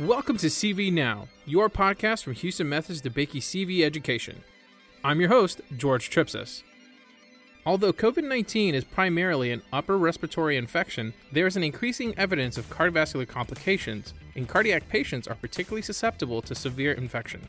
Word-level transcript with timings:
Welcome 0.00 0.36
to 0.38 0.48
CV 0.48 0.92
Now, 0.92 1.28
your 1.46 1.70
podcast 1.70 2.24
from 2.24 2.34
Houston 2.34 2.68
Methodist 2.68 3.04
DeBakey 3.04 3.40
CV 3.40 3.84
Education. 3.84 4.42
I'm 5.04 5.20
your 5.20 5.28
host, 5.28 5.60
George 5.76 6.10
Tripsis. 6.10 6.64
Although 7.64 7.92
COVID 7.92 8.24
19 8.28 8.74
is 8.74 8.84
primarily 8.84 9.52
an 9.52 9.62
upper 9.72 9.96
respiratory 9.96 10.56
infection, 10.56 11.14
there 11.30 11.46
is 11.46 11.56
an 11.56 11.62
increasing 11.62 12.12
evidence 12.18 12.58
of 12.58 12.68
cardiovascular 12.68 13.28
complications, 13.28 14.14
and 14.34 14.48
cardiac 14.48 14.88
patients 14.88 15.28
are 15.28 15.36
particularly 15.36 15.82
susceptible 15.82 16.42
to 16.42 16.54
severe 16.54 16.92
infection. 16.92 17.48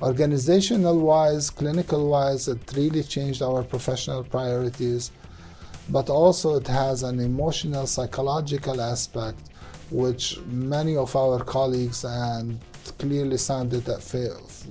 Organizational 0.00 0.98
wise, 0.98 1.50
clinical 1.50 2.08
wise, 2.08 2.48
it 2.48 2.58
really 2.74 3.02
changed 3.02 3.42
our 3.42 3.62
professional 3.62 4.24
priorities, 4.24 5.12
but 5.88 6.08
also 6.08 6.56
it 6.56 6.66
has 6.66 7.02
an 7.02 7.20
emotional, 7.20 7.86
psychological 7.86 8.80
aspect 8.80 9.38
which 9.90 10.40
many 10.46 10.96
of 10.96 11.14
our 11.14 11.44
colleagues 11.44 12.04
and 12.04 12.58
clearly 12.98 13.36
sounded 13.36 13.84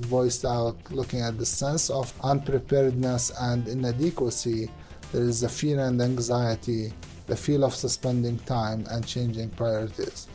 voiced 0.08 0.46
out 0.46 0.76
looking 0.92 1.22
at 1.22 1.38
the 1.38 1.46
sense 1.46 1.90
of 1.90 2.12
unpreparedness 2.24 3.32
and 3.40 3.68
inadequacy. 3.68 4.70
There 5.12 5.24
is 5.24 5.44
a 5.44 5.50
fear 5.50 5.80
and 5.80 6.02
anxiety 6.02 6.94
the 7.28 7.36
feel 7.36 7.64
of 7.64 7.74
suspending 7.74 8.38
time 8.40 8.86
and 8.90 9.06
changing 9.08 9.50
priorities. 9.52 10.28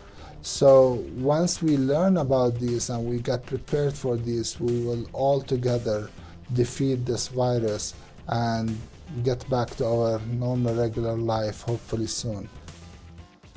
So 0.43 1.05
once 1.17 1.61
we 1.61 1.77
learn 1.77 2.19
about 2.19 2.55
this 2.61 2.89
and 2.89 3.05
we 3.05 3.19
get 3.19 3.45
prepared 3.45 3.95
for 3.95 4.17
this 4.17 4.61
we 4.61 4.85
will 4.85 5.05
all 5.13 5.43
together 5.43 6.09
defeat 6.53 7.05
this 7.05 7.29
virus 7.29 7.95
and 8.29 8.79
get 9.23 9.49
back 9.49 9.71
to 9.77 9.87
our 9.87 10.21
normal 10.27 10.75
regular 10.75 11.17
life 11.17 11.63
hopefully 11.63 12.07
soon 12.07 12.49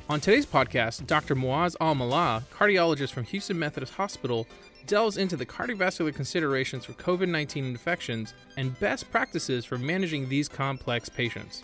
on 0.09 0.19
today's 0.19 0.47
podcast, 0.47 1.05
Dr. 1.05 1.35
Muaz 1.35 1.75
Al 1.79 1.93
Mallah, 1.93 2.43
cardiologist 2.51 3.11
from 3.11 3.25
Houston 3.25 3.59
Methodist 3.59 3.93
Hospital, 3.93 4.47
delves 4.87 5.17
into 5.17 5.37
the 5.37 5.45
cardiovascular 5.45 6.11
considerations 6.13 6.83
for 6.83 6.93
COVID 6.93 7.29
19 7.29 7.63
infections 7.65 8.33
and 8.57 8.77
best 8.79 9.11
practices 9.11 9.65
for 9.65 9.77
managing 9.77 10.27
these 10.27 10.49
complex 10.49 11.09
patients. 11.09 11.61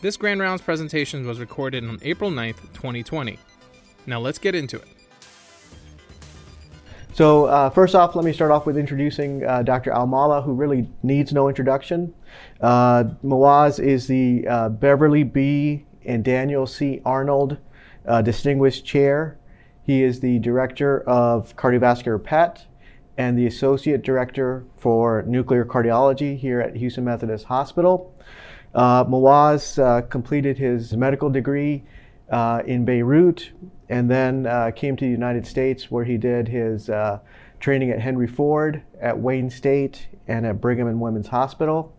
This 0.00 0.16
Grand 0.16 0.40
Rounds 0.40 0.62
presentation 0.62 1.26
was 1.26 1.40
recorded 1.40 1.84
on 1.86 1.98
April 2.00 2.30
9th, 2.30 2.62
2020. 2.72 3.38
Now 4.06 4.18
let's 4.18 4.38
get 4.38 4.54
into 4.54 4.78
it. 4.78 4.88
So, 7.12 7.44
uh, 7.46 7.68
first 7.68 7.94
off, 7.94 8.16
let 8.16 8.24
me 8.24 8.32
start 8.32 8.50
off 8.50 8.64
with 8.64 8.78
introducing 8.78 9.44
uh, 9.44 9.62
Dr. 9.62 9.90
Al 9.90 10.06
Mallah, 10.06 10.40
who 10.40 10.54
really 10.54 10.88
needs 11.02 11.34
no 11.34 11.50
introduction. 11.50 12.14
Uh, 12.60 13.04
is 13.78 14.06
the 14.06 14.46
uh, 14.46 14.68
Beverly 14.68 15.22
B 15.22 15.86
and 16.04 16.24
Daniel 16.24 16.66
C. 16.66 17.00
Arnold 17.04 17.58
uh, 18.06 18.22
Distinguished 18.22 18.84
Chair. 18.84 19.38
He 19.82 20.02
is 20.02 20.20
the 20.20 20.38
Director 20.38 21.00
of 21.02 21.56
Cardiovascular 21.56 22.22
PET 22.22 22.66
and 23.16 23.38
the 23.38 23.46
Associate 23.46 24.02
Director 24.02 24.64
for 24.76 25.22
Nuclear 25.26 25.64
Cardiology 25.64 26.38
here 26.38 26.60
at 26.60 26.76
Houston 26.76 27.04
Methodist 27.04 27.46
Hospital. 27.46 28.14
Uh, 28.74 29.04
Muaz 29.04 29.78
uh, 29.78 30.02
completed 30.02 30.56
his 30.56 30.96
medical 30.96 31.28
degree 31.28 31.82
uh, 32.30 32.62
in 32.66 32.84
Beirut 32.84 33.50
and 33.88 34.08
then 34.08 34.46
uh, 34.46 34.70
came 34.70 34.96
to 34.96 35.04
the 35.04 35.10
United 35.10 35.46
States 35.46 35.90
where 35.90 36.04
he 36.04 36.16
did 36.16 36.46
his 36.46 36.88
uh, 36.88 37.18
training 37.58 37.90
at 37.90 38.00
Henry 38.00 38.28
Ford, 38.28 38.82
at 39.00 39.18
Wayne 39.18 39.50
State, 39.50 40.06
and 40.28 40.46
at 40.46 40.60
Brigham 40.60 40.86
and 40.86 41.00
Women's 41.00 41.26
Hospital. 41.26 41.94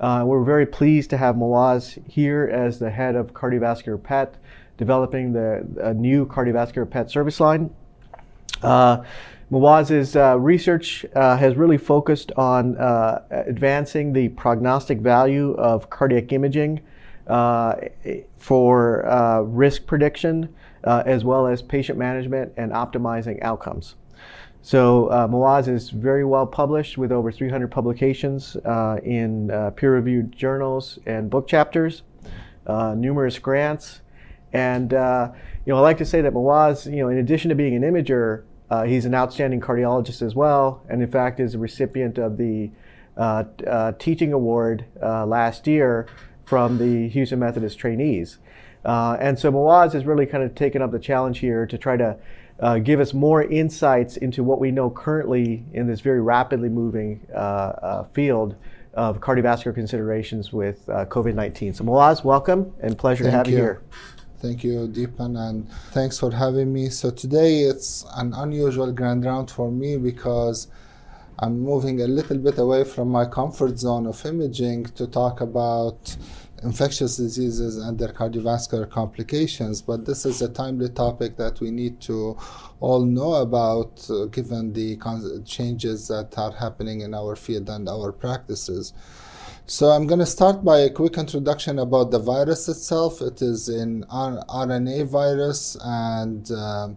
Uh, 0.00 0.22
we're 0.24 0.44
very 0.44 0.66
pleased 0.66 1.10
to 1.10 1.16
have 1.16 1.34
Muaz 1.34 1.98
here 2.08 2.48
as 2.52 2.78
the 2.78 2.90
head 2.90 3.16
of 3.16 3.34
cardiovascular 3.34 4.00
PET, 4.00 4.36
developing 4.76 5.32
the 5.32 5.66
a 5.80 5.92
new 5.92 6.24
cardiovascular 6.26 6.88
PET 6.88 7.10
service 7.10 7.40
line. 7.40 7.70
Uh, 8.62 9.02
Muaz's 9.50 10.14
uh, 10.14 10.38
research 10.38 11.06
uh, 11.14 11.36
has 11.36 11.56
really 11.56 11.78
focused 11.78 12.30
on 12.36 12.76
uh, 12.76 13.22
advancing 13.30 14.12
the 14.12 14.28
prognostic 14.30 14.98
value 14.98 15.54
of 15.54 15.88
cardiac 15.88 16.32
imaging 16.32 16.80
uh, 17.26 17.74
for 18.36 19.06
uh, 19.06 19.40
risk 19.40 19.86
prediction, 19.86 20.54
as 20.84 21.24
well 21.24 21.46
as 21.46 21.60
patient 21.60 21.98
management 21.98 22.52
and 22.56 22.72
optimizing 22.72 23.42
outcomes. 23.42 23.94
So 24.62 25.06
uh, 25.06 25.28
Muaz 25.28 25.68
is 25.68 25.90
very 25.90 26.24
well 26.24 26.46
published 26.46 26.98
with 26.98 27.12
over 27.12 27.30
300 27.30 27.70
publications 27.70 28.56
uh, 28.64 28.98
in 29.02 29.50
uh, 29.50 29.70
peer-reviewed 29.70 30.32
journals 30.32 30.98
and 31.06 31.30
book 31.30 31.46
chapters, 31.46 32.02
uh, 32.66 32.94
numerous 32.94 33.38
grants, 33.38 34.00
and 34.52 34.92
uh, 34.92 35.30
you 35.64 35.72
know 35.72 35.78
I 35.78 35.80
like 35.80 35.98
to 35.98 36.04
say 36.04 36.20
that 36.22 36.32
Muaz, 36.32 36.86
you 36.86 37.02
know, 37.02 37.08
in 37.08 37.18
addition 37.18 37.48
to 37.50 37.54
being 37.54 37.74
an 37.76 37.82
imager, 37.82 38.44
uh, 38.70 38.82
he's 38.82 39.04
an 39.04 39.14
outstanding 39.14 39.60
cardiologist 39.60 40.22
as 40.22 40.34
well, 40.34 40.82
and 40.88 41.00
in 41.02 41.10
fact 41.10 41.40
is 41.40 41.54
a 41.54 41.58
recipient 41.58 42.18
of 42.18 42.36
the 42.36 42.70
teaching 43.98 44.32
award 44.32 44.84
last 45.00 45.66
year 45.66 46.06
from 46.44 46.78
the 46.78 47.08
Houston 47.08 47.38
Methodist 47.38 47.78
trainees. 47.78 48.38
and 48.84 49.38
so 49.38 49.52
Muaz 49.52 49.92
has 49.92 50.04
really 50.04 50.26
kind 50.26 50.42
of 50.42 50.54
taken 50.54 50.82
up 50.82 50.90
the 50.90 50.98
challenge 50.98 51.38
here 51.38 51.64
to 51.64 51.78
try 51.78 51.96
to 51.96 52.16
uh, 52.60 52.78
give 52.78 53.00
us 53.00 53.14
more 53.14 53.42
insights 53.42 54.16
into 54.16 54.42
what 54.42 54.60
we 54.60 54.70
know 54.70 54.90
currently 54.90 55.64
in 55.72 55.86
this 55.86 56.00
very 56.00 56.20
rapidly 56.20 56.68
moving 56.68 57.26
uh, 57.32 57.38
uh, 57.38 58.04
field 58.12 58.56
of 58.94 59.20
cardiovascular 59.20 59.74
considerations 59.74 60.52
with 60.52 60.88
uh, 60.88 61.04
COVID 61.06 61.34
19. 61.34 61.74
So, 61.74 61.84
Muaz, 61.84 62.24
welcome 62.24 62.72
and 62.80 62.98
pleasure 62.98 63.24
Thank 63.24 63.32
to 63.32 63.36
have 63.38 63.46
you. 63.48 63.56
you 63.56 63.62
here. 63.62 63.82
Thank 64.40 64.64
you, 64.64 64.88
Dipan, 64.88 65.36
and 65.36 65.68
thanks 65.92 66.18
for 66.18 66.30
having 66.32 66.72
me. 66.72 66.88
So, 66.90 67.10
today 67.10 67.60
it's 67.62 68.04
an 68.16 68.32
unusual 68.34 68.92
grand 68.92 69.24
round 69.24 69.50
for 69.50 69.70
me 69.70 69.96
because 69.96 70.68
I'm 71.38 71.60
moving 71.60 72.00
a 72.00 72.08
little 72.08 72.38
bit 72.38 72.58
away 72.58 72.82
from 72.82 73.08
my 73.10 73.24
comfort 73.24 73.78
zone 73.78 74.06
of 74.06 74.24
imaging 74.26 74.86
to 74.96 75.06
talk 75.06 75.40
about 75.40 76.16
infectious 76.62 77.16
diseases 77.16 77.76
and 77.76 77.98
their 77.98 78.12
cardiovascular 78.12 78.88
complications. 78.90 79.82
But 79.82 80.04
this 80.04 80.26
is 80.26 80.42
a 80.42 80.48
timely 80.48 80.88
topic 80.88 81.36
that 81.36 81.60
we 81.60 81.70
need 81.70 82.00
to 82.02 82.36
all 82.80 83.04
know 83.04 83.34
about 83.34 84.08
uh, 84.10 84.26
given 84.26 84.72
the 84.72 84.96
changes 85.44 86.08
that 86.08 86.36
are 86.36 86.52
happening 86.52 87.00
in 87.00 87.14
our 87.14 87.36
field 87.36 87.68
and 87.68 87.88
our 87.88 88.12
practices. 88.12 88.92
So 89.66 89.90
I'm 89.90 90.06
going 90.06 90.20
to 90.20 90.26
start 90.26 90.64
by 90.64 90.80
a 90.80 90.90
quick 90.90 91.18
introduction 91.18 91.78
about 91.78 92.10
the 92.10 92.18
virus 92.18 92.68
itself. 92.68 93.20
It 93.20 93.42
is 93.42 93.68
an 93.68 94.04
RNA 94.04 95.08
virus 95.08 95.76
and 95.84 96.50
um, 96.52 96.96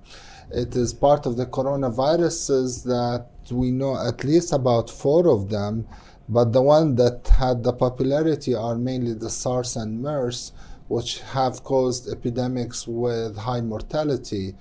it 0.51 0.75
is 0.75 0.93
part 0.93 1.25
of 1.25 1.35
the 1.35 1.45
coronaviruses 1.45 2.83
that 2.85 3.28
we 3.51 3.72
know 3.72 3.97
at 3.97 4.23
least 4.23 4.53
about 4.53 4.89
four 4.89 5.28
of 5.28 5.49
them 5.49 5.85
but 6.31 6.53
the 6.53 6.62
one 6.62 6.96
that 6.96 7.28
had 7.28 7.62
the 7.62 7.74
popularity 7.74 8.56
are 8.56 8.75
mainly 8.75 9.14
the 9.14 9.30
SARS 9.30 9.75
and 9.75 10.02
MERS, 10.02 10.53
which 10.88 11.19
have 11.19 11.62
caused 11.66 12.08
epidemics 12.08 12.88
with 12.88 13.36
high 13.36 13.59
mortality. 13.59 14.56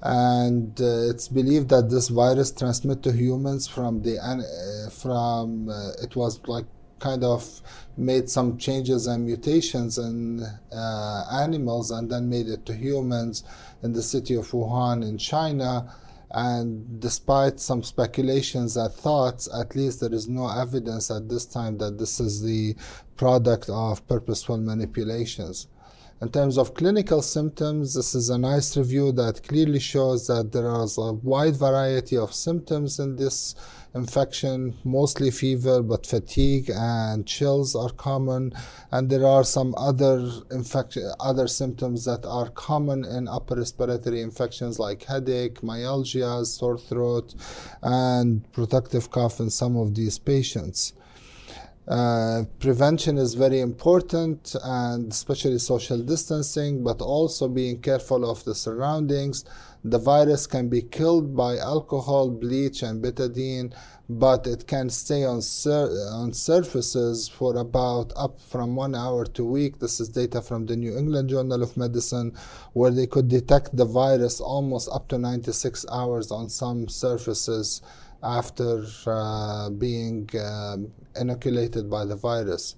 And 0.00 0.80
uh, 0.80 1.10
it's 1.10 1.26
believed 1.26 1.70
that 1.70 1.90
this 1.90 2.06
virus 2.06 2.52
transmit 2.52 3.02
to 3.02 3.10
humans 3.10 3.66
from 3.66 4.02
the 4.02 4.16
uh, 4.20 4.90
from 4.90 5.68
uh, 5.68 6.04
it 6.04 6.14
was 6.14 6.40
like 6.46 6.66
kind 7.00 7.24
of 7.24 7.62
made 7.96 8.30
some 8.30 8.56
changes 8.56 9.08
and 9.08 9.26
mutations 9.26 9.98
in 9.98 10.40
uh, 10.72 11.24
animals 11.32 11.90
and 11.90 12.08
then 12.08 12.28
made 12.28 12.46
it 12.46 12.64
to 12.66 12.74
humans 12.74 13.42
in 13.82 13.92
the 13.92 14.02
city 14.02 14.34
of 14.36 14.48
Wuhan 14.52 15.02
in 15.02 15.18
China 15.18 15.92
and 16.30 17.00
despite 17.00 17.58
some 17.58 17.82
speculations 17.82 18.76
and 18.76 18.92
thoughts, 18.92 19.48
at 19.54 19.74
least 19.74 20.00
there 20.00 20.12
is 20.12 20.28
no 20.28 20.48
evidence 20.48 21.10
at 21.10 21.28
this 21.28 21.46
time 21.46 21.78
that 21.78 21.98
this 21.98 22.20
is 22.20 22.42
the 22.42 22.76
product 23.16 23.68
of 23.70 24.06
purposeful 24.06 24.58
manipulations. 24.58 25.68
In 26.20 26.30
terms 26.30 26.58
of 26.58 26.74
clinical 26.74 27.22
symptoms, 27.22 27.94
this 27.94 28.14
is 28.14 28.28
a 28.28 28.36
nice 28.36 28.76
review 28.76 29.12
that 29.12 29.46
clearly 29.46 29.78
shows 29.78 30.26
that 30.26 30.50
there 30.50 30.74
is 30.82 30.98
a 30.98 31.12
wide 31.12 31.56
variety 31.56 32.16
of 32.16 32.34
symptoms 32.34 32.98
in 32.98 33.14
this 33.14 33.54
infection, 33.94 34.76
mostly 34.84 35.30
fever, 35.30 35.82
but 35.82 36.06
fatigue 36.06 36.70
and 36.74 37.26
chills 37.26 37.74
are 37.74 37.90
common. 37.90 38.52
And 38.90 39.10
there 39.10 39.26
are 39.26 39.44
some 39.44 39.74
other 39.76 40.30
infection, 40.50 41.10
other 41.20 41.48
symptoms 41.48 42.04
that 42.04 42.24
are 42.24 42.48
common 42.50 43.04
in 43.04 43.28
upper 43.28 43.56
respiratory 43.56 44.20
infections 44.20 44.78
like 44.78 45.04
headache, 45.04 45.62
myalgia, 45.62 46.44
sore 46.44 46.78
throat, 46.78 47.34
and 47.82 48.50
productive 48.52 49.10
cough 49.10 49.40
in 49.40 49.50
some 49.50 49.76
of 49.76 49.94
these 49.94 50.18
patients. 50.18 50.92
Uh, 51.88 52.44
prevention 52.60 53.16
is 53.16 53.32
very 53.32 53.60
important 53.60 54.54
and 54.62 55.10
especially 55.10 55.56
social 55.56 55.96
distancing 55.96 56.84
but 56.84 57.00
also 57.00 57.48
being 57.48 57.80
careful 57.80 58.30
of 58.30 58.44
the 58.44 58.54
surroundings 58.54 59.46
the 59.84 59.98
virus 59.98 60.46
can 60.46 60.68
be 60.68 60.82
killed 60.82 61.36
by 61.36 61.56
alcohol 61.56 62.30
bleach 62.30 62.82
and 62.82 63.02
betadine 63.02 63.72
but 64.08 64.46
it 64.46 64.66
can 64.66 64.88
stay 64.88 65.24
on, 65.24 65.42
sur- 65.42 65.90
on 66.12 66.32
surfaces 66.32 67.28
for 67.28 67.56
about 67.56 68.10
up 68.16 68.40
from 68.40 68.74
one 68.74 68.94
hour 68.94 69.26
to 69.26 69.44
week. 69.44 69.78
This 69.78 70.00
is 70.00 70.08
data 70.08 70.40
from 70.40 70.64
the 70.64 70.76
New 70.76 70.96
England 70.96 71.28
Journal 71.28 71.62
of 71.62 71.76
Medicine, 71.76 72.32
where 72.72 72.90
they 72.90 73.06
could 73.06 73.28
detect 73.28 73.76
the 73.76 73.84
virus 73.84 74.40
almost 74.40 74.88
up 74.90 75.08
to 75.08 75.18
96 75.18 75.84
hours 75.92 76.30
on 76.30 76.48
some 76.48 76.88
surfaces 76.88 77.82
after 78.22 78.84
uh, 79.06 79.68
being 79.70 80.28
um, 80.40 80.90
inoculated 81.14 81.90
by 81.90 82.06
the 82.06 82.16
virus. 82.16 82.76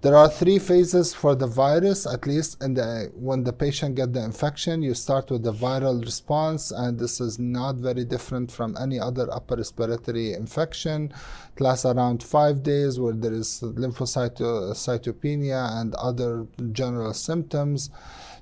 There 0.00 0.14
are 0.14 0.28
three 0.28 0.60
phases 0.60 1.12
for 1.12 1.34
the 1.34 1.48
virus, 1.48 2.06
at 2.06 2.24
least 2.24 2.62
in 2.62 2.74
the, 2.74 3.10
when 3.16 3.42
the 3.42 3.52
patient 3.52 3.96
get 3.96 4.12
the 4.12 4.22
infection, 4.22 4.80
you 4.80 4.94
start 4.94 5.28
with 5.28 5.42
the 5.42 5.52
viral 5.52 6.04
response, 6.04 6.70
and 6.70 6.96
this 6.96 7.20
is 7.20 7.40
not 7.40 7.78
very 7.78 8.04
different 8.04 8.52
from 8.52 8.76
any 8.80 9.00
other 9.00 9.28
upper 9.32 9.56
respiratory 9.56 10.34
infection. 10.34 11.12
It 11.56 11.60
lasts 11.60 11.84
around 11.84 12.22
five 12.22 12.62
days 12.62 13.00
where 13.00 13.12
there 13.12 13.32
is 13.32 13.58
lymphocytopenia 13.60 15.80
and 15.80 15.96
other 15.96 16.46
general 16.70 17.12
symptoms. 17.12 17.90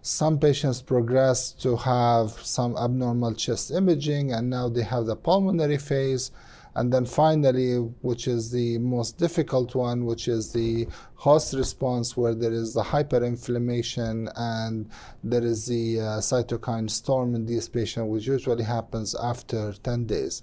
Some 0.03 0.39
patients 0.39 0.83
progress 0.83 1.53
to 1.53 1.77
have 1.77 2.33
some 2.33 2.77
abnormal 2.77 3.33
chest 3.33 3.71
imaging, 3.71 4.31
and 4.31 4.51
now 4.51 4.69
they 4.69 4.83
have 4.83 5.07
the 5.07 5.17
pulmonary 5.17 5.79
phase. 5.79 6.33
And 6.77 6.93
then 6.93 7.07
finally, 7.07 7.77
which 8.03 8.29
is 8.29 8.51
the 8.51 8.77
most 8.77 9.17
difficult 9.17 9.75
one, 9.75 10.05
which 10.05 10.29
is 10.29 10.53
the 10.53 10.87
host 11.15 11.55
response, 11.55 12.19
where 12.19 12.35
there 12.35 12.53
is 12.53 12.75
the 12.75 12.83
hyperinflammation 12.83 14.31
and 14.37 14.91
there 15.25 15.43
is 15.43 15.65
the 15.65 16.01
uh, 16.01 16.05
cytokine 16.21 16.91
storm 16.91 17.35
in 17.35 17.47
these 17.47 17.67
patients, 17.67 18.11
which 18.11 18.27
usually 18.27 18.65
happens 18.65 19.15
after 19.15 19.73
10 19.73 20.05
days. 20.05 20.43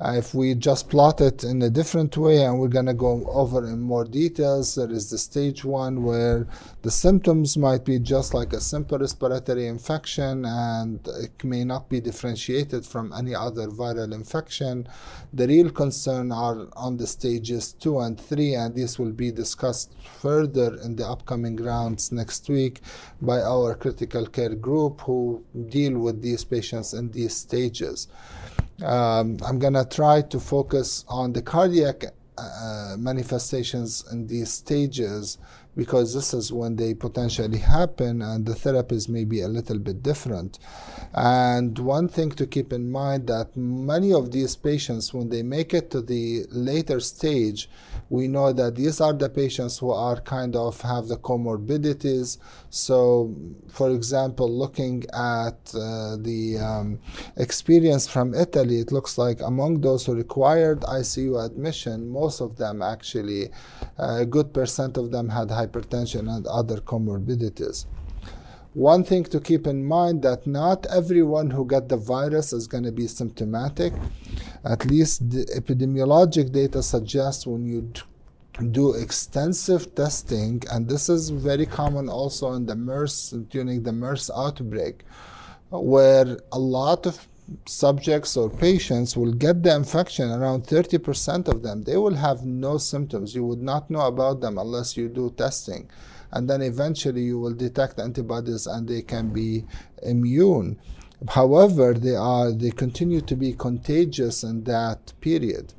Uh, 0.00 0.12
if 0.12 0.32
we 0.32 0.54
just 0.54 0.88
plot 0.88 1.20
it 1.20 1.42
in 1.42 1.60
a 1.62 1.68
different 1.68 2.16
way, 2.16 2.44
and 2.44 2.60
we're 2.60 2.68
going 2.68 2.86
to 2.86 2.94
go 2.94 3.26
over 3.26 3.66
in 3.66 3.80
more 3.80 4.04
details, 4.04 4.76
there 4.76 4.90
is 4.92 5.10
the 5.10 5.18
stage 5.18 5.64
one 5.64 6.04
where 6.04 6.46
the 6.82 6.90
symptoms 6.90 7.56
might 7.56 7.84
be 7.84 7.98
just 7.98 8.32
like 8.32 8.52
a 8.52 8.60
simple 8.60 8.96
respiratory 8.96 9.66
infection 9.66 10.44
and 10.44 11.00
it 11.20 11.42
may 11.42 11.64
not 11.64 11.88
be 11.88 12.00
differentiated 12.00 12.86
from 12.86 13.12
any 13.12 13.34
other 13.34 13.66
viral 13.66 14.14
infection. 14.14 14.86
The 15.32 15.48
real 15.48 15.70
concern 15.70 16.30
are 16.30 16.68
on 16.76 16.96
the 16.96 17.06
stages 17.08 17.72
two 17.72 17.98
and 17.98 18.20
three, 18.20 18.54
and 18.54 18.76
this 18.76 19.00
will 19.00 19.12
be 19.12 19.32
discussed 19.32 19.96
further 20.20 20.76
in 20.84 20.94
the 20.94 21.08
upcoming 21.08 21.56
rounds 21.56 22.12
next 22.12 22.48
week 22.48 22.82
by 23.20 23.40
our 23.40 23.74
critical 23.74 24.26
care 24.26 24.54
group 24.54 25.00
who 25.00 25.44
deal 25.68 25.98
with 25.98 26.22
these 26.22 26.44
patients 26.44 26.94
in 26.94 27.10
these 27.10 27.34
stages. 27.34 28.06
Um, 28.82 29.38
I'm 29.44 29.58
going 29.58 29.74
to 29.74 29.84
try 29.84 30.22
to 30.22 30.38
focus 30.38 31.04
on 31.08 31.32
the 31.32 31.42
cardiac 31.42 32.04
uh, 32.38 32.94
manifestations 32.98 34.04
in 34.12 34.26
these 34.26 34.52
stages 34.52 35.38
because 35.78 36.12
this 36.12 36.34
is 36.34 36.52
when 36.52 36.74
they 36.74 36.92
potentially 36.92 37.58
happen 37.58 38.20
and 38.20 38.44
the 38.44 38.52
therapies 38.52 39.08
may 39.08 39.24
be 39.24 39.42
a 39.42 39.46
little 39.46 39.78
bit 39.78 40.02
different. 40.02 40.58
And 41.14 41.78
one 41.78 42.08
thing 42.08 42.32
to 42.32 42.48
keep 42.48 42.72
in 42.72 42.90
mind 42.90 43.28
that 43.28 43.56
many 43.56 44.12
of 44.12 44.32
these 44.32 44.56
patients, 44.56 45.14
when 45.14 45.28
they 45.28 45.44
make 45.44 45.72
it 45.72 45.92
to 45.92 46.02
the 46.02 46.46
later 46.50 46.98
stage, 46.98 47.70
we 48.10 48.26
know 48.26 48.52
that 48.52 48.74
these 48.74 49.00
are 49.00 49.12
the 49.12 49.28
patients 49.28 49.78
who 49.78 49.92
are 49.92 50.20
kind 50.20 50.56
of 50.56 50.80
have 50.80 51.06
the 51.06 51.16
comorbidities. 51.16 52.38
So, 52.70 53.32
for 53.68 53.90
example, 53.90 54.50
looking 54.50 55.04
at 55.14 55.58
uh, 55.74 56.16
the 56.16 56.58
um, 56.60 56.98
experience 57.36 58.08
from 58.08 58.34
Italy, 58.34 58.80
it 58.80 58.90
looks 58.90 59.16
like 59.16 59.40
among 59.42 59.82
those 59.82 60.06
who 60.06 60.14
required 60.14 60.80
ICU 60.80 61.46
admission, 61.46 62.08
most 62.08 62.40
of 62.40 62.56
them 62.56 62.82
actually, 62.82 63.50
a 63.96 64.26
good 64.26 64.52
percent 64.52 64.96
of 64.96 65.12
them 65.12 65.28
had 65.28 65.48
hypertension 65.48 65.67
and 66.28 66.46
other 66.46 66.78
comorbidities. 66.78 67.86
One 68.74 69.02
thing 69.02 69.24
to 69.24 69.40
keep 69.40 69.66
in 69.66 69.84
mind 69.84 70.22
that 70.22 70.46
not 70.46 70.86
everyone 70.86 71.50
who 71.50 71.64
got 71.64 71.88
the 71.88 71.96
virus 71.96 72.52
is 72.52 72.66
going 72.66 72.84
to 72.84 72.92
be 72.92 73.06
symptomatic. 73.06 73.92
At 74.64 74.84
least 74.84 75.30
the 75.30 75.44
epidemiologic 75.46 76.52
data 76.52 76.82
suggests 76.82 77.46
when 77.46 77.66
you 77.66 77.90
do 78.70 78.94
extensive 78.94 79.94
testing, 79.94 80.62
and 80.70 80.88
this 80.88 81.08
is 81.08 81.30
very 81.30 81.64
common 81.64 82.08
also 82.08 82.52
in 82.52 82.66
the 82.66 82.76
MERS 82.76 83.30
during 83.50 83.82
the 83.82 83.92
MERS 83.92 84.30
outbreak, 84.36 85.04
where 85.70 86.38
a 86.52 86.58
lot 86.58 87.06
of 87.06 87.26
subjects 87.66 88.36
or 88.36 88.50
patients 88.50 89.16
will 89.16 89.32
get 89.32 89.62
the 89.62 89.74
infection 89.74 90.30
around 90.30 90.64
30% 90.64 91.48
of 91.48 91.62
them 91.62 91.82
they 91.84 91.96
will 91.96 92.14
have 92.14 92.44
no 92.44 92.78
symptoms. 92.78 93.34
You 93.34 93.44
would 93.44 93.62
not 93.62 93.90
know 93.90 94.06
about 94.06 94.40
them 94.40 94.58
unless 94.58 94.96
you 94.96 95.08
do 95.08 95.32
testing. 95.36 95.88
And 96.30 96.48
then 96.48 96.60
eventually 96.60 97.22
you 97.22 97.38
will 97.38 97.54
detect 97.54 97.98
antibodies 97.98 98.66
and 98.66 98.86
they 98.86 99.02
can 99.02 99.30
be 99.30 99.64
immune. 100.02 100.78
However 101.28 101.94
they 101.94 102.14
are 102.14 102.52
they 102.52 102.70
continue 102.70 103.20
to 103.22 103.34
be 103.34 103.52
contagious 103.54 104.42
in 104.42 104.64
that 104.64 105.12
period 105.20 105.74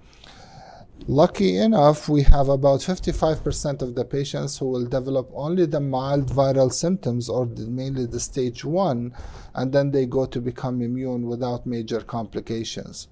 Lucky 1.08 1.58
enough, 1.58 2.08
we 2.08 2.22
have 2.24 2.50
about 2.50 2.82
55% 2.82 3.82
of 3.82 3.96
the 3.96 4.06
patients 4.06 4.58
who 4.58 4.68
will 4.68 4.86
develop 4.86 5.32
only 5.34 5.66
the 5.66 5.80
mild 5.80 6.28
viral 6.28 6.72
symptoms 6.72 7.30
or 7.30 7.46
mainly 7.46 8.06
the 8.06 8.20
stage 8.20 8.64
one, 8.64 9.14
and 9.56 9.72
then 9.72 9.90
they 9.90 10.06
go 10.06 10.26
to 10.28 10.40
become 10.40 10.82
immune 10.82 11.26
without 11.26 11.66
major 11.66 12.02
complications. 12.02 13.08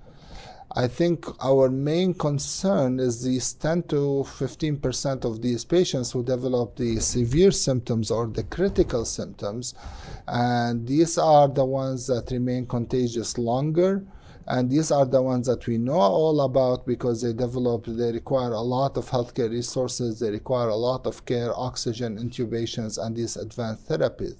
I 0.75 0.87
think 0.87 1.25
our 1.43 1.69
main 1.69 2.13
concern 2.13 2.99
is 2.99 3.23
these 3.23 3.53
10 3.53 3.83
to 3.83 4.25
15% 4.27 5.23
of 5.25 5.41
these 5.41 5.65
patients 5.65 6.11
who 6.11 6.23
develop 6.23 6.75
the 6.75 6.99
severe 6.99 7.51
symptoms 7.51 8.11
or 8.11 8.27
the 8.27 8.43
critical 8.43 9.05
symptoms, 9.05 9.73
and 10.27 10.85
these 10.85 11.17
are 11.17 11.47
the 11.47 11.65
ones 11.65 12.05
that 12.07 12.29
remain 12.31 12.67
contagious 12.67 13.39
longer 13.39 14.03
and 14.47 14.69
these 14.69 14.91
are 14.91 15.05
the 15.05 15.21
ones 15.21 15.47
that 15.47 15.67
we 15.67 15.77
know 15.77 15.99
all 15.99 16.41
about 16.41 16.85
because 16.85 17.21
they 17.21 17.33
develop 17.33 17.85
they 17.85 18.11
require 18.11 18.53
a 18.53 18.61
lot 18.61 18.95
of 18.95 19.09
healthcare 19.09 19.49
resources 19.49 20.19
they 20.19 20.31
require 20.31 20.69
a 20.69 20.75
lot 20.75 21.05
of 21.05 21.25
care 21.25 21.51
oxygen 21.55 22.17
intubations 22.17 22.97
and 23.03 23.15
these 23.15 23.35
advanced 23.35 23.87
therapies. 23.87 24.35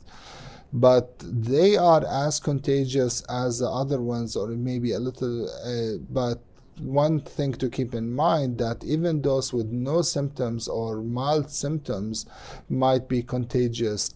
But 0.73 1.17
they 1.19 1.77
are 1.77 2.05
as 2.05 2.39
contagious 2.39 3.21
as 3.29 3.59
the 3.59 3.69
other 3.69 4.01
ones 4.01 4.35
or 4.35 4.47
maybe 4.47 4.91
a 4.93 4.99
little 4.99 5.47
uh, 5.65 5.97
but 6.09 6.41
one 6.79 7.19
thing 7.21 7.53
to 7.53 7.69
keep 7.69 7.95
in 7.95 8.13
mind 8.13 8.59
that 8.59 8.83
even 8.83 9.21
those 9.21 9.51
with 9.51 9.67
no 9.67 10.01
symptoms 10.01 10.67
or 10.67 11.01
mild 11.01 11.49
symptoms 11.49 12.25
might 12.69 13.07
be 13.07 13.23
contagious 13.23 14.13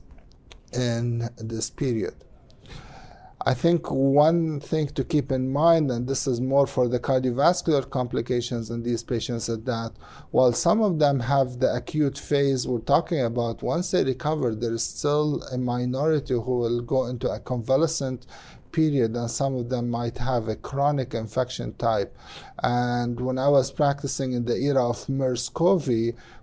in 0.74 1.28
this 1.38 1.70
period 1.70 2.14
I 3.44 3.56
think 3.56 3.90
one 3.90 4.60
thing 4.60 4.88
to 4.90 5.04
keep 5.04 5.32
in 5.32 5.52
mind, 5.52 5.90
and 5.90 6.08
this 6.08 6.28
is 6.28 6.40
more 6.40 6.68
for 6.68 6.88
the 6.88 7.00
cardiovascular 7.00 7.90
complications 7.90 8.70
in 8.70 8.84
these 8.84 9.04
patients, 9.04 9.50
is 9.50 9.64
that 9.64 9.94
while 10.30 10.54
some 10.54 10.82
of 10.82 11.00
them 11.00 11.20
have 11.22 11.60
the 11.60 11.74
acute 11.74 12.20
phase 12.20 12.68
we're 12.68 12.80
talking 12.80 13.22
about, 13.22 13.64
once 13.64 13.90
they 13.92 14.04
recover, 14.04 14.54
there 14.54 14.74
is 14.74 14.84
still 14.84 15.42
a 15.52 15.58
minority 15.58 16.36
who 16.36 16.60
will 16.60 16.82
go 16.82 17.06
into 17.06 17.30
a 17.32 17.40
convalescent 17.40 18.28
period 18.72 19.16
and 19.16 19.30
some 19.30 19.56
of 19.56 19.70
them 19.70 19.90
might 19.90 20.18
have 20.18 20.48
a 20.48 20.56
chronic 20.56 21.14
infection 21.14 21.74
type. 21.74 22.16
And 22.64 23.20
when 23.20 23.38
i 23.38 23.50
was 23.50 23.72
practicing 23.72 24.34
in 24.34 24.46
the 24.46 24.56
era 24.56 24.88
of 24.88 25.10
mers-cov 25.10 25.90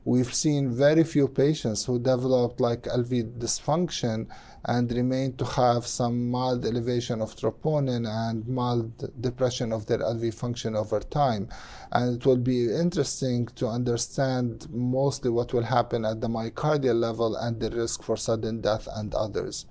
we've 0.05 0.35
seen 0.35 0.71
very 0.71 1.05
few 1.05 1.29
patients 1.29 1.85
who 1.85 1.99
developed 1.99 2.61
like 2.61 2.83
lv 2.83 3.39
dysfunction 3.39 4.27
and 4.65 4.91
remain 4.93 5.35
to 5.37 5.45
have 5.45 5.87
some 5.87 6.31
mild 6.31 6.65
elevation 6.65 7.23
of 7.23 7.35
troponin 7.37 8.07
and 8.09 8.47
mild 8.49 9.21
depression 9.21 9.73
of 9.73 9.87
their 9.87 9.99
LV 9.99 10.35
function 10.35 10.75
over 10.75 11.01
time. 11.01 11.49
And 11.93 12.21
it 12.21 12.27
will 12.27 12.37
be 12.37 12.73
interesting 12.73 13.47
to 13.57 13.69
understand 13.69 14.67
mostly 14.71 15.31
what 15.31 15.53
will 15.53 15.63
happen 15.63 16.05
at 16.05 16.21
the 16.21 16.29
myocardial 16.29 16.99
level 16.99 17.37
and 17.37 17.61
the 17.61 17.71
risk 17.71 18.03
for 18.03 18.17
sudden 18.17 18.61
death 18.61 18.89
and 18.95 19.15
others. 19.15 19.67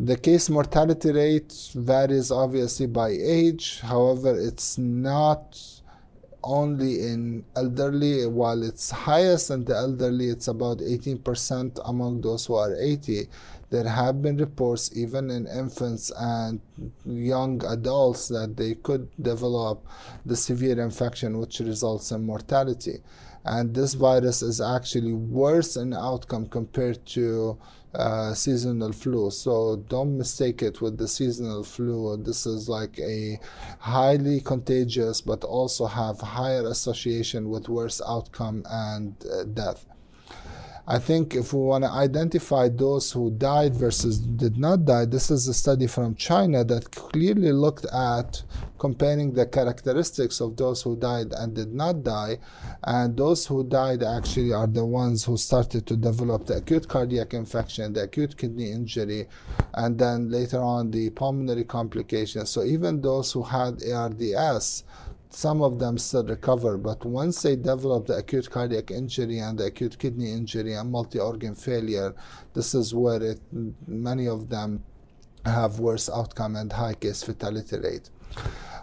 The 0.00 0.16
case 0.16 0.48
mortality 0.48 1.10
rate 1.10 1.52
varies 1.74 2.30
obviously 2.30 2.86
by 2.86 3.08
age, 3.10 3.80
however, 3.80 4.38
it's 4.38 4.78
not 4.78 5.77
only 6.44 7.02
in 7.02 7.44
elderly 7.56 8.26
while 8.26 8.62
it's 8.62 8.90
highest 8.90 9.50
in 9.50 9.64
the 9.64 9.74
elderly 9.74 10.28
it's 10.28 10.48
about 10.48 10.78
18% 10.78 11.78
among 11.84 12.20
those 12.20 12.46
who 12.46 12.54
are 12.54 12.74
80 12.74 13.28
there 13.70 13.88
have 13.88 14.22
been 14.22 14.38
reports 14.38 14.90
even 14.96 15.30
in 15.30 15.46
infants 15.46 16.10
and 16.18 16.60
young 17.04 17.62
adults 17.66 18.28
that 18.28 18.56
they 18.56 18.74
could 18.74 19.10
develop 19.20 19.86
the 20.24 20.36
severe 20.36 20.80
infection 20.80 21.38
which 21.38 21.60
results 21.60 22.10
in 22.10 22.24
mortality. 22.24 22.98
And 23.44 23.74
this 23.74 23.94
virus 23.94 24.42
is 24.42 24.60
actually 24.60 25.12
worse 25.12 25.76
in 25.76 25.92
outcome 25.92 26.46
compared 26.46 27.04
to 27.06 27.58
uh, 27.94 28.34
seasonal 28.34 28.92
flu. 28.92 29.30
So 29.30 29.76
don't 29.88 30.18
mistake 30.18 30.62
it 30.62 30.80
with 30.80 30.98
the 30.98 31.08
seasonal 31.08 31.64
flu. 31.64 32.16
This 32.16 32.46
is 32.46 32.68
like 32.68 32.98
a 32.98 33.40
highly 33.78 34.40
contagious, 34.40 35.20
but 35.20 35.44
also 35.44 35.86
have 35.86 36.20
higher 36.20 36.66
association 36.66 37.48
with 37.48 37.68
worse 37.68 38.00
outcome 38.06 38.64
and 38.68 39.14
uh, 39.32 39.44
death. 39.44 39.86
I 40.90 40.98
think 40.98 41.34
if 41.34 41.52
we 41.52 41.60
want 41.60 41.84
to 41.84 41.90
identify 41.90 42.70
those 42.70 43.12
who 43.12 43.30
died 43.32 43.74
versus 43.74 44.16
did 44.18 44.56
not 44.56 44.86
die, 44.86 45.04
this 45.04 45.30
is 45.30 45.46
a 45.46 45.52
study 45.52 45.86
from 45.86 46.14
China 46.14 46.64
that 46.64 46.90
clearly 46.92 47.52
looked 47.52 47.84
at 47.92 48.42
comparing 48.78 49.34
the 49.34 49.44
characteristics 49.44 50.40
of 50.40 50.56
those 50.56 50.80
who 50.80 50.96
died 50.96 51.34
and 51.36 51.52
did 51.52 51.74
not 51.74 52.04
die. 52.04 52.38
And 52.84 53.14
those 53.14 53.44
who 53.44 53.64
died 53.64 54.02
actually 54.02 54.54
are 54.54 54.66
the 54.66 54.86
ones 54.86 55.26
who 55.26 55.36
started 55.36 55.86
to 55.88 55.96
develop 55.96 56.46
the 56.46 56.56
acute 56.56 56.88
cardiac 56.88 57.34
infection, 57.34 57.92
the 57.92 58.04
acute 58.04 58.38
kidney 58.38 58.70
injury, 58.72 59.28
and 59.74 59.98
then 59.98 60.30
later 60.30 60.62
on 60.62 60.90
the 60.90 61.10
pulmonary 61.10 61.64
complications. 61.64 62.48
So 62.48 62.62
even 62.64 63.02
those 63.02 63.30
who 63.32 63.42
had 63.42 63.82
ARDS, 63.82 64.84
some 65.30 65.62
of 65.62 65.78
them 65.78 65.98
still 65.98 66.24
recover, 66.24 66.78
but 66.78 67.04
once 67.04 67.42
they 67.42 67.56
develop 67.56 68.06
the 68.06 68.16
acute 68.16 68.50
cardiac 68.50 68.90
injury 68.90 69.38
and 69.38 69.58
the 69.58 69.66
acute 69.66 69.98
kidney 69.98 70.32
injury 70.32 70.74
and 70.74 70.90
multi-organ 70.90 71.54
failure, 71.54 72.14
this 72.54 72.74
is 72.74 72.94
where 72.94 73.22
it, 73.22 73.40
many 73.86 74.26
of 74.26 74.48
them 74.48 74.82
have 75.44 75.78
worse 75.80 76.08
outcome 76.08 76.56
and 76.56 76.72
high 76.72 76.94
case 76.94 77.22
fatality 77.22 77.78
rate. 77.78 78.10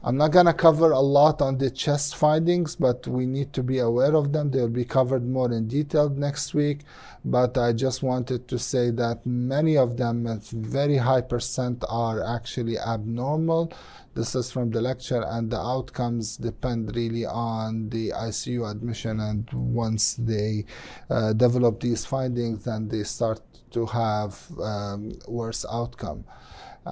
I'm 0.05 0.17
not 0.17 0.29
going 0.29 0.45
to 0.45 0.53
cover 0.53 0.91
a 0.91 0.99
lot 0.99 1.41
on 1.41 1.57
the 1.57 1.71
chest 1.71 2.15
findings, 2.15 2.75
but 2.75 3.07
we 3.07 3.25
need 3.25 3.53
to 3.53 3.63
be 3.63 3.79
aware 3.79 4.15
of 4.15 4.33
them. 4.33 4.51
They'll 4.51 4.67
be 4.69 4.85
covered 4.85 5.27
more 5.27 5.51
in 5.51 5.67
detail 5.67 6.09
next 6.09 6.53
week. 6.53 6.81
But 7.25 7.57
I 7.57 7.73
just 7.73 8.03
wanted 8.03 8.47
to 8.49 8.59
say 8.59 8.91
that 8.91 9.25
many 9.25 9.77
of 9.77 9.97
them, 9.97 10.27
at 10.27 10.43
very 10.43 10.97
high 10.97 11.21
percent, 11.21 11.83
are 11.89 12.23
actually 12.23 12.77
abnormal. 12.77 13.73
This 14.13 14.35
is 14.35 14.51
from 14.51 14.69
the 14.69 14.79
lecture, 14.79 15.23
and 15.25 15.49
the 15.49 15.59
outcomes 15.59 16.37
depend 16.37 16.95
really 16.95 17.25
on 17.25 17.89
the 17.89 18.11
ICU 18.11 18.69
admission. 18.69 19.19
And 19.19 19.49
once 19.51 20.13
they 20.13 20.65
uh, 21.09 21.33
develop 21.33 21.79
these 21.79 22.05
findings, 22.05 22.63
then 22.65 22.89
they 22.89 23.03
start 23.03 23.41
to 23.71 23.87
have 23.87 24.39
um, 24.61 25.13
worse 25.27 25.65
outcome. 25.67 26.25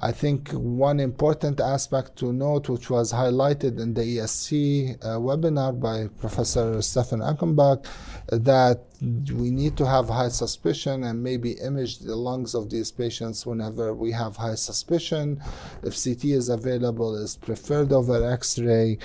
I 0.01 0.11
think 0.11 0.49
one 0.51 0.99
important 0.99 1.59
aspect 1.59 2.15
to 2.17 2.33
note, 2.33 2.67
which 2.67 2.89
was 2.89 3.13
highlighted 3.13 3.79
in 3.79 3.93
the 3.93 4.01
ESC 4.01 4.97
uh, 5.03 5.19
webinar 5.19 5.79
by 5.79 6.07
Professor 6.19 6.81
Stephan 6.81 7.19
Achenbach, 7.19 7.85
that 8.29 8.85
we 9.01 9.51
need 9.51 9.77
to 9.77 9.85
have 9.85 10.09
high 10.09 10.29
suspicion 10.29 11.03
and 11.03 11.21
maybe 11.21 11.51
image 11.51 11.99
the 11.99 12.15
lungs 12.15 12.55
of 12.55 12.71
these 12.71 12.91
patients 12.91 13.45
whenever 13.45 13.93
we 13.93 14.11
have 14.11 14.35
high 14.35 14.55
suspicion. 14.55 15.39
If 15.83 16.01
CT 16.01 16.25
is 16.25 16.49
available, 16.49 17.15
is 17.15 17.35
preferred 17.35 17.91
over 17.91 18.27
X-ray 18.31 18.97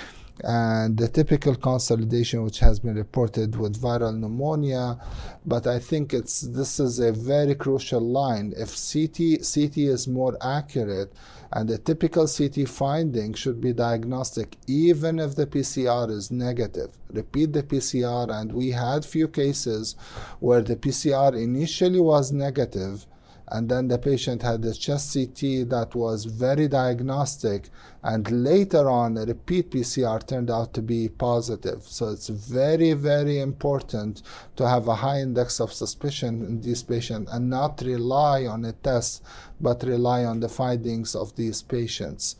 and 0.44 0.96
the 0.96 1.08
typical 1.08 1.54
consolidation 1.54 2.42
which 2.42 2.60
has 2.60 2.78
been 2.78 2.94
reported 2.94 3.56
with 3.56 3.80
viral 3.80 4.16
pneumonia 4.16 4.96
but 5.44 5.66
i 5.66 5.78
think 5.78 6.14
it's 6.14 6.42
this 6.42 6.78
is 6.78 6.98
a 6.98 7.12
very 7.12 7.54
crucial 7.54 8.00
line. 8.00 8.52
If 8.56 8.70
ct 8.76 9.42
ct 9.42 9.76
is 9.78 10.08
more 10.08 10.36
accurate 10.40 11.12
and 11.52 11.68
the 11.68 11.78
typical 11.78 12.26
ct 12.26 12.68
finding 12.68 13.34
should 13.34 13.60
be 13.60 13.72
diagnostic 13.72 14.56
even 14.66 15.18
if 15.18 15.34
the 15.34 15.46
pcr 15.46 16.10
is 16.10 16.30
negative. 16.30 16.90
Repeat 17.12 17.52
the 17.52 17.62
pcr 17.62 18.30
and 18.30 18.52
we 18.52 18.70
had 18.70 19.04
few 19.04 19.28
cases 19.28 19.96
where 20.40 20.62
the 20.62 20.76
pcr 20.76 21.40
initially 21.40 22.00
was 22.00 22.32
negative 22.32 23.06
and 23.50 23.68
then 23.68 23.88
the 23.88 23.98
patient 23.98 24.42
had 24.42 24.64
a 24.64 24.74
chest 24.74 25.14
CT 25.14 25.68
that 25.70 25.94
was 25.94 26.24
very 26.24 26.68
diagnostic, 26.68 27.70
and 28.02 28.30
later 28.30 28.88
on, 28.88 29.16
a 29.16 29.24
repeat 29.24 29.70
PCR 29.70 30.26
turned 30.26 30.50
out 30.50 30.72
to 30.74 30.82
be 30.82 31.08
positive. 31.08 31.82
So 31.82 32.08
it's 32.08 32.28
very, 32.28 32.92
very 32.92 33.40
important 33.40 34.22
to 34.56 34.68
have 34.68 34.88
a 34.88 34.94
high 34.94 35.20
index 35.20 35.60
of 35.60 35.72
suspicion 35.72 36.44
in 36.44 36.60
these 36.60 36.82
patients 36.82 37.30
and 37.32 37.50
not 37.50 37.82
rely 37.82 38.46
on 38.46 38.64
a 38.64 38.72
test, 38.72 39.22
but 39.60 39.82
rely 39.82 40.24
on 40.24 40.40
the 40.40 40.48
findings 40.48 41.14
of 41.14 41.34
these 41.36 41.62
patients 41.62 42.36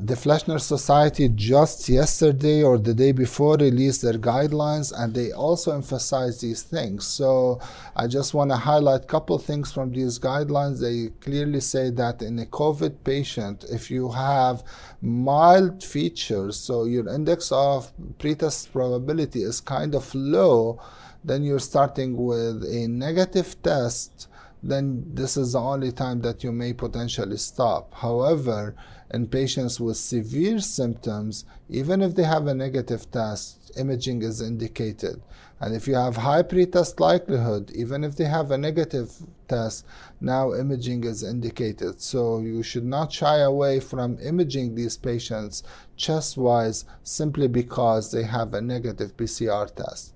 the 0.00 0.14
Fleischner 0.14 0.60
Society 0.60 1.28
just 1.28 1.88
yesterday 1.88 2.62
or 2.62 2.78
the 2.78 2.94
day 2.94 3.12
before 3.12 3.56
released 3.56 4.02
their 4.02 4.14
guidelines 4.14 4.92
and 4.96 5.12
they 5.14 5.32
also 5.32 5.74
emphasize 5.74 6.40
these 6.40 6.62
things. 6.62 7.06
So 7.06 7.60
I 7.96 8.06
just 8.06 8.32
want 8.32 8.50
to 8.50 8.56
highlight 8.56 9.02
a 9.02 9.06
couple 9.06 9.38
things 9.38 9.72
from 9.72 9.92
these 9.92 10.18
guidelines. 10.18 10.80
They 10.80 11.10
clearly 11.20 11.60
say 11.60 11.90
that 11.90 12.22
in 12.22 12.38
a 12.38 12.46
COVID 12.46 13.04
patient, 13.04 13.64
if 13.70 13.90
you 13.90 14.10
have 14.12 14.62
mild 15.00 15.82
features, 15.82 16.56
so 16.56 16.84
your 16.84 17.08
index 17.08 17.52
of 17.52 17.92
pretest 18.18 18.72
probability 18.72 19.42
is 19.42 19.60
kind 19.60 19.94
of 19.94 20.14
low, 20.14 20.80
then 21.24 21.42
you're 21.42 21.58
starting 21.58 22.16
with 22.16 22.64
a 22.64 22.86
negative 22.88 23.60
test 23.62 24.28
then 24.62 25.04
this 25.14 25.36
is 25.36 25.52
the 25.52 25.60
only 25.60 25.90
time 25.90 26.20
that 26.20 26.44
you 26.44 26.52
may 26.52 26.72
potentially 26.72 27.36
stop. 27.36 27.92
However, 27.94 28.76
in 29.12 29.26
patients 29.26 29.80
with 29.80 29.96
severe 29.96 30.60
symptoms, 30.60 31.44
even 31.68 32.00
if 32.00 32.14
they 32.14 32.22
have 32.22 32.46
a 32.46 32.54
negative 32.54 33.10
test, 33.10 33.72
imaging 33.76 34.22
is 34.22 34.40
indicated. 34.40 35.20
And 35.60 35.74
if 35.74 35.86
you 35.86 35.94
have 35.94 36.16
high 36.16 36.42
pretest 36.42 37.00
likelihood, 37.00 37.70
even 37.72 38.04
if 38.04 38.16
they 38.16 38.24
have 38.24 38.50
a 38.50 38.58
negative 38.58 39.12
test, 39.48 39.84
now 40.20 40.54
imaging 40.54 41.04
is 41.04 41.22
indicated. 41.22 42.00
So 42.00 42.40
you 42.40 42.62
should 42.62 42.84
not 42.84 43.12
shy 43.12 43.38
away 43.38 43.80
from 43.80 44.18
imaging 44.20 44.74
these 44.74 44.96
patients 44.96 45.62
chest 45.96 46.36
wise 46.36 46.84
simply 47.02 47.48
because 47.48 48.12
they 48.12 48.24
have 48.24 48.54
a 48.54 48.60
negative 48.60 49.16
PCR 49.16 49.74
test. 49.74 50.14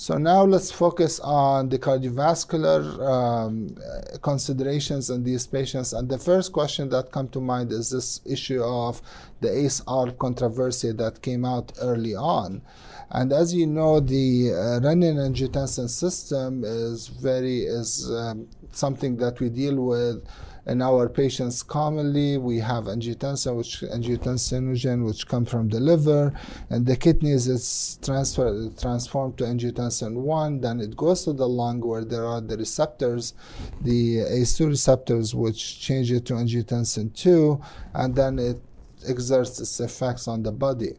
So 0.00 0.16
now 0.16 0.44
let's 0.44 0.70
focus 0.70 1.20
on 1.20 1.68
the 1.68 1.78
cardiovascular 1.78 3.06
um, 3.06 3.76
considerations 4.22 5.10
in 5.10 5.24
these 5.24 5.46
patients. 5.46 5.92
And 5.92 6.08
the 6.08 6.16
first 6.16 6.54
question 6.54 6.88
that 6.88 7.12
come 7.12 7.28
to 7.28 7.40
mind 7.42 7.70
is 7.70 7.90
this 7.90 8.22
issue 8.24 8.62
of 8.62 9.02
the 9.42 9.54
ACE-ARB 9.54 10.18
controversy 10.18 10.92
that 10.92 11.20
came 11.20 11.44
out 11.44 11.72
early 11.82 12.14
on. 12.14 12.62
And 13.10 13.30
as 13.30 13.52
you 13.52 13.66
know, 13.66 14.00
the 14.00 14.52
uh, 14.52 14.80
renin-angiotensin 14.80 15.90
system 15.90 16.64
is 16.64 17.08
very 17.08 17.64
is 17.64 18.10
um, 18.10 18.48
something 18.72 19.18
that 19.18 19.38
we 19.38 19.50
deal 19.50 19.76
with 19.76 20.24
in 20.66 20.82
our 20.82 21.08
patients 21.08 21.62
commonly 21.62 22.38
we 22.38 22.58
have 22.58 22.84
angiotensin 22.84 23.56
which 23.56 23.80
angiotensinogen 23.80 25.04
which 25.04 25.26
come 25.26 25.44
from 25.44 25.68
the 25.68 25.80
liver. 25.80 26.32
And 26.68 26.86
the 26.86 26.96
kidneys 26.96 27.48
it's 27.48 27.98
transfer, 28.02 28.70
transformed 28.80 29.38
to 29.38 29.44
angiotensin 29.44 30.14
1 30.14 30.60
then 30.60 30.80
it 30.80 30.96
goes 30.96 31.24
to 31.24 31.32
the 31.32 31.48
lung 31.48 31.80
where 31.80 32.04
there 32.04 32.26
are 32.26 32.40
the 32.40 32.56
receptors 32.56 33.34
the 33.82 34.18
ACE2 34.18 34.68
receptors 34.68 35.34
which 35.34 35.80
change 35.80 36.12
it 36.12 36.26
to 36.26 36.34
angiotensin 36.34 37.14
2 37.14 37.60
and 37.94 38.14
then 38.14 38.38
it 38.38 38.60
exerts 39.08 39.60
its 39.60 39.80
effects 39.80 40.28
on 40.28 40.42
the 40.42 40.52
body. 40.52 40.92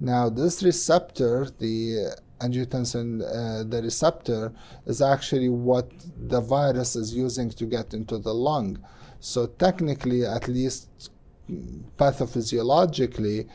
Now 0.00 0.28
this 0.28 0.62
receptor 0.62 1.48
the 1.58 2.14
angiotensin, 2.40 3.22
uh, 3.22 3.64
the 3.64 3.82
receptor, 3.82 4.52
is 4.86 5.02
actually 5.02 5.48
what 5.48 5.90
the 6.28 6.40
virus 6.40 6.96
is 6.96 7.14
using 7.14 7.50
to 7.50 7.66
get 7.66 7.94
into 7.94 8.18
the 8.18 8.32
lung. 8.32 8.78
So 9.20 9.46
technically, 9.46 10.24
at 10.24 10.48
least 10.48 11.10
pathophysiologically, 11.96 13.48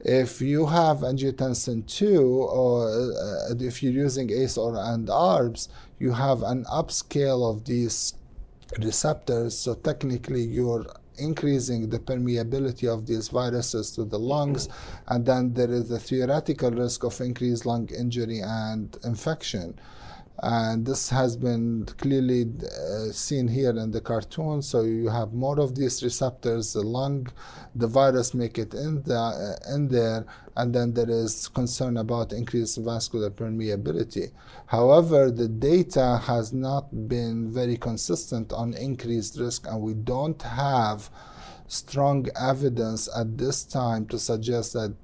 if 0.00 0.40
you 0.40 0.66
have 0.66 0.98
angiotensin 0.98 1.86
2 1.86 2.22
or 2.22 2.88
uh, 2.88 3.54
if 3.58 3.82
you're 3.82 3.92
using 3.92 4.30
ACE 4.30 4.56
or 4.56 4.76
and 4.76 5.08
ARBs, 5.08 5.68
you 5.98 6.12
have 6.12 6.42
an 6.42 6.64
upscale 6.64 7.50
of 7.50 7.64
these 7.64 8.14
receptors. 8.78 9.58
So 9.58 9.74
technically, 9.74 10.42
you're 10.42 10.86
increasing 11.18 11.90
the 11.90 11.98
permeability 11.98 12.88
of 12.90 13.06
these 13.06 13.28
viruses 13.28 13.90
to 13.90 14.04
the 14.04 14.18
lungs, 14.18 14.70
and 15.08 15.26
then 15.26 15.52
there 15.52 15.70
is 15.70 15.90
a 15.90 15.98
theoretical 15.98 16.70
risk 16.70 17.04
of 17.04 17.20
increased 17.20 17.66
lung 17.66 17.90
injury 17.90 18.40
and 18.40 18.96
infection 19.04 19.78
and 20.42 20.86
this 20.86 21.10
has 21.10 21.36
been 21.36 21.84
clearly 21.98 22.46
uh, 22.64 23.12
seen 23.12 23.46
here 23.46 23.76
in 23.76 23.90
the 23.90 24.00
cartoon. 24.00 24.62
So 24.62 24.82
you 24.82 25.08
have 25.08 25.34
more 25.34 25.60
of 25.60 25.74
these 25.74 26.02
receptors 26.02 26.72
the 26.72 26.80
lung 26.80 27.28
the 27.74 27.86
virus 27.86 28.32
make 28.32 28.58
it 28.58 28.72
in, 28.72 29.02
the, 29.02 29.16
uh, 29.18 29.74
in 29.74 29.88
there. 29.88 30.24
And 30.56 30.74
then 30.74 30.94
there 30.94 31.10
is 31.10 31.48
concern 31.48 31.98
about 31.98 32.32
increased 32.32 32.78
vascular 32.78 33.30
permeability. 33.30 34.32
However 34.66 35.30
the 35.30 35.48
data 35.48 36.22
has 36.24 36.54
not 36.54 37.08
been 37.08 37.52
very 37.52 37.76
consistent 37.76 38.50
on 38.52 38.72
increased 38.74 39.38
risk. 39.38 39.66
And 39.66 39.82
we 39.82 39.92
don't 39.92 40.40
have 40.40 41.10
strong 41.68 42.26
evidence 42.40 43.10
at 43.14 43.36
this 43.36 43.62
time 43.62 44.06
to 44.06 44.18
suggest 44.18 44.72
that 44.72 44.94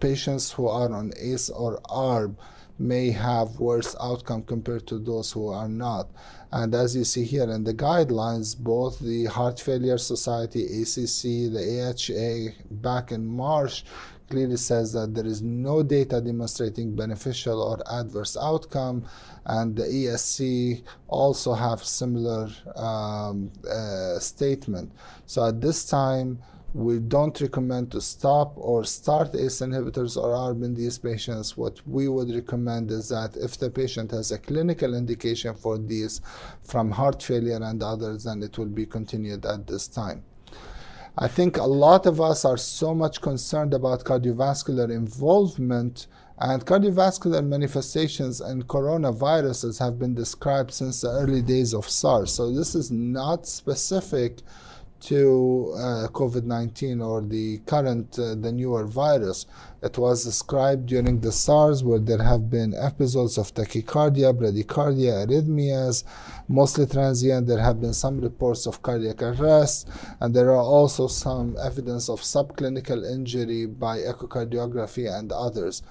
patients 0.00 0.52
who 0.52 0.66
are 0.66 0.90
on 0.90 1.12
ACE 1.20 1.50
or 1.50 1.78
ARB 1.82 2.34
may 2.80 3.10
have 3.10 3.60
worse 3.60 3.94
outcome 4.00 4.42
compared 4.42 4.86
to 4.86 4.98
those 4.98 5.30
who 5.30 5.48
are 5.48 5.68
not. 5.68 6.08
And 6.50 6.74
as 6.74 6.96
you 6.96 7.04
see 7.04 7.24
here 7.24 7.48
in 7.50 7.62
the 7.62 7.74
guidelines, 7.74 8.58
both 8.58 8.98
the 8.98 9.26
Heart 9.26 9.60
Failure 9.60 9.98
Society, 9.98 10.64
ACC, 10.64 11.52
the 11.52 11.64
AHA, 11.86 12.64
back 12.70 13.12
in 13.12 13.26
March, 13.26 13.84
clearly 14.30 14.56
says 14.56 14.92
that 14.92 15.14
there 15.14 15.26
is 15.26 15.42
no 15.42 15.82
data 15.82 16.20
demonstrating 16.20 16.94
beneficial 16.94 17.60
or 17.60 17.82
adverse 17.92 18.36
outcome, 18.40 19.04
and 19.44 19.76
the 19.76 19.82
ESC 19.82 20.82
also 21.08 21.52
have 21.52 21.84
similar 21.84 22.48
um, 22.76 23.50
uh, 23.68 24.18
statement. 24.18 24.90
So 25.26 25.46
at 25.46 25.60
this 25.60 25.84
time, 25.84 26.38
we 26.72 27.00
don't 27.00 27.40
recommend 27.40 27.90
to 27.90 28.00
stop 28.00 28.52
or 28.56 28.84
start 28.84 29.34
ACE 29.34 29.60
inhibitors 29.60 30.16
or 30.16 30.34
ARB 30.34 30.64
in 30.64 30.74
these 30.74 30.98
patients. 30.98 31.56
What 31.56 31.80
we 31.86 32.08
would 32.08 32.32
recommend 32.32 32.90
is 32.90 33.08
that 33.08 33.36
if 33.36 33.58
the 33.58 33.70
patient 33.70 34.12
has 34.12 34.30
a 34.30 34.38
clinical 34.38 34.94
indication 34.94 35.54
for 35.54 35.78
these 35.78 36.20
from 36.62 36.92
heart 36.92 37.22
failure 37.22 37.60
and 37.60 37.82
others, 37.82 38.24
then 38.24 38.42
it 38.42 38.56
will 38.56 38.66
be 38.66 38.86
continued 38.86 39.44
at 39.46 39.66
this 39.66 39.88
time. 39.88 40.22
I 41.18 41.26
think 41.26 41.56
a 41.56 41.64
lot 41.64 42.06
of 42.06 42.20
us 42.20 42.44
are 42.44 42.56
so 42.56 42.94
much 42.94 43.20
concerned 43.20 43.74
about 43.74 44.04
cardiovascular 44.04 44.90
involvement 44.90 46.06
and 46.38 46.64
cardiovascular 46.64 47.44
manifestations 47.44 48.40
and 48.40 48.66
coronaviruses 48.66 49.78
have 49.80 49.98
been 49.98 50.14
described 50.14 50.72
since 50.72 51.00
the 51.00 51.10
early 51.10 51.42
days 51.42 51.74
of 51.74 51.90
SARS. 51.90 52.32
So 52.32 52.50
this 52.50 52.74
is 52.74 52.90
not 52.90 53.46
specific 53.46 54.38
to 55.00 55.72
uh, 55.76 56.08
COVID-19 56.12 57.06
or 57.06 57.22
the 57.22 57.58
current, 57.66 58.18
uh, 58.18 58.34
the 58.34 58.52
newer 58.52 58.86
virus. 58.86 59.46
It 59.82 59.96
was 59.96 60.24
described 60.24 60.86
during 60.86 61.20
the 61.20 61.32
SARS 61.32 61.82
where 61.82 61.98
there 61.98 62.22
have 62.22 62.50
been 62.50 62.74
episodes 62.74 63.38
of 63.38 63.54
tachycardia, 63.54 64.34
bradycardia, 64.34 65.26
arrhythmias, 65.26 66.04
mostly 66.48 66.84
transient. 66.84 67.46
There 67.46 67.60
have 67.60 67.80
been 67.80 67.94
some 67.94 68.20
reports 68.20 68.66
of 68.66 68.82
cardiac 68.82 69.22
arrest, 69.22 69.88
and 70.20 70.34
there 70.34 70.50
are 70.50 70.62
also 70.62 71.06
some 71.06 71.56
evidence 71.62 72.10
of 72.10 72.20
subclinical 72.20 73.10
injury 73.10 73.64
by 73.64 73.98
echocardiography 73.98 75.10
and 75.10 75.32
others. 75.32 75.82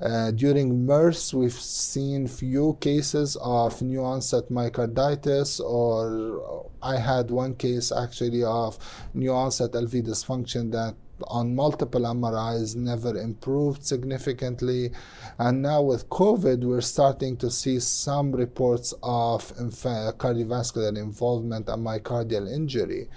Uh, 0.00 0.32
during 0.32 0.84
MERS, 0.84 1.32
we've 1.32 1.52
seen 1.52 2.26
few 2.26 2.76
cases 2.80 3.36
of 3.40 3.80
new 3.82 4.02
onset 4.02 4.50
myocarditis, 4.50 5.60
or 5.60 6.66
I 6.82 6.96
had 6.96 7.30
one 7.30 7.54
case 7.54 7.92
actually 7.92 8.42
of 8.42 8.78
new 9.14 9.32
onset 9.32 9.72
LV 9.72 10.06
dysfunction 10.06 10.72
that 10.72 10.94
on 11.26 11.54
multiple 11.54 12.02
MRIs 12.02 12.76
never 12.76 13.16
improved 13.18 13.84
significantly. 13.84 14.92
And 15.38 15.62
now 15.62 15.82
with 15.82 16.08
COVID, 16.08 16.64
we're 16.64 16.80
starting 16.80 17.36
to 17.38 17.50
see 17.50 17.80
some 17.80 18.32
reports 18.32 18.94
of 19.02 19.52
cardiovascular 19.56 20.96
involvement 20.96 21.68
and 21.68 21.86
myocardial 21.86 22.50
injury. 22.52 23.08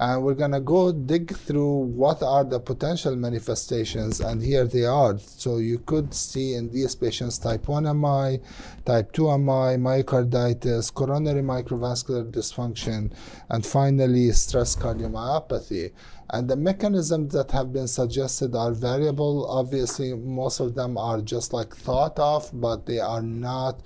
And 0.00 0.22
we're 0.22 0.34
going 0.34 0.52
to 0.52 0.60
go 0.60 0.92
dig 0.92 1.36
through 1.36 1.76
what 1.76 2.22
are 2.22 2.42
the 2.42 2.58
potential 2.58 3.14
manifestations, 3.16 4.20
and 4.20 4.42
here 4.42 4.64
they 4.64 4.86
are. 4.86 5.18
So 5.18 5.58
you 5.58 5.78
could 5.80 6.14
see 6.14 6.54
in 6.54 6.70
these 6.70 6.94
patients 6.94 7.36
type 7.36 7.68
1 7.68 7.84
MI, 8.00 8.40
type 8.86 9.12
2 9.12 9.36
MI, 9.36 9.76
myocarditis, 9.76 10.94
coronary 10.94 11.42
microvascular 11.42 12.32
dysfunction, 12.32 13.12
and 13.50 13.66
finally 13.66 14.32
stress 14.32 14.74
cardiomyopathy. 14.74 15.92
And 16.30 16.48
the 16.48 16.56
mechanisms 16.56 17.34
that 17.34 17.50
have 17.50 17.70
been 17.70 17.88
suggested 17.88 18.54
are 18.54 18.72
variable. 18.72 19.46
Obviously, 19.50 20.14
most 20.14 20.60
of 20.60 20.74
them 20.74 20.96
are 20.96 21.20
just 21.20 21.52
like 21.52 21.76
thought 21.76 22.18
of, 22.18 22.48
but 22.54 22.86
they 22.86 23.00
are 23.00 23.22
not. 23.22 23.82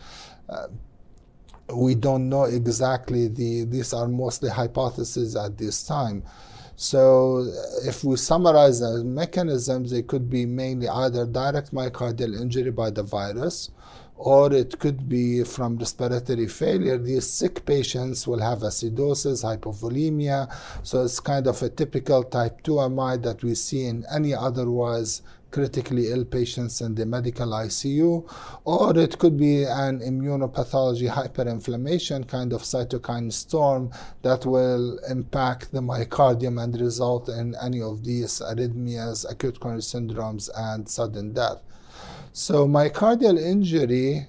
Uh, 0.49 0.69
we 1.73 1.95
don't 1.95 2.29
know 2.29 2.45
exactly 2.45 3.29
the 3.29 3.65
these 3.65 3.93
are 3.93 4.09
mostly 4.09 4.51
hypotheses 4.51 5.37
at 5.37 5.57
this 5.57 5.83
time 5.87 6.23
so 6.77 7.39
uh, 7.39 7.89
if 7.89 8.05
we 8.05 8.17
summarize 8.17 8.81
the 8.81 9.03
mechanisms 9.05 9.91
they 9.91 10.03
could 10.03 10.29
be 10.29 10.45
mainly 10.45 10.89
either 10.89 11.25
direct 11.25 11.73
myocardial 11.73 12.39
injury 12.41 12.71
by 12.71 12.91
the 12.91 13.03
virus 13.03 13.71
or 14.17 14.53
it 14.53 14.79
could 14.79 15.09
be 15.09 15.43
from 15.43 15.77
respiratory 15.77 16.47
failure. 16.47 16.99
These 16.99 17.29
sick 17.29 17.65
patients 17.67 18.27
will 18.27 18.41
have 18.41 18.61
acidosis, 18.61 19.45
hypovolemia. 19.45 20.55
So 20.83 21.05
it's 21.05 21.21
kind 21.21 21.47
of 21.47 21.61
a 21.63 21.69
typical 21.69 22.23
type 22.23 22.63
2 22.63 22.89
MI 22.91 23.17
that 23.19 23.43
we 23.43 23.55
see 23.55 23.87
in 23.87 24.05
any 24.15 24.35
otherwise 24.35 25.23
critically 25.55 26.11
ill 26.11 26.25
patients 26.25 26.81
in 26.81 26.97
the 26.97 27.07
medical 27.07 27.47
ICU, 27.51 28.29
or 28.65 28.99
it 28.99 29.17
could 29.21 29.37
be 29.39 29.63
an 29.63 30.01
immunopathology 30.01 31.09
hyperinflammation 31.09 32.27
kind 32.27 32.53
of 32.53 32.63
cytokine 32.63 33.33
storm 33.33 33.89
that 34.23 34.45
will 34.45 34.99
impact 35.09 35.71
the 35.71 35.81
myocardium 35.81 36.61
and 36.61 36.81
result 36.81 37.29
in 37.29 37.55
any 37.63 37.81
of 37.81 38.03
these 38.03 38.41
arrhythmias, 38.41 39.31
acute 39.31 39.61
coronary 39.61 39.81
syndromes, 39.81 40.51
and 40.57 40.89
sudden 40.89 41.33
death. 41.33 41.63
So 42.33 42.67
myocardial 42.67 43.41
injury 43.41 44.27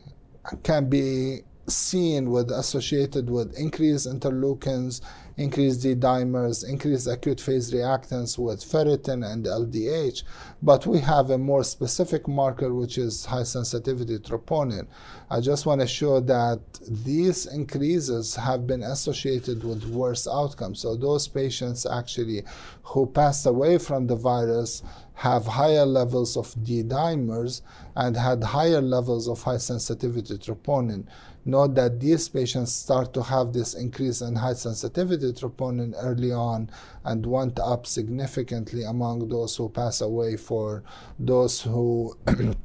can 0.61 0.87
be 0.89 1.41
seen 1.67 2.29
with 2.29 2.51
associated 2.51 3.31
with 3.31 3.57
increased 3.57 4.07
interleukins, 4.07 5.01
increased 5.37 5.81
D 5.81 5.95
dimers, 5.95 6.67
increase 6.67 7.07
acute 7.07 7.41
phase 7.41 7.73
reactants 7.73 8.37
with 8.37 8.61
ferritin 8.61 9.29
and 9.29 9.45
LDH. 9.45 10.23
But 10.61 10.85
we 10.85 10.99
have 10.99 11.29
a 11.29 11.37
more 11.37 11.63
specific 11.63 12.27
marker, 12.27 12.73
which 12.73 12.97
is 12.97 13.25
high 13.25 13.43
sensitivity 13.43 14.17
troponin. 14.19 14.87
I 15.29 15.41
just 15.41 15.65
want 15.65 15.81
to 15.81 15.87
show 15.87 16.19
that 16.21 16.59
these 16.87 17.45
increases 17.45 18.35
have 18.35 18.65
been 18.65 18.83
associated 18.83 19.63
with 19.63 19.85
worse 19.85 20.27
outcomes. 20.27 20.79
So 20.79 20.95
those 20.95 21.27
patients 21.27 21.85
actually 21.85 22.43
who 22.83 23.05
passed 23.05 23.45
away 23.45 23.77
from 23.77 24.07
the 24.07 24.15
virus 24.15 24.83
have 25.15 25.45
higher 25.45 25.85
levels 25.85 26.35
of 26.35 26.53
D 26.63 26.83
dimers 26.83 27.61
and 27.95 28.15
had 28.15 28.43
higher 28.43 28.81
levels 28.81 29.27
of 29.27 29.41
high 29.41 29.57
sensitivity 29.57 30.37
troponin. 30.37 31.05
Note 31.47 31.75
that 31.75 31.99
these 31.99 32.27
patients 32.27 32.73
start 32.73 33.13
to 33.13 33.21
have 33.21 33.53
this 33.53 33.75
increase 33.75 34.21
in 34.21 34.35
high 34.35 34.53
sensitivity 34.53 35.31
troponin 35.31 35.93
early 35.97 36.31
on 36.31 36.71
and 37.03 37.23
went 37.23 37.59
up 37.59 37.85
significantly 37.85 38.83
among 38.83 39.29
those 39.29 39.55
who 39.55 39.69
pass 39.69 40.01
away 40.01 40.37
for 40.37 40.83
those 41.19 41.61
who 41.61 42.17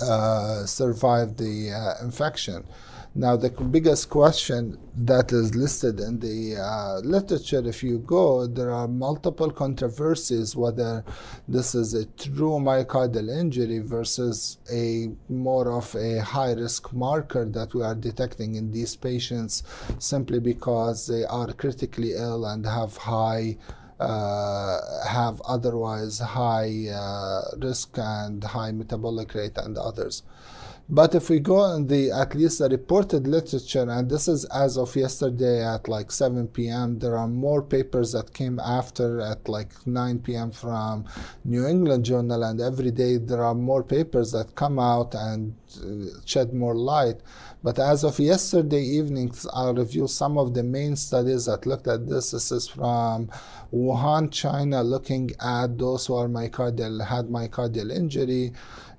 uh, 0.00 0.64
survived 0.64 1.38
the 1.38 1.72
uh, 1.72 2.04
infection. 2.04 2.64
Now, 3.16 3.36
the 3.36 3.50
biggest 3.50 4.10
question 4.10 4.76
that 4.96 5.32
is 5.32 5.54
listed 5.54 6.00
in 6.00 6.18
the 6.18 6.56
uh, 6.56 6.98
literature, 6.98 7.62
if 7.64 7.80
you 7.84 8.00
go, 8.00 8.48
there 8.48 8.72
are 8.72 8.88
multiple 8.88 9.52
controversies 9.52 10.56
whether 10.56 11.04
this 11.46 11.76
is 11.76 11.94
a 11.94 12.06
true 12.06 12.58
myocardial 12.58 13.30
injury 13.30 13.78
versus 13.78 14.58
a 14.72 15.12
more 15.28 15.70
of 15.70 15.94
a 15.94 16.22
high 16.22 16.54
risk 16.54 16.92
marker 16.92 17.44
that 17.44 17.72
we 17.72 17.84
are 17.84 17.94
detecting 17.94 18.56
in 18.56 18.72
these 18.72 18.96
patients 18.96 19.62
simply 20.00 20.40
because 20.40 21.06
they 21.06 21.24
are 21.24 21.52
critically 21.52 22.14
ill 22.14 22.44
and 22.46 22.66
have 22.66 22.96
high. 22.96 23.56
Uh, 24.00 25.06
have 25.06 25.40
otherwise 25.42 26.18
high 26.18 26.88
uh, 26.88 27.42
risk 27.58 27.96
and 27.96 28.42
high 28.42 28.72
metabolic 28.72 29.32
rate 29.34 29.56
and 29.56 29.78
others. 29.78 30.24
But 30.88 31.14
if 31.14 31.30
we 31.30 31.38
go 31.38 31.74
in 31.74 31.86
the 31.86 32.10
at 32.10 32.34
least 32.34 32.58
the 32.58 32.68
reported 32.68 33.26
literature, 33.26 33.88
and 33.88 34.10
this 34.10 34.28
is 34.28 34.44
as 34.46 34.76
of 34.76 34.94
yesterday 34.94 35.64
at 35.64 35.88
like 35.88 36.12
7 36.12 36.48
p.m., 36.48 36.98
there 36.98 37.16
are 37.16 37.26
more 37.28 37.62
papers 37.62 38.12
that 38.12 38.34
came 38.34 38.58
after 38.58 39.20
at 39.20 39.48
like 39.48 39.72
9 39.86 40.18
p.m. 40.18 40.50
from 40.50 41.06
New 41.44 41.66
England 41.66 42.04
Journal, 42.04 42.42
and 42.42 42.60
every 42.60 42.90
day 42.90 43.16
there 43.16 43.42
are 43.42 43.54
more 43.54 43.82
papers 43.82 44.32
that 44.32 44.56
come 44.56 44.78
out 44.78 45.14
and 45.14 45.54
Uh, 45.82 46.18
shed 46.24 46.52
more 46.52 46.74
light. 46.74 47.20
But 47.62 47.78
as 47.78 48.04
of 48.04 48.18
yesterday 48.18 48.82
evening, 48.82 49.34
I'll 49.52 49.74
review 49.74 50.06
some 50.06 50.36
of 50.36 50.54
the 50.54 50.62
main 50.62 50.96
studies 50.96 51.46
that 51.46 51.66
looked 51.66 51.86
at 51.88 52.06
this. 52.06 52.32
This 52.32 52.52
is 52.52 52.68
from 52.68 53.30
Wuhan, 53.72 54.30
China, 54.30 54.82
looking 54.82 55.30
at 55.40 55.78
those 55.78 56.06
who 56.06 56.14
are 56.14 56.28
myocardial 56.28 57.04
had 57.04 57.26
myocardial 57.26 57.90
injury 57.90 58.52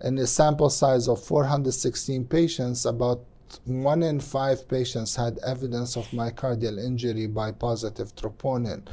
in 0.03 0.17
a 0.17 0.27
sample 0.27 0.69
size 0.69 1.07
of 1.07 1.23
416 1.23 2.25
patients, 2.25 2.85
about 2.85 3.21
one 3.65 4.03
in 4.03 4.19
five 4.19 4.67
patients 4.67 5.15
had 5.15 5.39
evidence 5.45 5.95
of 5.95 6.07
myocardial 6.09 6.83
injury 6.83 7.27
by 7.27 7.51
positive 7.51 8.15
troponin. 8.15 8.83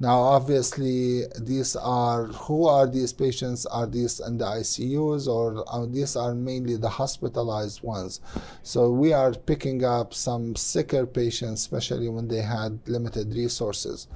Now, 0.00 0.20
obviously, 0.20 1.22
these 1.40 1.76
are 1.76 2.26
who 2.26 2.66
are 2.66 2.86
these 2.86 3.12
patients? 3.12 3.66
Are 3.66 3.86
these 3.86 4.20
in 4.20 4.38
the 4.38 4.44
ICUs 4.44 5.26
or 5.26 5.64
uh, 5.68 5.86
these 5.86 6.16
are 6.16 6.34
mainly 6.34 6.76
the 6.76 6.88
hospitalized 6.88 7.82
ones? 7.82 8.20
So, 8.62 8.90
we 8.90 9.12
are 9.12 9.32
picking 9.32 9.84
up 9.84 10.14
some 10.14 10.56
sicker 10.56 11.06
patients, 11.06 11.60
especially 11.62 12.08
when 12.08 12.28
they 12.28 12.42
had 12.42 12.80
limited 12.86 13.34
resources. 13.34 14.08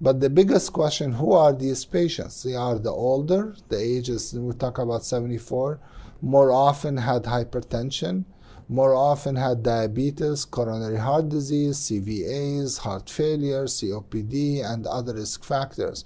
But 0.00 0.18
the 0.18 0.30
biggest 0.30 0.72
question, 0.72 1.12
who 1.12 1.32
are 1.32 1.52
these 1.52 1.84
patients? 1.84 2.42
They 2.42 2.56
are 2.56 2.78
the 2.78 2.90
older, 2.90 3.54
the 3.68 3.78
ages, 3.78 4.34
we 4.34 4.52
talk 4.54 4.78
about 4.78 5.04
74, 5.04 5.78
more 6.20 6.50
often 6.50 6.96
had 6.96 7.22
hypertension, 7.22 8.24
more 8.68 8.94
often 8.94 9.36
had 9.36 9.62
diabetes, 9.62 10.44
coronary 10.44 10.98
heart 10.98 11.28
disease, 11.28 11.78
CVAs, 11.78 12.78
heart 12.78 13.10
failure, 13.10 13.64
COPD, 13.64 14.64
and 14.64 14.86
other 14.86 15.14
risk 15.14 15.44
factors. 15.44 16.04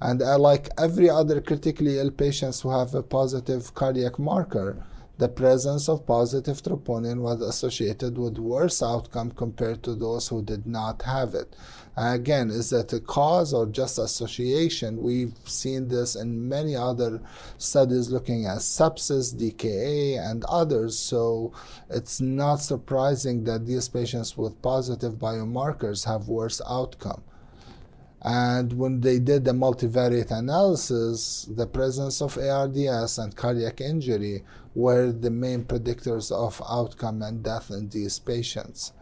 And 0.00 0.20
uh, 0.20 0.38
like 0.38 0.68
every 0.78 1.08
other 1.08 1.40
critically 1.40 1.98
ill 1.98 2.10
patients 2.10 2.60
who 2.60 2.70
have 2.70 2.94
a 2.94 3.02
positive 3.02 3.74
cardiac 3.74 4.18
marker, 4.18 4.84
the 5.18 5.28
presence 5.28 5.88
of 5.88 6.04
positive 6.06 6.60
troponin 6.62 7.20
was 7.20 7.40
associated 7.40 8.18
with 8.18 8.38
worse 8.38 8.82
outcome 8.82 9.30
compared 9.30 9.82
to 9.84 9.94
those 9.94 10.26
who 10.26 10.42
did 10.42 10.66
not 10.66 11.02
have 11.02 11.34
it. 11.34 11.54
Again, 11.94 12.50
is 12.50 12.70
that 12.70 12.92
a 12.94 13.00
cause 13.00 13.52
or 13.52 13.66
just 13.66 13.98
association? 13.98 15.02
We've 15.02 15.34
seen 15.44 15.88
this 15.88 16.16
in 16.16 16.48
many 16.48 16.74
other 16.74 17.20
studies 17.58 18.10
looking 18.10 18.46
at 18.46 18.58
sepsis, 18.58 19.34
DKA, 19.34 20.18
and 20.18 20.42
others. 20.44 20.98
So 20.98 21.52
it's 21.90 22.18
not 22.18 22.56
surprising 22.56 23.44
that 23.44 23.66
these 23.66 23.90
patients 23.90 24.38
with 24.38 24.62
positive 24.62 25.14
biomarkers 25.14 26.06
have 26.06 26.28
worse 26.28 26.62
outcome. 26.66 27.22
And 28.22 28.72
when 28.74 29.00
they 29.00 29.18
did 29.18 29.44
the 29.44 29.50
multivariate 29.50 30.30
analysis, 30.30 31.46
the 31.50 31.66
presence 31.66 32.22
of 32.22 32.38
ARDS 32.38 33.18
and 33.18 33.36
cardiac 33.36 33.80
injury 33.80 34.44
were 34.74 35.12
the 35.12 35.30
main 35.30 35.64
predictors 35.64 36.30
of 36.32 36.62
outcome 36.66 37.20
and 37.20 37.42
death 37.42 37.70
in 37.70 37.88
these 37.88 38.18
patients. 38.18 38.92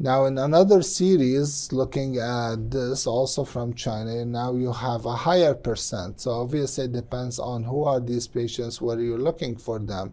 Now, 0.00 0.26
in 0.26 0.38
another 0.38 0.82
series 0.82 1.72
looking 1.72 2.18
at 2.18 2.70
this 2.70 3.04
also 3.04 3.44
from 3.44 3.74
China, 3.74 4.24
now 4.24 4.54
you 4.54 4.72
have 4.72 5.06
a 5.06 5.16
higher 5.16 5.54
percent. 5.54 6.20
So, 6.20 6.30
obviously, 6.30 6.84
it 6.84 6.92
depends 6.92 7.40
on 7.40 7.64
who 7.64 7.82
are 7.82 7.98
these 7.98 8.28
patients, 8.28 8.80
where 8.80 9.00
you're 9.00 9.18
looking 9.18 9.56
for 9.56 9.80
them. 9.80 10.12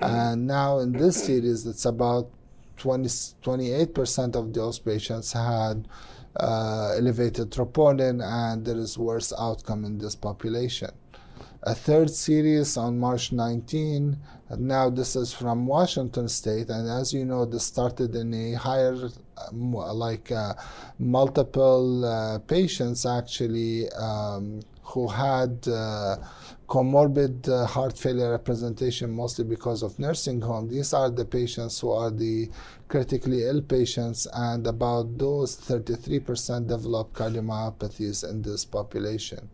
And 0.00 0.46
now, 0.46 0.80
in 0.80 0.92
this 0.92 1.24
series, 1.24 1.66
it's 1.66 1.86
about 1.86 2.28
20, 2.76 3.08
28% 3.08 4.36
of 4.36 4.52
those 4.52 4.78
patients 4.78 5.32
had 5.32 5.88
uh, 6.36 6.94
elevated 6.98 7.50
troponin, 7.50 8.22
and 8.22 8.64
there 8.66 8.76
is 8.76 8.98
worse 8.98 9.32
outcome 9.38 9.86
in 9.86 9.96
this 9.96 10.14
population. 10.14 10.90
A 11.64 11.74
third 11.76 12.10
series 12.10 12.76
on 12.76 12.98
March 12.98 13.30
19. 13.30 14.18
Now 14.58 14.90
this 14.90 15.14
is 15.14 15.32
from 15.32 15.66
Washington 15.66 16.28
State, 16.28 16.68
and 16.70 16.88
as 16.88 17.14
you 17.14 17.24
know, 17.24 17.44
this 17.44 17.64
started 17.64 18.16
in 18.16 18.34
a 18.34 18.54
higher, 18.54 18.96
like 19.52 20.30
uh, 20.32 20.54
multiple 20.98 22.04
uh, 22.04 22.38
patients 22.40 23.06
actually 23.06 23.90
um, 23.92 24.60
who 24.82 25.08
had 25.08 25.66
uh, 25.68 26.16
comorbid 26.68 27.48
uh, 27.48 27.66
heart 27.66 27.96
failure 27.98 28.30
representation 28.30 29.10
mostly 29.10 29.44
because 29.44 29.82
of 29.82 29.98
nursing 29.98 30.40
home. 30.40 30.68
These 30.68 30.92
are 30.92 31.10
the 31.10 31.24
patients 31.24 31.80
who 31.80 31.92
are 31.92 32.10
the 32.10 32.50
critically 32.88 33.44
ill 33.44 33.62
patients, 33.62 34.26
and 34.34 34.66
about 34.66 35.16
those 35.16 35.56
33% 35.56 36.68
develop 36.68 37.12
cardiomyopathies 37.14 38.28
in 38.28 38.42
this 38.42 38.64
population. 38.64 39.48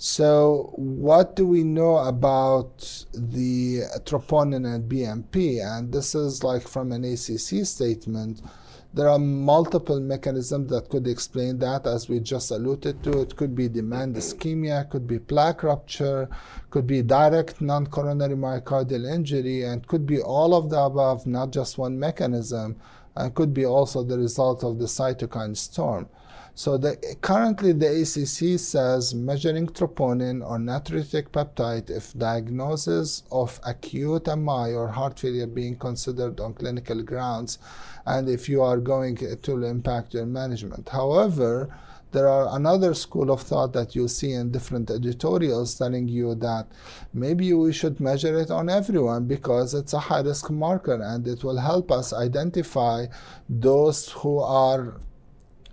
So, 0.00 0.74
what 0.76 1.34
do 1.34 1.44
we 1.44 1.64
know 1.64 1.96
about 1.96 3.04
the 3.12 3.80
troponin 4.04 4.64
and 4.72 4.88
BNP? 4.88 5.60
And 5.60 5.92
this 5.92 6.14
is 6.14 6.44
like 6.44 6.68
from 6.68 6.92
an 6.92 7.04
ACC 7.04 7.66
statement. 7.66 8.40
There 8.94 9.08
are 9.08 9.18
multiple 9.18 9.98
mechanisms 9.98 10.70
that 10.70 10.88
could 10.88 11.08
explain 11.08 11.58
that, 11.58 11.84
as 11.84 12.08
we 12.08 12.20
just 12.20 12.52
alluded 12.52 13.02
to. 13.02 13.22
It 13.22 13.34
could 13.34 13.56
be 13.56 13.68
demand 13.68 14.14
ischemia, 14.14 14.88
could 14.88 15.08
be 15.08 15.18
plaque 15.18 15.64
rupture, 15.64 16.28
could 16.70 16.86
be 16.86 17.02
direct 17.02 17.60
non 17.60 17.88
coronary 17.88 18.36
myocardial 18.36 19.12
injury, 19.12 19.64
and 19.64 19.84
could 19.88 20.06
be 20.06 20.20
all 20.20 20.54
of 20.54 20.70
the 20.70 20.80
above, 20.80 21.26
not 21.26 21.50
just 21.50 21.76
one 21.76 21.98
mechanism, 21.98 22.76
and 23.16 23.34
could 23.34 23.52
be 23.52 23.66
also 23.66 24.04
the 24.04 24.16
result 24.16 24.62
of 24.62 24.78
the 24.78 24.86
cytokine 24.86 25.56
storm. 25.56 26.08
So 26.58 26.76
the, 26.76 26.96
currently 27.20 27.70
the 27.70 28.02
ACC 28.02 28.58
says 28.58 29.14
measuring 29.14 29.68
troponin 29.68 30.44
or 30.44 30.58
natriuretic 30.58 31.28
peptide 31.28 31.88
if 31.88 32.12
diagnosis 32.18 33.22
of 33.30 33.60
acute 33.64 34.26
MI 34.26 34.72
or 34.74 34.88
heart 34.88 35.20
failure 35.20 35.46
being 35.46 35.76
considered 35.76 36.40
on 36.40 36.54
clinical 36.54 37.00
grounds 37.04 37.60
and 38.06 38.28
if 38.28 38.48
you 38.48 38.60
are 38.60 38.78
going 38.78 39.14
to 39.14 39.64
impact 39.64 40.14
your 40.14 40.26
management. 40.26 40.88
However, 40.88 41.72
there 42.10 42.28
are 42.28 42.56
another 42.56 42.92
school 42.92 43.30
of 43.30 43.42
thought 43.42 43.72
that 43.74 43.94
you 43.94 44.08
see 44.08 44.32
in 44.32 44.50
different 44.50 44.90
editorials 44.90 45.78
telling 45.78 46.08
you 46.08 46.34
that 46.36 46.66
maybe 47.14 47.52
we 47.52 47.72
should 47.72 48.00
measure 48.00 48.36
it 48.36 48.50
on 48.50 48.68
everyone 48.68 49.26
because 49.26 49.74
it's 49.74 49.92
a 49.92 50.00
high 50.00 50.22
risk 50.22 50.50
marker 50.50 51.00
and 51.00 51.28
it 51.28 51.44
will 51.44 51.58
help 51.58 51.92
us 51.92 52.12
identify 52.12 53.06
those 53.48 54.08
who 54.08 54.40
are 54.40 54.98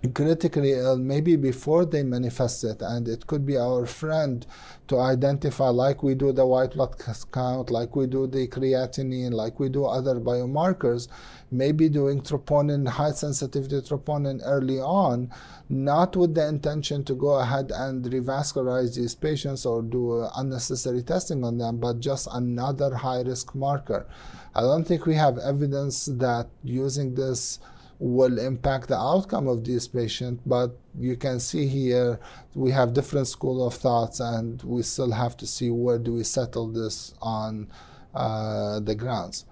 critically 0.08 0.72
ill 0.72 0.96
maybe 0.96 1.36
before 1.36 1.84
they 1.84 2.02
manifest 2.02 2.64
it 2.64 2.80
and 2.80 3.08
it 3.08 3.26
could 3.26 3.44
be 3.46 3.56
our 3.56 3.86
friend 3.86 4.46
to 4.88 4.98
identify 4.98 5.68
like 5.68 6.02
we 6.02 6.14
do 6.14 6.32
the 6.32 6.46
white 6.46 6.72
blood 6.72 6.94
count 7.32 7.70
like 7.70 7.96
we 7.96 8.06
do 8.06 8.26
the 8.26 8.46
creatinine 8.48 9.32
like 9.32 9.58
we 9.58 9.68
do 9.68 9.84
other 9.84 10.16
biomarkers 10.16 11.08
maybe 11.50 11.88
doing 11.88 12.20
troponin 12.20 12.86
high 12.86 13.12
sensitivity 13.12 13.76
troponin 13.76 14.40
early 14.44 14.78
on 14.78 15.30
not 15.68 16.16
with 16.16 16.34
the 16.34 16.46
intention 16.46 17.02
to 17.02 17.14
go 17.14 17.40
ahead 17.40 17.72
and 17.74 18.04
revascularize 18.04 18.94
these 18.94 19.14
patients 19.14 19.66
or 19.66 19.82
do 19.82 20.28
unnecessary 20.36 21.02
testing 21.02 21.42
on 21.44 21.58
them 21.58 21.78
but 21.78 21.98
just 21.98 22.28
another 22.32 22.94
high 22.94 23.22
risk 23.22 23.54
marker. 23.54 24.06
I 24.54 24.60
don't 24.60 24.84
think 24.84 25.06
we 25.06 25.14
have 25.14 25.38
evidence 25.38 26.06
that 26.06 26.48
using 26.62 27.14
this 27.14 27.58
will 27.98 28.38
impact 28.38 28.88
the 28.88 28.96
outcome 28.96 29.48
of 29.48 29.64
this 29.64 29.88
patient 29.88 30.40
but 30.46 30.76
you 30.98 31.16
can 31.16 31.40
see 31.40 31.66
here 31.66 32.18
we 32.54 32.70
have 32.70 32.92
different 32.92 33.26
school 33.26 33.66
of 33.66 33.74
thoughts 33.74 34.20
and 34.20 34.62
we 34.62 34.82
still 34.82 35.12
have 35.12 35.36
to 35.36 35.46
see 35.46 35.70
where 35.70 35.98
do 35.98 36.12
we 36.12 36.22
settle 36.22 36.68
this 36.68 37.14
on 37.22 37.66
uh, 38.14 38.80
the 38.80 38.94
grounds. 38.94 39.44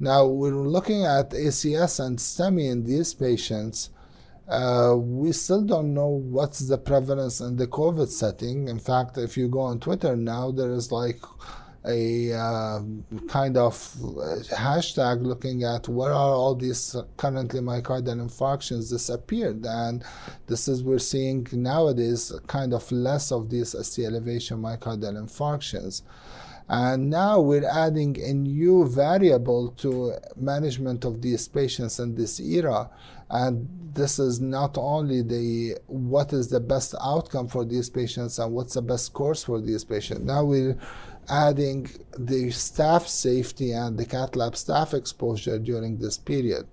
Now 0.00 0.26
we're 0.26 0.50
looking 0.50 1.04
at 1.04 1.30
acs 1.30 2.04
and 2.04 2.18
STEMI 2.18 2.70
in 2.70 2.84
these 2.84 3.14
patients 3.14 3.90
uh, 4.48 4.94
we 4.96 5.30
still 5.32 5.60
don't 5.60 5.92
know 5.92 6.08
what's 6.08 6.60
the 6.60 6.78
prevalence 6.78 7.40
in 7.40 7.56
the 7.56 7.66
covid 7.66 8.08
setting. 8.08 8.68
In 8.68 8.78
fact 8.78 9.18
if 9.18 9.36
you 9.36 9.48
go 9.48 9.60
on 9.60 9.80
twitter 9.80 10.16
now 10.16 10.50
there 10.50 10.72
is 10.72 10.92
like 10.92 11.20
a 11.86 12.32
uh, 12.32 12.80
kind 13.28 13.56
of 13.56 13.74
hashtag 14.50 15.22
looking 15.22 15.64
at 15.64 15.88
where 15.88 16.12
are 16.12 16.34
all 16.34 16.54
these 16.54 16.96
currently 17.16 17.60
myocardial 17.60 18.20
infarctions 18.20 18.90
disappeared. 18.90 19.64
And 19.64 20.04
this 20.46 20.68
is 20.68 20.82
we're 20.82 20.98
seeing 20.98 21.46
nowadays 21.52 22.32
kind 22.46 22.74
of 22.74 22.90
less 22.90 23.30
of 23.32 23.50
these 23.50 23.74
ST 23.80 24.06
elevation 24.06 24.60
myocardial 24.60 25.14
infarctions. 25.14 26.02
And 26.68 27.08
now 27.08 27.40
we're 27.40 27.66
adding 27.66 28.20
a 28.22 28.34
new 28.34 28.86
variable 28.86 29.70
to 29.78 30.14
management 30.36 31.04
of 31.06 31.22
these 31.22 31.48
patients 31.48 31.98
in 31.98 32.14
this 32.14 32.40
era. 32.40 32.90
And 33.30 33.68
this 33.94 34.18
is 34.18 34.40
not 34.40 34.76
only 34.76 35.22
the 35.22 35.78
what 35.86 36.32
is 36.32 36.48
the 36.48 36.60
best 36.60 36.94
outcome 37.02 37.48
for 37.48 37.64
these 37.64 37.88
patients 37.88 38.38
and 38.38 38.52
what's 38.52 38.74
the 38.74 38.82
best 38.82 39.14
course 39.14 39.44
for 39.44 39.60
these 39.60 39.82
patients. 39.82 40.24
Now 40.24 40.44
we're 40.44 40.78
adding 41.28 41.90
the 42.18 42.50
staff 42.50 43.06
safety 43.06 43.72
and 43.72 43.98
the 43.98 44.06
cath 44.06 44.36
lab 44.36 44.56
staff 44.56 44.94
exposure 44.94 45.58
during 45.58 45.98
this 45.98 46.18
period. 46.18 46.66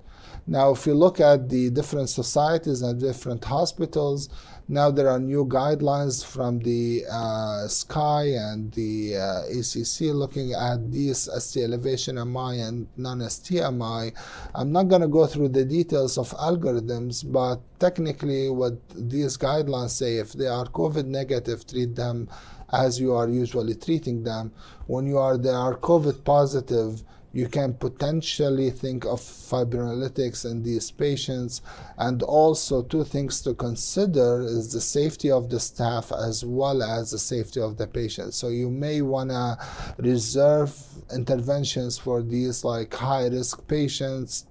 Now, 0.47 0.71
if 0.71 0.85
you 0.85 0.93
look 0.93 1.19
at 1.19 1.49
the 1.49 1.71
different 1.71 2.09
societies 2.09 2.83
and 2.83 2.99
different 2.99 3.43
hospitals, 3.43 4.29
now 4.67 4.91
there 4.91 5.09
are 5.09 5.19
new 5.19 5.45
guidelines 5.45 6.25
from 6.25 6.59
the 6.59 7.03
uh, 7.11 7.67
and 7.95 8.71
the 8.73 9.15
uh, 9.15 9.59
ACC 9.59 10.13
looking 10.13 10.53
at 10.53 10.91
these 10.91 11.29
ST 11.37 11.63
elevation 11.63 12.15
MI 12.15 12.61
and 12.61 12.87
non-ST 12.97 13.51
MI. 13.73 14.11
I'm 14.53 14.71
not 14.71 14.87
going 14.87 15.01
to 15.01 15.07
go 15.07 15.25
through 15.25 15.49
the 15.49 15.65
details 15.65 16.17
of 16.17 16.31
algorithms, 16.31 17.23
but 17.31 17.59
technically 17.79 18.49
what 18.49 18.73
these 18.95 19.37
guidelines 19.37 19.91
say, 19.91 20.17
if 20.17 20.33
they 20.33 20.47
are 20.47 20.65
COVID 20.65 21.05
negative, 21.05 21.65
treat 21.67 21.95
them 21.95 22.27
as 22.71 22.99
you 22.99 23.13
are 23.13 23.29
usually 23.29 23.75
treating 23.75 24.23
them. 24.23 24.51
When 24.87 25.05
you 25.07 25.17
are 25.17 25.37
they 25.37 25.49
are 25.49 25.75
COVID 25.75 26.23
positive, 26.23 27.03
you 27.35 27.49
can 27.49 27.73
potentially 27.73 28.69
think 28.69 29.03
of 29.03 29.19
fibrinolytics 29.19 30.49
in 30.49 30.63
these 30.63 30.89
patients. 30.89 31.61
And 31.97 32.23
also, 32.23 32.81
two 32.81 33.03
things 33.03 33.41
to 33.41 33.53
consider 33.53 34.39
is 34.39 34.71
the 34.71 34.79
safety 34.79 35.29
of 35.29 35.49
the 35.49 35.59
staff 35.59 36.13
as 36.13 36.45
well 36.45 36.81
as 36.81 37.11
the 37.11 37.19
safety 37.19 37.59
of 37.59 37.75
the 37.75 37.87
patient. 37.87 38.33
So 38.33 38.47
you 38.47 38.71
may 38.71 39.01
want 39.01 39.31
to 39.31 39.57
reserve 39.97 40.73
interventions 41.13 41.97
for 41.97 42.23
these 42.23 42.63
like 42.63 42.93
high 42.93 43.27
risk 43.27 43.67
patients 43.67 44.45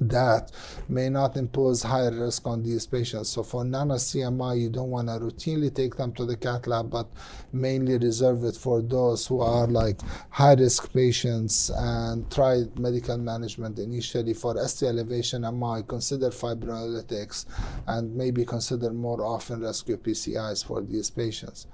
that 0.00 0.52
may 0.88 1.08
not 1.08 1.36
impose 1.36 1.82
higher 1.82 2.12
risk 2.12 2.46
on 2.46 2.62
these 2.62 2.86
patients. 2.86 3.30
So 3.30 3.42
for 3.42 3.64
non-STEMI, 3.64 4.60
you 4.60 4.70
don't 4.70 4.90
want 4.90 5.08
to 5.08 5.14
routinely 5.14 5.74
take 5.74 5.96
them 5.96 6.12
to 6.12 6.24
the 6.24 6.36
cath 6.36 6.66
lab, 6.66 6.90
but 6.90 7.08
mainly 7.52 7.98
reserve 7.98 8.44
it 8.44 8.56
for 8.56 8.80
those 8.80 9.26
who 9.26 9.40
are 9.40 9.66
like 9.66 10.00
high-risk 10.30 10.92
patients 10.92 11.70
and 11.70 12.30
try 12.30 12.62
medical 12.76 13.18
management 13.18 13.78
initially 13.78 14.34
for 14.34 14.56
ST 14.66 14.88
elevation 14.88 15.42
MI, 15.42 15.82
consider 15.86 16.30
fibrinolytics, 16.30 17.46
and 17.86 18.14
maybe 18.14 18.44
consider 18.44 18.90
more 18.90 19.24
often 19.24 19.62
rescue 19.62 19.96
PCIs 19.96 20.64
for 20.64 20.80
these 20.82 21.10
patients. 21.10 21.66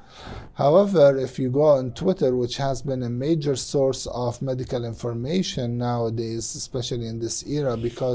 However, 0.54 1.18
if 1.18 1.38
you 1.38 1.50
go 1.50 1.62
on 1.62 1.92
Twitter, 1.92 2.37
which 2.37 2.56
has 2.56 2.82
been 2.82 3.02
a 3.02 3.10
major 3.10 3.56
source 3.56 4.06
of 4.06 4.40
medical 4.40 4.84
information 4.84 5.76
nowadays, 5.76 6.54
especially 6.54 7.06
in 7.06 7.18
this 7.18 7.44
era, 7.46 7.76
because 7.76 8.13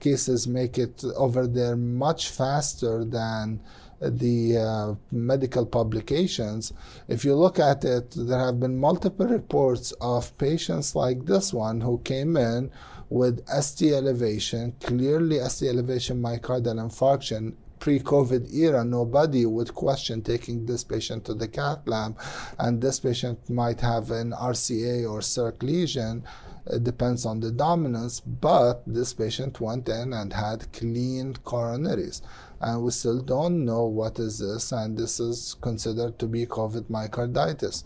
cases 0.00 0.46
make 0.46 0.78
it 0.78 1.04
over 1.16 1.46
there 1.46 1.76
much 1.76 2.28
faster 2.28 3.04
than 3.04 3.60
the 4.00 4.58
uh, 4.58 4.94
medical 5.10 5.64
publications. 5.64 6.72
If 7.08 7.24
you 7.24 7.34
look 7.34 7.58
at 7.58 7.84
it, 7.84 8.14
there 8.16 8.38
have 8.38 8.60
been 8.60 8.78
multiple 8.78 9.26
reports 9.26 9.92
of 10.00 10.36
patients 10.38 10.94
like 10.94 11.24
this 11.24 11.52
one 11.52 11.80
who 11.80 11.98
came 11.98 12.36
in 12.36 12.70
with 13.08 13.46
ST 13.48 13.92
elevation, 13.92 14.74
clearly 14.80 15.38
ST 15.48 15.68
elevation 15.68 16.20
myocardial 16.20 16.80
infarction, 16.84 17.54
pre-COVID 17.78 18.52
era, 18.52 18.84
nobody 18.84 19.46
would 19.46 19.74
question 19.74 20.22
taking 20.22 20.66
this 20.66 20.82
patient 20.82 21.24
to 21.24 21.34
the 21.34 21.46
cath 21.46 21.86
lab, 21.86 22.18
and 22.58 22.80
this 22.80 23.00
patient 23.00 23.48
might 23.48 23.80
have 23.80 24.10
an 24.10 24.32
RCA 24.32 25.08
or 25.08 25.22
circ 25.22 25.62
lesion. 25.62 26.24
It 26.68 26.82
depends 26.82 27.24
on 27.24 27.40
the 27.40 27.52
dominance, 27.52 28.20
but 28.20 28.82
this 28.86 29.14
patient 29.14 29.60
went 29.60 29.88
in 29.88 30.12
and 30.12 30.32
had 30.32 30.72
clean 30.72 31.34
coronaries. 31.44 32.22
And 32.60 32.82
we 32.82 32.90
still 32.90 33.20
don't 33.20 33.64
know 33.64 33.84
what 33.84 34.18
is 34.18 34.38
this, 34.38 34.72
and 34.72 34.96
this 34.96 35.20
is 35.20 35.56
considered 35.60 36.18
to 36.18 36.26
be 36.26 36.46
COVID 36.46 36.84
myocarditis 36.90 37.84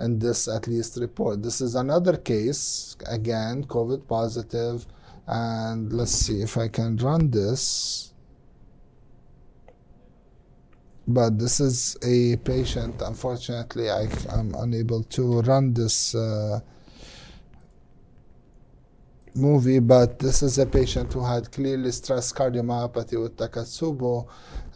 in 0.00 0.18
this 0.18 0.46
at 0.46 0.66
least 0.66 0.98
report. 0.98 1.42
This 1.42 1.60
is 1.60 1.74
another 1.74 2.16
case, 2.16 2.96
again, 3.06 3.64
COVID 3.64 4.06
positive, 4.06 4.86
and 5.26 5.92
let's 5.92 6.12
see 6.12 6.42
if 6.42 6.56
I 6.56 6.68
can 6.68 6.96
run 6.96 7.30
this. 7.30 8.12
But 11.06 11.38
this 11.38 11.60
is 11.60 11.96
a 12.02 12.36
patient, 12.36 13.00
unfortunately, 13.00 13.90
I, 13.90 14.08
am 14.30 14.54
unable 14.54 15.02
to 15.04 15.40
run 15.40 15.72
this. 15.72 16.14
Uh, 16.14 16.60
movie, 19.34 19.78
but 19.78 20.18
this 20.18 20.42
is 20.42 20.58
a 20.58 20.66
patient 20.66 21.12
who 21.12 21.24
had 21.24 21.50
clearly 21.52 21.90
stress 21.92 22.32
cardiomyopathy 22.32 23.20
with 23.20 23.36
Takotsubo, 23.36 24.26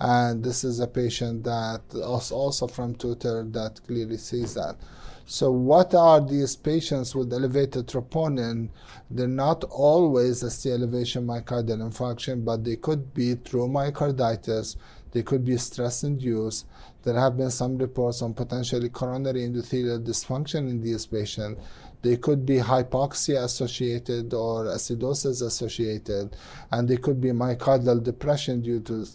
and 0.00 0.42
this 0.42 0.64
is 0.64 0.80
a 0.80 0.86
patient 0.86 1.44
that 1.44 1.80
also, 2.02 2.34
also 2.34 2.66
from 2.66 2.94
Twitter 2.94 3.44
that 3.44 3.80
clearly 3.86 4.16
sees 4.16 4.54
that. 4.54 4.76
So, 5.24 5.50
what 5.50 5.94
are 5.94 6.20
these 6.20 6.56
patients 6.56 7.14
with 7.14 7.32
elevated 7.32 7.86
troponin? 7.86 8.68
They're 9.10 9.28
not 9.28 9.64
always 9.64 10.42
a 10.42 10.50
ST 10.50 10.72
elevation 10.72 11.26
myocardial 11.26 11.78
infarction, 11.88 12.44
but 12.44 12.64
they 12.64 12.76
could 12.76 13.14
be 13.14 13.36
through 13.36 13.68
myocarditis. 13.68 14.76
They 15.12 15.22
could 15.22 15.44
be 15.44 15.56
stress 15.58 16.04
induced. 16.04 16.66
There 17.02 17.18
have 17.18 17.36
been 17.36 17.50
some 17.50 17.78
reports 17.78 18.22
on 18.22 18.34
potentially 18.34 18.88
coronary 18.88 19.46
endothelial 19.46 20.04
dysfunction 20.04 20.68
in 20.70 20.80
these 20.80 21.06
patients. 21.06 21.60
They 22.02 22.16
could 22.16 22.44
be 22.44 22.58
hypoxia 22.58 23.44
associated 23.44 24.34
or 24.34 24.66
acidosis 24.66 25.42
associated, 25.42 26.36
and 26.70 26.88
they 26.88 26.96
could 26.96 27.20
be 27.20 27.30
myocardial 27.30 28.02
depression 28.02 28.60
due 28.60 28.80
to 28.80 29.06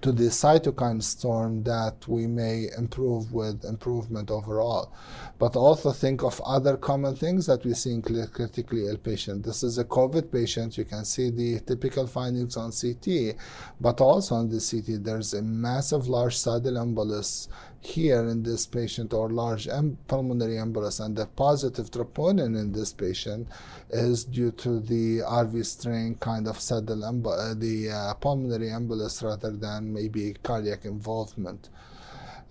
to 0.00 0.12
the 0.12 0.24
cytokine 0.24 1.02
storm 1.02 1.62
that 1.62 2.08
we 2.08 2.26
may 2.26 2.68
improve 2.76 3.32
with 3.32 3.64
improvement 3.64 4.30
overall. 4.30 4.92
But 5.38 5.54
also 5.54 5.92
think 5.92 6.22
of 6.22 6.40
other 6.44 6.76
common 6.76 7.14
things 7.14 7.46
that 7.46 7.64
we 7.64 7.74
see 7.74 7.92
in 7.92 8.02
critically 8.02 8.86
ill 8.86 8.96
patients. 8.96 9.46
This 9.46 9.62
is 9.62 9.78
a 9.78 9.84
COVID 9.84 10.32
patient. 10.32 10.76
You 10.76 10.84
can 10.84 11.04
see 11.04 11.30
the 11.30 11.60
typical 11.60 12.06
findings 12.06 12.56
on 12.56 12.72
CT, 12.72 13.36
but 13.80 14.00
also 14.00 14.34
on 14.36 14.48
the 14.48 14.60
CT, 14.60 15.04
there's 15.04 15.34
a 15.34 15.42
massive 15.42 16.08
large 16.08 16.36
saddle 16.36 16.74
embolus 16.74 17.48
here 17.86 18.28
in 18.28 18.42
this 18.42 18.66
patient 18.66 19.14
or 19.14 19.30
large 19.30 19.68
pulmonary 20.08 20.56
embolus 20.56 20.98
and 21.04 21.16
the 21.16 21.26
positive 21.26 21.90
troponin 21.90 22.58
in 22.60 22.72
this 22.72 22.92
patient 22.92 23.46
is 23.90 24.24
due 24.24 24.50
to 24.50 24.80
the 24.80 25.20
RV 25.20 25.64
strain 25.64 26.16
kind 26.16 26.48
of 26.48 26.58
saddle 26.60 27.04
uh, 27.04 27.54
the 27.54 27.90
uh, 27.90 28.14
pulmonary 28.14 28.68
embolus 28.68 29.22
rather 29.22 29.52
than 29.52 29.92
maybe 29.92 30.34
cardiac 30.42 30.84
involvement. 30.84 31.68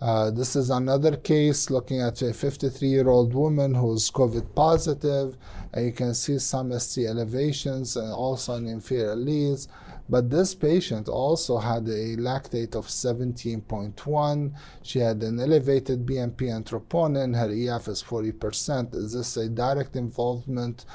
Uh, 0.02 0.30
this 0.30 0.56
is 0.56 0.70
another 0.70 1.16
case 1.16 1.70
looking 1.70 2.02
at 2.02 2.22
a 2.22 2.34
53 2.34 2.88
year 2.88 3.10
old 3.10 3.34
woman 3.34 3.74
who's 3.74 4.12
COVID 4.12 4.54
positive, 4.54 5.38
and 5.74 5.86
you 5.86 5.92
can 5.92 6.14
see 6.14 6.38
some 6.38 6.78
ST 6.78 7.08
elevations 7.08 7.96
and 7.96 8.12
also 8.12 8.56
an 8.56 8.68
inferior 8.68 9.16
leads. 9.16 9.68
But 10.08 10.30
this 10.30 10.54
patient 10.54 11.08
also 11.08 11.58
had 11.58 11.88
a 11.88 12.16
lactate 12.18 12.76
of 12.76 12.88
17.1. 12.88 14.54
She 14.84 15.00
had 15.00 15.24
an 15.24 15.40
elevated 15.40 16.06
BNP 16.06 16.56
and 16.56 16.66
troponin. 16.66 17.36
Her 17.36 17.76
EF 17.76 17.88
is 17.88 18.04
40%. 18.04 18.94
Is 18.94 19.14
this 19.14 19.36
a 19.38 19.50
direct 19.50 19.96
involvement? 19.96 20.86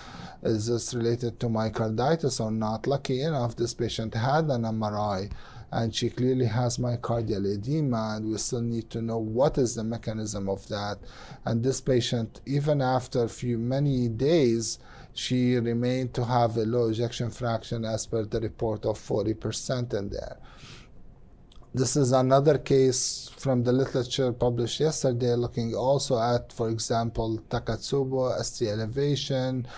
Is 0.42 0.66
this 0.66 0.94
related 0.94 1.40
to 1.40 1.48
myocarditis 1.48 2.40
or 2.40 2.52
not? 2.52 2.86
Lucky 2.86 3.22
enough, 3.22 3.56
this 3.56 3.74
patient 3.74 4.14
had 4.14 4.44
an 4.44 4.62
MRI 4.62 5.30
and 5.72 5.94
she 5.94 6.10
clearly 6.10 6.46
has 6.46 6.78
myocardial 6.78 7.54
edema 7.54 8.14
and 8.16 8.30
we 8.30 8.38
still 8.38 8.60
need 8.60 8.90
to 8.90 9.00
know 9.00 9.18
what 9.18 9.56
is 9.56 9.74
the 9.74 9.84
mechanism 9.84 10.48
of 10.48 10.66
that 10.68 10.98
and 11.44 11.62
this 11.62 11.80
patient 11.80 12.40
even 12.44 12.82
after 12.82 13.22
a 13.22 13.28
few 13.28 13.56
many 13.56 14.08
days 14.08 14.78
she 15.14 15.56
remained 15.56 16.14
to 16.14 16.24
have 16.24 16.56
a 16.56 16.64
low 16.64 16.88
ejection 16.88 17.30
fraction 17.30 17.84
as 17.84 18.06
per 18.06 18.24
the 18.24 18.40
report 18.40 18.84
of 18.84 18.98
40% 18.98 19.94
in 19.94 20.08
there. 20.10 20.38
This 21.72 21.94
is 21.94 22.10
another 22.10 22.58
case 22.58 23.30
from 23.36 23.62
the 23.62 23.70
literature 23.72 24.32
published 24.32 24.80
yesterday 24.80 25.36
looking 25.36 25.72
also 25.72 26.18
at, 26.18 26.52
for 26.52 26.68
example, 26.68 27.38
Takotsubo, 27.48 28.36
ST 28.42 28.68
elevation, 28.68 29.68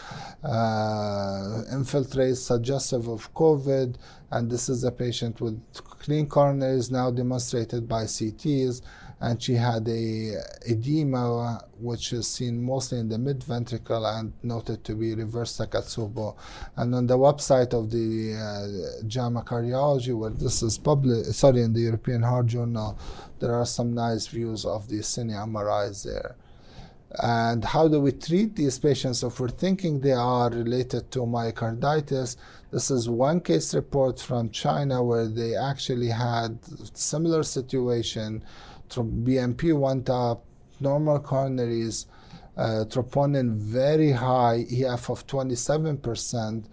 uh, 0.43 1.63
infiltrates 1.71 2.39
suggestive 2.39 3.09
of 3.09 3.35
COVID, 3.35 3.97
and 4.31 4.51
this 4.51 4.71
is 4.71 4.85
a 4.85 4.91
patient 4.91 5.43
with 5.43 5.61
clean 5.75 6.27
coronaries 6.27 6.91
now 6.91 7.11
demonstrated 7.11 7.87
by 7.87 8.05
CTs 8.05 8.81
and 9.23 9.41
she 9.41 9.55
had 9.55 9.87
a 9.89 10.35
edema 10.67 11.65
which 11.79 12.13
is 12.13 12.27
seen 12.27 12.61
mostly 12.61 12.99
in 12.99 13.09
the 13.09 13.17
mid 13.17 13.43
ventricle 13.45 14.05
and 14.05 14.33
noted 14.43 14.83
to 14.83 14.97
be 14.97 15.15
reverse 15.15 15.57
Takotsubo. 15.57 16.35
And 16.77 16.93
on 16.93 17.07
the 17.07 17.17
website 17.17 17.73
of 17.73 17.91
the 17.91 18.35
uh, 18.35 19.07
JAMA 19.07 19.43
Cardiology, 19.43 20.17
where 20.17 20.31
this 20.31 20.63
is 20.65 20.77
published, 20.77 21.35
sorry, 21.35 21.63
in 21.63 21.73
the 21.73 21.83
European 21.83 22.23
Heart 22.23 22.47
Journal, 22.47 22.99
there 23.39 23.55
are 23.55 23.65
some 23.65 23.95
nice 23.95 24.27
views 24.27 24.65
of 24.65 24.89
the 24.89 24.99
cine 24.99 25.31
MRIs 25.31 26.03
there. 26.03 26.35
And 27.21 27.65
how 27.65 27.87
do 27.87 28.01
we 28.01 28.11
treat 28.11 28.57
these 28.57 28.79
patients 28.79 29.23
if 29.23 29.39
we're 29.39 29.51
thinking 29.51 30.01
they 30.01 30.13
are 30.13 30.51
related 30.51 31.13
to 31.13 31.21
myocarditis? 31.21 32.37
This 32.73 32.91
is 32.91 33.09
one 33.09 33.41
case 33.41 33.75
report 33.75 34.19
from 34.19 34.51
China 34.51 35.05
where 35.05 35.29
they 35.29 35.55
actually 35.55 36.09
had 36.09 36.59
similar 36.95 37.43
situation 37.43 38.43
BNP 39.01 39.73
went 39.79 40.11
up, 40.11 40.45
normal 40.81 41.21
coronaries, 41.21 42.07
uh, 42.57 42.85
troponin 42.89 43.57
very 43.57 44.13
high, 44.13 44.67
EF 44.71 45.09
of 45.09 45.27
27%. 45.27 46.65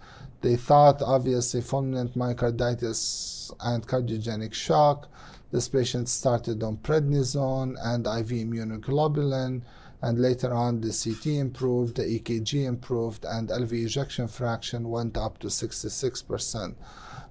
They 0.42 0.56
thought 0.56 1.02
obviously 1.02 1.60
fulminant 1.62 2.16
myocarditis 2.16 3.52
and 3.60 3.86
cardiogenic 3.86 4.52
shock. 4.52 5.08
This 5.50 5.68
patient 5.68 6.08
started 6.08 6.62
on 6.62 6.76
prednisone 6.78 7.76
and 7.82 8.06
IV 8.06 8.28
immunoglobulin, 8.46 9.62
and 10.02 10.18
later 10.18 10.54
on 10.54 10.80
the 10.80 10.92
CT 10.92 11.26
improved, 11.38 11.96
the 11.96 12.04
EKG 12.04 12.64
improved, 12.64 13.24
and 13.24 13.48
LV 13.48 13.72
ejection 13.72 14.28
fraction 14.28 14.88
went 14.88 15.16
up 15.16 15.38
to 15.38 15.48
66% 15.48 16.74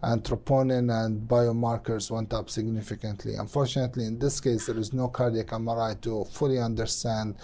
and 0.01 0.23
troponin 0.23 1.05
and 1.05 1.27
biomarkers 1.27 2.09
went 2.09 2.33
up 2.33 2.49
significantly. 2.49 3.35
Unfortunately, 3.35 4.05
in 4.05 4.17
this 4.17 4.39
case, 4.39 4.65
there 4.67 4.77
is 4.77 4.93
no 4.93 5.07
cardiac 5.09 5.47
MRI 5.47 5.99
to 6.01 6.25
fully 6.25 6.59
understand 6.59 7.35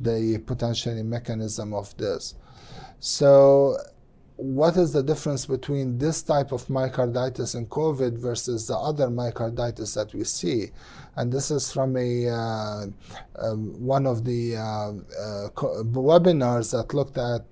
the 0.00 0.38
potential 0.46 1.02
mechanism 1.02 1.74
of 1.74 1.96
this. 1.96 2.34
So, 3.00 3.76
what 4.36 4.76
is 4.76 4.92
the 4.92 5.02
difference 5.02 5.46
between 5.46 5.96
this 5.96 6.22
type 6.22 6.50
of 6.50 6.66
myocarditis 6.66 7.54
in 7.54 7.66
COVID 7.66 8.18
versus 8.18 8.66
the 8.66 8.76
other 8.76 9.06
myocarditis 9.06 9.94
that 9.94 10.12
we 10.12 10.24
see? 10.24 10.70
And 11.16 11.32
this 11.32 11.52
is 11.52 11.72
from 11.72 11.96
a 11.96 12.28
uh, 12.28 12.86
um, 13.38 13.80
one 13.80 14.06
of 14.06 14.24
the 14.24 14.56
uh, 14.56 14.60
uh, 14.60 15.50
webinars 15.92 16.72
that 16.72 16.92
looked 16.94 17.16
at 17.16 17.44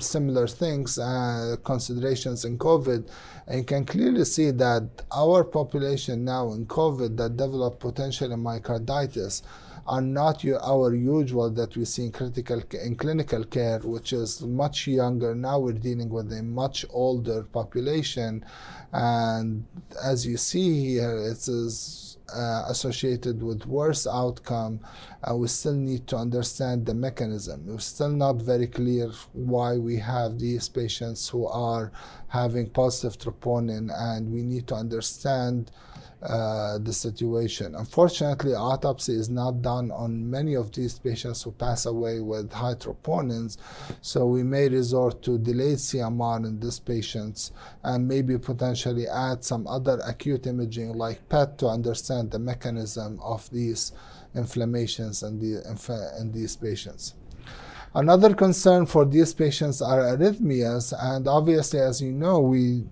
similar 0.00 0.46
things, 0.46 0.98
uh, 0.98 1.56
considerations 1.64 2.44
in 2.44 2.58
COVID, 2.58 3.08
and 3.46 3.58
you 3.58 3.64
can 3.64 3.84
clearly 3.84 4.24
see 4.24 4.50
that 4.50 4.84
our 5.12 5.44
population 5.44 6.24
now 6.24 6.52
in 6.52 6.66
COVID 6.66 7.16
that 7.16 7.36
develop 7.36 7.80
potential 7.80 8.28
myocarditis 8.28 9.42
are 9.86 10.02
not 10.02 10.44
our 10.62 10.94
usual 10.94 11.50
that 11.50 11.74
we 11.74 11.84
see 11.84 12.04
in 12.04 12.12
critical 12.12 12.62
in 12.84 12.94
clinical 12.94 13.42
care, 13.44 13.78
which 13.80 14.12
is 14.12 14.42
much 14.42 14.86
younger. 14.86 15.34
Now 15.34 15.58
we're 15.58 15.72
dealing 15.72 16.10
with 16.10 16.30
a 16.32 16.42
much 16.42 16.84
older 16.90 17.44
population, 17.44 18.44
and 18.92 19.64
as 20.04 20.26
you 20.26 20.36
see 20.36 20.90
here, 20.90 21.16
it 21.32 21.48
is 21.48 22.18
uh, 22.34 22.64
associated 22.68 23.42
with 23.42 23.64
worse 23.66 24.06
outcome 24.06 24.80
and 25.24 25.40
we 25.40 25.48
still 25.48 25.74
need 25.74 26.06
to 26.06 26.16
understand 26.16 26.86
the 26.86 26.94
mechanism 26.94 27.64
it's 27.68 27.86
still 27.86 28.10
not 28.10 28.36
very 28.36 28.66
clear 28.66 29.10
why 29.32 29.76
we 29.76 29.96
have 29.96 30.38
these 30.38 30.68
patients 30.68 31.28
who 31.28 31.46
are 31.46 31.90
having 32.28 32.68
positive 32.70 33.18
troponin 33.18 33.90
and 33.94 34.30
we 34.32 34.42
need 34.42 34.66
to 34.66 34.74
understand 34.74 35.70
uh, 36.20 36.78
the 36.78 36.92
situation. 36.92 37.76
Unfortunately, 37.76 38.52
autopsy 38.52 39.12
is 39.12 39.28
not 39.30 39.62
done 39.62 39.92
on 39.92 40.28
many 40.28 40.54
of 40.54 40.72
these 40.72 40.98
patients 40.98 41.44
who 41.44 41.52
pass 41.52 41.86
away 41.86 42.18
with 42.18 42.52
high 42.52 42.74
troponins, 42.74 43.56
so 44.00 44.26
we 44.26 44.42
may 44.42 44.68
resort 44.68 45.22
to 45.22 45.38
delayed 45.38 45.78
CMR 45.78 46.44
in 46.44 46.58
these 46.58 46.80
patients 46.80 47.52
and 47.84 48.08
maybe 48.08 48.36
potentially 48.36 49.06
add 49.06 49.44
some 49.44 49.66
other 49.68 50.00
acute 50.04 50.48
imaging 50.48 50.92
like 50.94 51.28
PET 51.28 51.56
to 51.58 51.68
understand 51.68 52.32
the 52.32 52.38
mechanism 52.40 53.20
of 53.22 53.48
these 53.50 53.92
inflammations 54.34 55.22
in, 55.22 55.38
the, 55.38 55.62
in 56.20 56.32
these 56.32 56.56
patients. 56.56 57.14
Another 57.94 58.34
concern 58.34 58.86
for 58.86 59.04
these 59.04 59.32
patients 59.32 59.80
are 59.80 60.00
arrhythmias, 60.00 60.92
and 60.98 61.26
obviously, 61.26 61.80
as 61.80 62.02
you 62.02 62.12
know, 62.12 62.38
we 62.40 62.84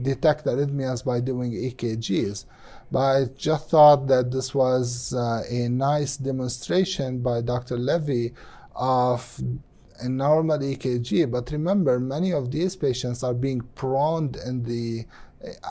detect 0.00 0.44
arrhythmias 0.46 1.04
by 1.04 1.20
doing 1.20 1.52
EKGs. 1.52 2.44
But 2.90 2.98
I 2.98 3.24
just 3.36 3.70
thought 3.70 4.06
that 4.08 4.30
this 4.30 4.54
was 4.54 5.14
uh, 5.14 5.42
a 5.48 5.68
nice 5.68 6.18
demonstration 6.18 7.20
by 7.20 7.40
Dr. 7.40 7.78
Levy 7.78 8.34
of 8.74 9.40
a 10.00 10.08
normal 10.08 10.58
EKG. 10.58 11.30
But 11.30 11.50
remember, 11.50 11.98
many 11.98 12.32
of 12.32 12.50
these 12.50 12.76
patients 12.76 13.22
are 13.22 13.34
being 13.34 13.62
prone 13.74 14.34
in 14.46 14.62
the 14.62 15.06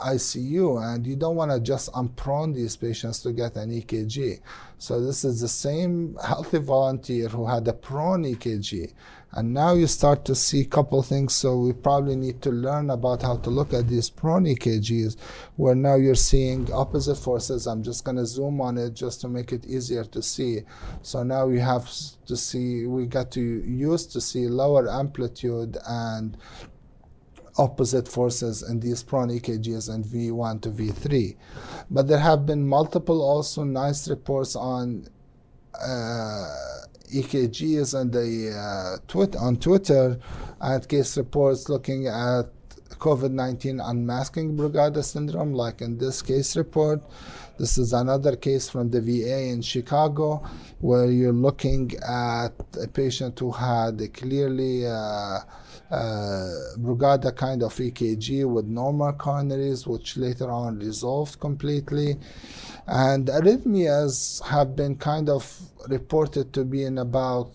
ICU, 0.04 0.94
and 0.94 1.06
you 1.06 1.16
don't 1.16 1.36
want 1.36 1.50
to 1.50 1.60
just 1.60 1.92
unprone 1.92 2.54
these 2.54 2.76
patients 2.76 3.20
to 3.22 3.32
get 3.32 3.56
an 3.56 3.70
EKG. 3.70 4.40
So 4.78 5.00
this 5.00 5.24
is 5.24 5.40
the 5.40 5.48
same 5.48 6.16
healthy 6.24 6.58
volunteer 6.58 7.28
who 7.28 7.46
had 7.46 7.66
a 7.68 7.72
prone 7.72 8.24
EKG, 8.24 8.92
and 9.34 9.54
now 9.54 9.72
you 9.72 9.86
start 9.86 10.26
to 10.26 10.34
see 10.34 10.60
a 10.60 10.66
couple 10.66 11.02
things. 11.02 11.34
So 11.34 11.56
we 11.56 11.72
probably 11.72 12.16
need 12.16 12.42
to 12.42 12.50
learn 12.50 12.90
about 12.90 13.22
how 13.22 13.38
to 13.38 13.50
look 13.50 13.72
at 13.72 13.88
these 13.88 14.10
prone 14.10 14.44
EKGs, 14.44 15.16
where 15.56 15.74
now 15.74 15.94
you're 15.94 16.14
seeing 16.14 16.70
opposite 16.72 17.14
forces. 17.14 17.66
I'm 17.66 17.82
just 17.82 18.04
going 18.04 18.18
to 18.18 18.26
zoom 18.26 18.60
on 18.60 18.76
it 18.76 18.92
just 18.92 19.22
to 19.22 19.28
make 19.28 19.52
it 19.52 19.64
easier 19.64 20.04
to 20.04 20.20
see. 20.20 20.60
So 21.00 21.22
now 21.22 21.46
we 21.46 21.60
have 21.60 21.90
to 22.26 22.36
see, 22.36 22.86
we 22.86 23.06
got 23.06 23.30
to 23.32 23.40
use 23.40 24.06
to 24.08 24.20
see 24.20 24.48
lower 24.48 24.90
amplitude 24.90 25.78
and 25.86 26.36
opposite 27.58 28.08
forces 28.08 28.62
in 28.62 28.80
these 28.80 29.02
prone 29.02 29.28
EKGs 29.28 29.92
and 29.92 30.04
V1 30.04 30.62
to 30.62 30.70
V3. 30.70 31.36
But 31.90 32.08
there 32.08 32.18
have 32.18 32.46
been 32.46 32.66
multiple 32.66 33.22
also 33.22 33.64
nice 33.64 34.08
reports 34.08 34.56
on 34.56 35.08
uh, 35.74 36.46
EKGs 37.12 37.98
and 37.98 38.12
the 38.12 38.50
uh, 38.56 38.98
twit- 39.06 39.36
on 39.36 39.56
Twitter 39.56 40.18
and 40.60 40.88
case 40.88 41.16
reports 41.16 41.68
looking 41.68 42.06
at 42.06 42.46
COVID-19 43.02 43.80
unmasking 43.84 44.56
Brugada 44.56 45.02
syndrome, 45.02 45.52
like 45.52 45.80
in 45.80 45.98
this 45.98 46.22
case 46.22 46.56
report. 46.56 47.02
This 47.58 47.76
is 47.76 47.92
another 47.92 48.36
case 48.36 48.70
from 48.70 48.90
the 48.90 49.00
VA 49.00 49.48
in 49.48 49.60
Chicago, 49.60 50.42
where 50.80 51.10
you're 51.10 51.32
looking 51.32 51.92
at 51.98 52.52
a 52.80 52.88
patient 52.88 53.38
who 53.38 53.50
had 53.50 54.00
a 54.00 54.08
clearly 54.08 54.86
uh, 54.86 55.40
Brugada 55.92 57.34
kind 57.36 57.62
of 57.62 57.74
EKG 57.74 58.50
with 58.50 58.66
normal 58.66 59.12
coronaries, 59.12 59.86
which 59.86 60.16
later 60.16 60.50
on 60.50 60.78
resolved 60.78 61.38
completely. 61.38 62.16
And 62.86 63.26
arrhythmias 63.26 64.42
have 64.44 64.74
been 64.74 64.96
kind 64.96 65.28
of 65.28 65.60
reported 65.88 66.52
to 66.54 66.64
be 66.64 66.84
in 66.84 66.98
about 66.98 67.52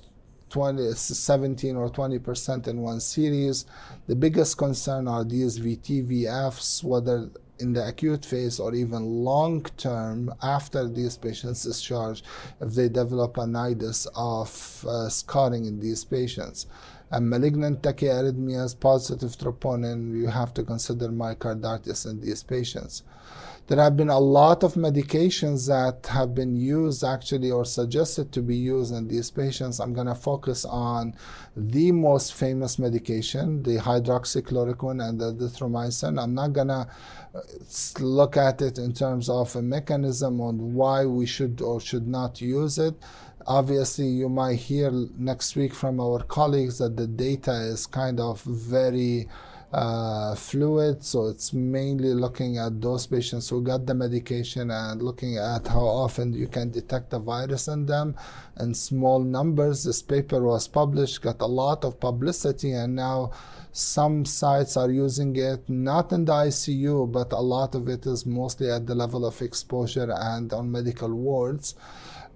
20, 0.49 0.93
17 0.93 1.75
or 1.75 1.89
20 1.89 2.19
percent 2.19 2.67
in 2.67 2.81
one 2.81 2.99
series. 2.99 3.65
The 4.07 4.15
biggest 4.15 4.57
concern 4.57 5.07
are 5.07 5.23
these 5.23 5.59
VTVFs, 5.59 6.83
whether 6.83 7.29
in 7.59 7.73
the 7.73 7.87
acute 7.87 8.23
phase 8.23 8.59
or 8.59 8.75
even 8.75 9.03
long 9.03 9.63
term 9.77 10.31
after 10.43 10.87
these 10.87 11.17
patients 11.17 11.63
discharge, 11.63 12.23
if 12.61 12.75
they 12.75 12.87
develop 12.87 13.37
a 13.37 13.41
nidus 13.41 14.07
of 14.15 14.85
uh, 14.87 15.09
scarring 15.09 15.65
in 15.65 15.79
these 15.79 16.05
patients 16.05 16.67
and 17.11 17.29
malignant 17.29 17.81
tachyarrhythmias, 17.81 18.79
positive 18.79 19.31
troponin, 19.31 20.17
you 20.17 20.27
have 20.27 20.53
to 20.53 20.63
consider 20.63 21.09
myocarditis 21.09 22.05
in 22.09 22.19
these 22.19 22.43
patients. 22.43 23.03
There 23.67 23.83
have 23.83 23.97
been 23.97 24.09
a 24.09 24.19
lot 24.19 24.63
of 24.63 24.75
medications 24.75 25.67
that 25.67 26.09
have 26.09 26.33
been 26.33 26.55
used 26.55 27.03
actually 27.03 27.51
or 27.51 27.65
suggested 27.65 28.31
to 28.31 28.41
be 28.41 28.55
used 28.55 28.93
in 28.93 29.09
these 29.09 29.29
patients. 29.29 29.81
I'm 29.81 29.93
going 29.93 30.07
to 30.07 30.15
focus 30.15 30.63
on 30.63 31.13
the 31.53 31.91
most 31.91 32.33
famous 32.33 32.79
medication, 32.79 33.63
the 33.63 33.75
hydroxychloroquine 33.75 35.05
and 35.05 35.19
the 35.19 35.33
azithromycin. 35.33 36.21
I'm 36.21 36.33
not 36.33 36.53
going 36.53 36.69
to 36.69 36.87
uh, 37.35 37.41
look 37.99 38.37
at 38.37 38.61
it 38.61 38.77
in 38.77 38.93
terms 38.93 39.27
of 39.27 39.53
a 39.57 39.61
mechanism 39.61 40.39
on 40.39 40.73
why 40.73 41.05
we 41.05 41.25
should 41.25 41.59
or 41.59 41.81
should 41.81 42.07
not 42.07 42.39
use 42.39 42.77
it. 42.77 42.95
Obviously, 43.47 44.07
you 44.07 44.27
might 44.27 44.59
hear 44.59 44.91
next 45.17 45.55
week 45.55 45.73
from 45.73 46.01
our 46.01 46.21
colleagues 46.23 46.79
that 46.79 46.97
the 46.97 47.07
data 47.07 47.53
is 47.53 47.87
kind 47.87 48.19
of 48.19 48.41
very 48.41 49.29
uh, 49.71 50.35
fluid. 50.35 51.01
So 51.01 51.27
it's 51.27 51.53
mainly 51.53 52.13
looking 52.13 52.57
at 52.57 52.81
those 52.81 53.07
patients 53.07 53.47
who 53.47 53.61
got 53.61 53.85
the 53.85 53.93
medication 53.93 54.69
and 54.69 55.01
looking 55.01 55.37
at 55.37 55.65
how 55.65 55.85
often 55.85 56.33
you 56.33 56.47
can 56.47 56.71
detect 56.71 57.11
the 57.11 57.19
virus 57.19 57.69
in 57.69 57.85
them 57.85 58.15
in 58.59 58.73
small 58.73 59.19
numbers. 59.19 59.85
This 59.85 60.01
paper 60.01 60.41
was 60.41 60.67
published, 60.67 61.21
got 61.21 61.39
a 61.39 61.45
lot 61.45 61.85
of 61.85 62.01
publicity, 62.01 62.71
and 62.71 62.97
now 62.97 63.31
some 63.71 64.25
sites 64.25 64.75
are 64.75 64.91
using 64.91 65.35
it 65.37 65.69
not 65.69 66.11
in 66.11 66.25
the 66.25 66.33
ICU, 66.33 67.09
but 67.09 67.31
a 67.31 67.39
lot 67.39 67.75
of 67.75 67.87
it 67.87 68.05
is 68.05 68.25
mostly 68.25 68.69
at 68.69 68.87
the 68.87 68.95
level 68.95 69.25
of 69.25 69.41
exposure 69.41 70.11
and 70.11 70.51
on 70.51 70.69
medical 70.69 71.13
wards 71.13 71.75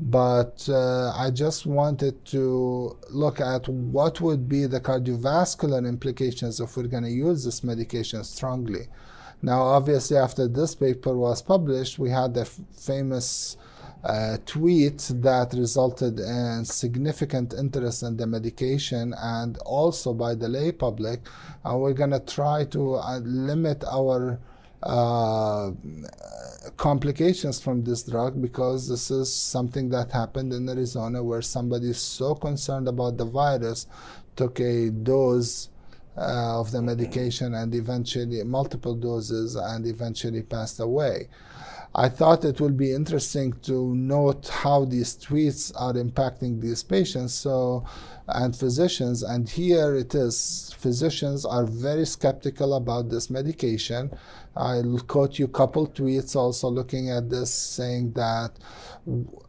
but 0.01 0.67
uh, 0.67 1.13
I 1.15 1.29
just 1.29 1.67
wanted 1.67 2.25
to 2.25 2.97
look 3.11 3.39
at 3.39 3.67
what 3.67 4.19
would 4.19 4.49
be 4.49 4.65
the 4.65 4.81
cardiovascular 4.81 5.87
implications 5.87 6.59
if 6.59 6.75
we're 6.75 6.87
going 6.87 7.03
to 7.03 7.11
use 7.11 7.45
this 7.45 7.63
medication 7.63 8.23
strongly. 8.23 8.87
Now, 9.43 9.61
obviously, 9.61 10.17
after 10.17 10.47
this 10.47 10.73
paper 10.73 11.15
was 11.15 11.43
published, 11.43 11.99
we 11.99 12.09
had 12.09 12.33
the 12.33 12.45
famous 12.45 13.57
uh, 14.03 14.37
tweet 14.47 14.97
that 15.13 15.53
resulted 15.53 16.19
in 16.19 16.65
significant 16.65 17.53
interest 17.53 18.01
in 18.01 18.17
the 18.17 18.25
medication 18.25 19.13
and 19.19 19.59
also 19.59 20.13
by 20.13 20.33
the 20.33 20.47
lay 20.47 20.71
public. 20.71 21.21
And 21.63 21.79
we're 21.79 21.93
going 21.93 22.11
to 22.11 22.19
try 22.19 22.65
to 22.65 22.95
uh, 22.95 23.19
limit 23.19 23.83
our 23.83 24.39
uh, 24.84 25.72
complications 26.78 27.60
from 27.60 27.84
this 27.84 28.04
drug 28.04 28.41
because 28.41 28.88
this 28.88 29.12
is 29.12 29.34
something 29.34 29.89
that 29.89 30.12
happened 30.12 30.54
in 30.54 30.67
Arizona 30.70 31.24
where 31.24 31.41
somebody 31.41 31.89
is 31.89 32.02
so 32.02 32.34
concerned 32.36 32.88
about 32.88 33.17
the 33.17 33.26
virus 33.26 33.88
took 34.36 34.60
a 34.60 34.89
dose 34.89 35.70
uh, 36.17 36.60
of 36.60 36.72
the 36.72 36.82
medication 36.82 37.54
and 37.54 37.74
eventually 37.74 38.44
multiple 38.44 38.96
doses 38.96 39.56
and 39.56 39.86
eventually 39.86 40.41
passed 40.41 40.80
away. 40.80 41.28
I 41.93 42.08
thought 42.08 42.45
it 42.45 42.62
would 42.62 42.77
be 42.77 42.93
interesting 42.93 43.51
to 43.63 43.93
note 43.93 44.47
how 44.47 44.86
these 44.86 45.17
tweets 45.17 45.73
are 45.75 45.93
impacting 45.93 46.62
these 46.62 46.84
patients 46.84 47.34
so 47.34 47.84
and 48.30 48.56
physicians 48.56 49.23
and 49.23 49.49
here 49.49 49.95
it 49.95 50.15
is. 50.15 50.73
Physicians 50.77 51.45
are 51.45 51.65
very 51.65 52.06
skeptical 52.06 52.75
about 52.75 53.10
this 53.10 53.30
medication. 53.30 54.10
I'll 54.56 54.99
quote 54.99 55.38
you 55.38 55.45
a 55.45 55.49
couple 55.49 55.86
tweets 55.86 56.34
also 56.34 56.69
looking 56.69 57.10
at 57.10 57.30
this 57.30 57.54
saying 57.54 58.13
that 58.13 58.51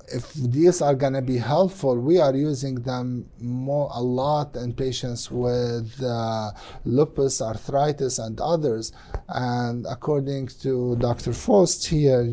if 0.09 0.33
these 0.35 0.81
are 0.81 0.95
going 0.95 1.13
to 1.13 1.23
be 1.23 1.37
helpful, 1.37 1.99
we 1.99 2.19
are 2.19 2.35
using 2.35 2.77
them 2.77 3.29
more 3.39 3.91
a 3.93 4.01
lot 4.01 4.57
in 4.57 4.73
patients 4.73 5.31
with 5.31 6.03
uh, 6.03 6.51
lupus, 6.85 7.43
arthritis, 7.43 8.19
and 8.19 8.41
others. 8.41 8.93
And 9.29 9.87
according 9.89 10.49
to 10.63 10.97
Dr. 10.97 11.33
Faust 11.33 11.87
here, 11.87 12.33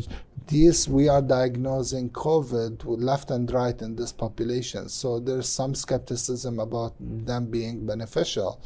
these 0.50 0.88
we 0.88 1.08
are 1.08 1.22
diagnosing 1.22 2.10
COVID 2.10 2.82
left 2.84 3.30
and 3.30 3.50
right 3.52 3.80
in 3.80 3.94
this 3.94 4.10
population. 4.10 4.88
So 4.88 5.20
there's 5.20 5.48
some 5.48 5.76
skepticism 5.76 6.58
about 6.58 6.94
them 6.98 7.46
being 7.46 7.86
beneficial. 7.86 8.60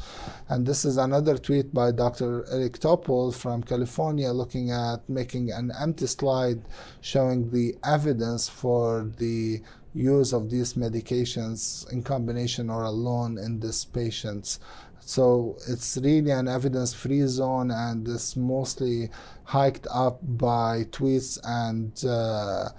And 0.49 0.65
this 0.65 0.83
is 0.83 0.97
another 0.97 1.37
tweet 1.37 1.73
by 1.73 1.91
Dr. 1.91 2.43
Eric 2.51 2.79
Topol 2.79 3.33
from 3.33 3.61
California 3.61 4.31
looking 4.31 4.71
at 4.71 5.07
making 5.07 5.51
an 5.51 5.71
empty 5.79 6.07
slide 6.07 6.61
showing 7.01 7.51
the 7.51 7.75
evidence 7.83 8.49
for 8.49 9.11
the 9.17 9.61
use 9.93 10.33
of 10.33 10.49
these 10.49 10.73
medications 10.73 11.89
in 11.91 12.03
combination 12.03 12.69
or 12.69 12.83
alone 12.83 13.37
in 13.37 13.59
these 13.59 13.85
patients. 13.85 14.59
So 15.07 15.55
it's 15.67 15.97
really 15.97 16.31
an 16.31 16.47
evidence-free 16.47 17.27
zone, 17.27 17.69
and 17.69 18.07
it's 18.07 18.35
mostly 18.35 19.09
hiked 19.43 19.85
up 19.93 20.19
by 20.23 20.85
tweets 20.89 21.37
and 21.43 21.93
uh, 22.03 22.69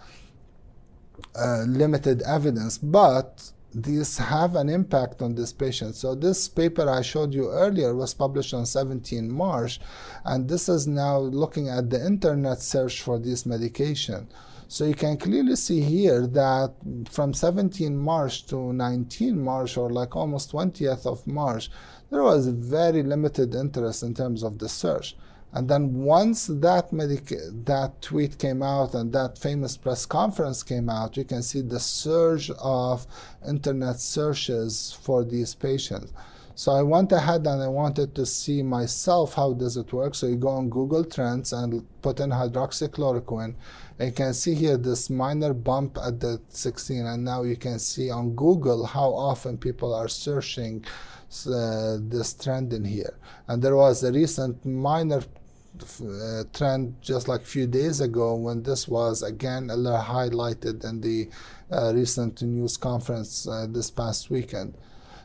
uh, 1.39 1.63
limited 1.69 2.23
evidence. 2.23 2.79
But 2.79 3.53
these 3.73 4.19
have 4.19 4.57
an 4.57 4.69
impact 4.69 5.23
on 5.23 5.37
this 5.37 5.53
patient. 5.53 5.95
So 5.95 6.17
this 6.17 6.49
paper 6.49 6.91
I 6.91 7.03
showed 7.03 7.33
you 7.33 7.51
earlier 7.51 7.95
was 7.95 8.15
published 8.15 8.55
on 8.55 8.67
17 8.67 9.31
March, 9.31 9.79
and 10.25 10.49
this 10.49 10.69
is 10.69 10.89
now 10.89 11.19
looking 11.19 11.69
at 11.69 11.91
the 11.91 12.05
internet 12.05 12.61
search 12.61 13.03
for 13.03 13.21
this 13.21 13.47
medication. 13.47 14.29
So 14.69 14.85
you 14.85 14.95
can 14.95 15.17
clearly 15.17 15.55
see 15.55 15.81
here 15.81 16.27
that 16.27 16.73
from 17.09 17.33
17 17.33 17.97
March 17.97 18.47
to 18.47 18.73
19 18.73 19.41
March, 19.41 19.77
or 19.77 19.91
like 19.91 20.17
almost 20.17 20.51
20th 20.53 21.07
of 21.07 21.25
March, 21.27 21.71
there 22.11 22.23
was 22.23 22.47
very 22.49 23.03
limited 23.03 23.55
interest 23.55 24.03
in 24.03 24.15
terms 24.15 24.43
of 24.43 24.59
the 24.59 24.69
search. 24.69 25.17
And 25.53 25.69
then 25.69 25.95
once 25.95 26.47
that 26.49 26.93
medic- 26.93 27.65
that 27.65 28.03
tweet 28.03 28.39
came 28.39 28.63
out 28.63 28.95
and 28.95 29.13
that 29.13 29.39
famous 29.39 29.77
press 29.77 30.05
conference 30.05 30.63
came 30.63 30.91
out, 30.91 31.17
you 31.17 31.25
can 31.25 31.43
see 31.43 31.63
the 31.63 31.81
surge 31.81 32.51
of 32.51 33.07
internet 33.47 33.99
searches 34.01 34.97
for 35.01 35.25
these 35.25 35.55
patients. 35.55 36.13
So 36.59 36.73
I 36.73 36.83
went 36.83 37.13
ahead 37.13 37.47
and 37.47 37.63
I 37.63 37.69
wanted 37.69 38.15
to 38.15 38.25
see 38.25 38.63
myself 38.63 39.35
how 39.35 39.53
does 39.53 39.77
it 39.77 39.93
work. 39.93 40.15
So 40.15 40.27
you 40.27 40.37
go 40.37 40.49
on 40.49 40.71
Google 40.71 41.05
Trends 41.05 41.53
and 41.53 41.87
put 42.01 42.19
in 42.19 42.31
hydroxychloroquine. 42.31 43.55
And 43.99 44.09
you 44.09 44.15
can 44.15 44.33
see 44.33 44.55
here 44.55 44.79
this 44.79 45.11
minor 45.11 45.53
bump 45.53 45.99
at 46.03 46.21
the 46.21 46.41
16. 46.49 47.05
And 47.05 47.25
now 47.25 47.43
you 47.43 47.57
can 47.57 47.79
see 47.79 48.11
on 48.11 48.35
Google 48.35 48.87
how 48.87 49.11
often 49.11 49.59
people 49.59 49.95
are 49.95 50.09
searching 50.09 50.83
uh, 51.47 51.99
this 52.01 52.35
trend 52.35 52.73
in 52.73 52.85
here. 52.85 53.17
And 53.49 53.63
there 53.63 53.77
was 53.77 54.03
a 54.05 54.13
recent 54.13 54.65
minor 54.65 55.23
uh, 56.03 56.45
trend 56.53 56.97
just 57.03 57.29
like 57.29 57.43
a 57.43 57.45
few 57.45 57.67
days 57.67 58.01
ago 58.01 58.35
when 58.35 58.63
this 58.63 58.89
was 58.89 59.23
again 59.23 59.69
highlighted 59.69 60.85
in 60.85 61.01
the 61.01 61.29
uh, 61.71 61.93
recent 61.95 62.43
news 62.43 62.77
conference 62.77 63.47
uh, 63.47 63.67
this 63.69 63.91
past 63.91 64.31
weekend. 64.31 64.75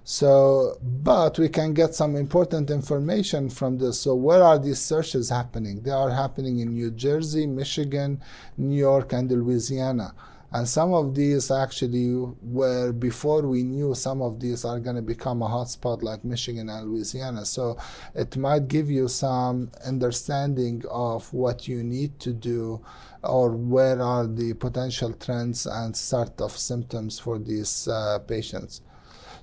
So, 0.03 0.77
but 0.81 1.37
we 1.37 1.47
can 1.47 1.73
get 1.73 1.93
some 1.93 2.15
important 2.15 2.71
information 2.71 3.49
from 3.49 3.77
this. 3.77 3.99
So, 3.99 4.15
where 4.15 4.41
are 4.41 4.57
these 4.57 4.79
searches 4.79 5.29
happening? 5.29 5.81
They 5.83 5.91
are 5.91 6.09
happening 6.09 6.59
in 6.59 6.73
New 6.73 6.91
Jersey, 6.91 7.45
Michigan, 7.45 8.19
New 8.57 8.75
York, 8.77 9.13
and 9.13 9.31
Louisiana. 9.31 10.13
And 10.53 10.67
some 10.67 10.93
of 10.93 11.15
these 11.15 11.49
actually 11.49 12.13
were 12.41 12.91
before 12.91 13.43
we 13.47 13.63
knew 13.63 13.95
some 13.95 14.21
of 14.21 14.39
these 14.41 14.65
are 14.65 14.79
going 14.81 14.97
to 14.97 15.01
become 15.01 15.41
a 15.41 15.47
hotspot 15.47 16.03
like 16.03 16.25
Michigan 16.25 16.67
and 16.69 16.91
Louisiana. 16.91 17.45
So 17.45 17.77
it 18.13 18.35
might 18.35 18.67
give 18.67 18.91
you 18.91 19.07
some 19.07 19.71
understanding 19.85 20.83
of 20.89 21.31
what 21.33 21.69
you 21.69 21.83
need 21.83 22.19
to 22.19 22.33
do 22.33 22.81
or 23.23 23.51
where 23.51 24.01
are 24.01 24.27
the 24.27 24.53
potential 24.53 25.13
trends 25.13 25.65
and 25.65 25.95
start 25.95 26.41
of 26.41 26.57
symptoms 26.57 27.17
for 27.17 27.39
these 27.39 27.87
uh, 27.87 28.19
patients. 28.19 28.81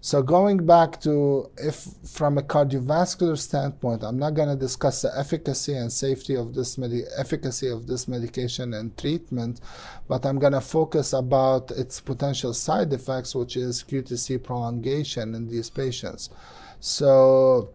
So 0.01 0.23
going 0.23 0.65
back 0.65 1.01
to 1.01 1.51
if 1.57 1.89
from 2.05 2.39
a 2.39 2.43
cardiovascular 2.43 3.37
standpoint, 3.37 4.05
I'm 4.05 4.19
not 4.19 4.35
going 4.35 4.49
to 4.49 4.57
discuss 4.57 5.03
the 5.03 5.11
efficacy 5.19 5.75
and 5.75 5.93
safety 5.93 6.37
of 6.37 6.55
this 6.55 6.79
medi- 6.79 7.05
efficacy 7.17 7.69
of 7.69 7.87
this 7.89 8.07
medication 8.07 8.75
and 8.75 8.97
treatment, 8.97 9.61
but 10.07 10.25
I'm 10.25 10.39
going 10.39 10.53
to 10.53 10.61
focus 10.61 11.13
about 11.13 11.73
its 11.73 12.01
potential 12.01 12.55
side 12.55 12.93
effects, 12.93 13.35
which 13.35 13.57
is 13.57 13.83
QTC 13.83 14.43
prolongation 14.43 15.35
in 15.35 15.49
these 15.49 15.69
patients. 15.69 16.31
So 16.79 17.71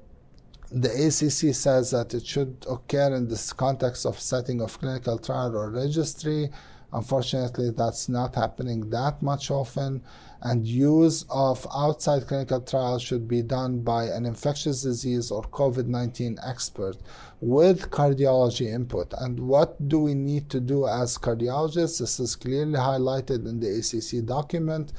the 0.72 0.90
ACC 0.90 1.54
says 1.54 1.92
that 1.92 2.14
it 2.14 2.26
should 2.26 2.66
occur 2.70 3.14
in 3.14 3.28
this 3.28 3.52
context 3.52 4.06
of 4.06 4.20
setting 4.20 4.62
of 4.62 4.80
clinical 4.80 5.20
trial 5.20 5.58
or 5.58 5.70
registry. 5.70 6.50
Unfortunately, 6.94 7.72
that's 7.72 8.08
not 8.08 8.36
happening 8.36 8.90
that 8.92 9.22
much 9.22 9.52
often 9.52 10.04
and 10.44 10.68
use 10.68 11.26
of 11.30 11.66
outside 11.74 12.28
clinical 12.28 12.60
trials 12.60 13.02
should 13.02 13.28
be 13.28 13.42
done 13.42 13.80
by 13.80 14.06
an 14.06 14.26
infectious 14.26 14.84
disease 14.84 15.32
or 15.32 15.42
COVID 15.44 15.88
19 15.88 16.38
expert 16.46 16.98
with 17.40 17.90
cardiology 17.90 18.68
input. 18.68 19.14
And 19.18 19.40
what 19.40 19.88
do 19.88 20.00
we 20.00 20.14
need 20.14 20.50
to 20.50 20.60
do 20.60 20.86
as 20.88 21.18
cardiologists? 21.18 22.00
This 22.00 22.20
is 22.20 22.36
clearly 22.36 22.74
highlighted 22.78 23.48
in 23.48 23.60
the 23.60 23.70
ACC 23.80 24.26
document. 24.26 24.92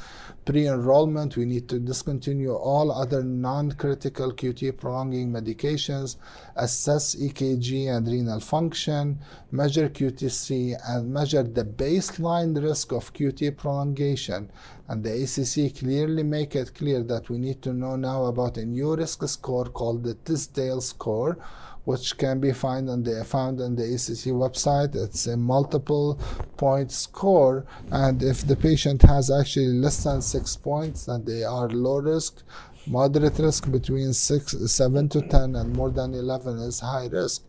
Pre 0.44 0.68
enrollment, 0.68 1.36
we 1.36 1.46
need 1.46 1.68
to 1.70 1.78
discontinue 1.78 2.52
all 2.52 2.92
other 2.92 3.22
non 3.22 3.72
critical 3.72 4.30
QT 4.30 4.76
prolonging 4.76 5.32
medications, 5.32 6.16
assess 6.54 7.14
EKG 7.14 7.88
and 7.88 8.06
renal 8.06 8.40
function, 8.40 9.18
measure 9.50 9.88
QTC, 9.88 10.76
and 10.86 11.10
measure 11.12 11.42
the 11.42 11.64
baseline 11.64 12.62
risk 12.62 12.92
of 12.92 13.14
QT 13.14 13.56
prolongation 13.56 14.50
and 14.88 15.02
the 15.02 15.22
ACC 15.22 15.78
clearly 15.78 16.22
make 16.22 16.54
it 16.54 16.74
clear 16.74 17.02
that 17.02 17.30
we 17.30 17.38
need 17.38 17.62
to 17.62 17.72
know 17.72 17.96
now 17.96 18.24
about 18.26 18.58
a 18.58 18.64
new 18.64 18.94
risk 18.94 19.26
score 19.26 19.64
called 19.64 20.04
the 20.04 20.14
Tisdale 20.14 20.82
score, 20.82 21.38
which 21.84 22.18
can 22.18 22.38
be 22.38 22.52
found 22.52 22.90
on 22.90 23.02
the 23.02 23.24
found 23.24 23.60
on 23.60 23.76
the 23.76 23.84
ACC 23.84 24.32
website. 24.32 24.94
It's 24.94 25.26
a 25.26 25.36
multiple 25.36 26.18
point 26.58 26.92
score, 26.92 27.64
and 27.90 28.22
if 28.22 28.46
the 28.46 28.56
patient 28.56 29.02
has 29.02 29.30
actually 29.30 29.68
less 29.68 30.04
than 30.04 30.20
six 30.34 30.56
points, 30.56 31.06
then 31.06 31.24
they 31.24 31.42
are 31.44 31.68
low 31.68 31.98
risk. 32.00 32.42
Moderate 32.86 33.38
risk 33.38 33.70
between 33.70 34.12
six, 34.12 34.56
seven 34.80 35.08
to 35.08 35.20
ten, 35.34 35.56
and 35.56 35.76
more 35.80 35.90
than 35.90 36.14
eleven 36.14 36.58
is 36.58 36.80
high 36.80 37.08
risk 37.20 37.42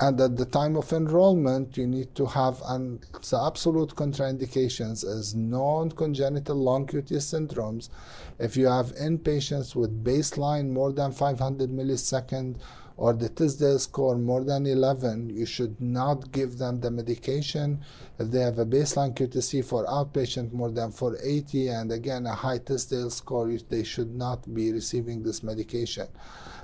and 0.00 0.20
at 0.20 0.36
the 0.36 0.44
time 0.44 0.76
of 0.76 0.92
enrollment 0.92 1.76
you 1.76 1.86
need 1.86 2.14
to 2.14 2.26
have 2.26 2.60
an 2.66 3.00
the 3.30 3.40
absolute 3.46 3.94
contraindications 3.94 5.04
as 5.04 5.34
non-congenital 5.34 6.56
long 6.56 6.86
QT 6.86 7.12
syndromes 7.12 7.90
if 8.38 8.56
you 8.56 8.66
have 8.66 8.94
inpatients 8.96 9.76
with 9.76 10.04
baseline 10.04 10.70
more 10.70 10.92
than 10.92 11.12
500 11.12 11.70
millisecond 11.70 12.56
or 12.96 13.12
the 13.12 13.28
Tisdale 13.28 13.78
score 13.78 14.16
more 14.16 14.44
than 14.44 14.66
11 14.66 15.30
you 15.30 15.46
should 15.46 15.80
not 15.80 16.30
give 16.32 16.58
them 16.58 16.80
the 16.80 16.90
medication. 16.90 17.80
If 18.18 18.30
they 18.30 18.40
have 18.40 18.58
a 18.58 18.66
baseline 18.66 19.14
QTC 19.14 19.64
for 19.64 19.84
outpatient 19.86 20.52
more 20.52 20.70
than 20.70 20.92
480 20.92 21.68
and 21.68 21.92
again 21.92 22.26
a 22.26 22.34
high 22.34 22.58
Tisdale 22.58 23.10
score 23.10 23.50
they 23.68 23.82
should 23.82 24.14
not 24.14 24.52
be 24.54 24.72
receiving 24.72 25.22
this 25.22 25.42
medication. 25.42 26.06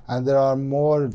And 0.09 0.27
there 0.27 0.39
are 0.39 0.57
more 0.57 1.11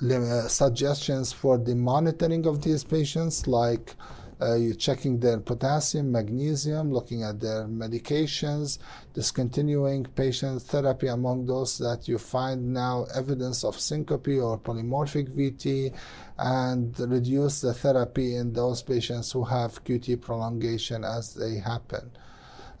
uh, 0.00 0.46
suggestions 0.46 1.32
for 1.32 1.58
the 1.58 1.74
monitoring 1.74 2.46
of 2.46 2.62
these 2.62 2.84
patients, 2.84 3.48
like 3.48 3.96
uh, 4.40 4.54
you 4.54 4.74
checking 4.74 5.18
their 5.18 5.38
potassium, 5.40 6.12
magnesium, 6.12 6.92
looking 6.92 7.22
at 7.22 7.40
their 7.40 7.64
medications, 7.64 8.78
discontinuing 9.14 10.04
patient 10.04 10.62
therapy 10.62 11.08
among 11.08 11.46
those 11.46 11.78
that 11.78 12.06
you 12.06 12.18
find 12.18 12.72
now 12.72 13.06
evidence 13.14 13.64
of 13.64 13.78
syncope 13.80 14.28
or 14.28 14.58
polymorphic 14.58 15.28
VT, 15.34 15.92
and 16.38 16.98
reduce 17.00 17.60
the 17.60 17.74
therapy 17.74 18.36
in 18.36 18.52
those 18.52 18.82
patients 18.82 19.32
who 19.32 19.44
have 19.44 19.82
QT 19.84 20.20
prolongation 20.20 21.04
as 21.04 21.34
they 21.34 21.58
happen. 21.58 22.10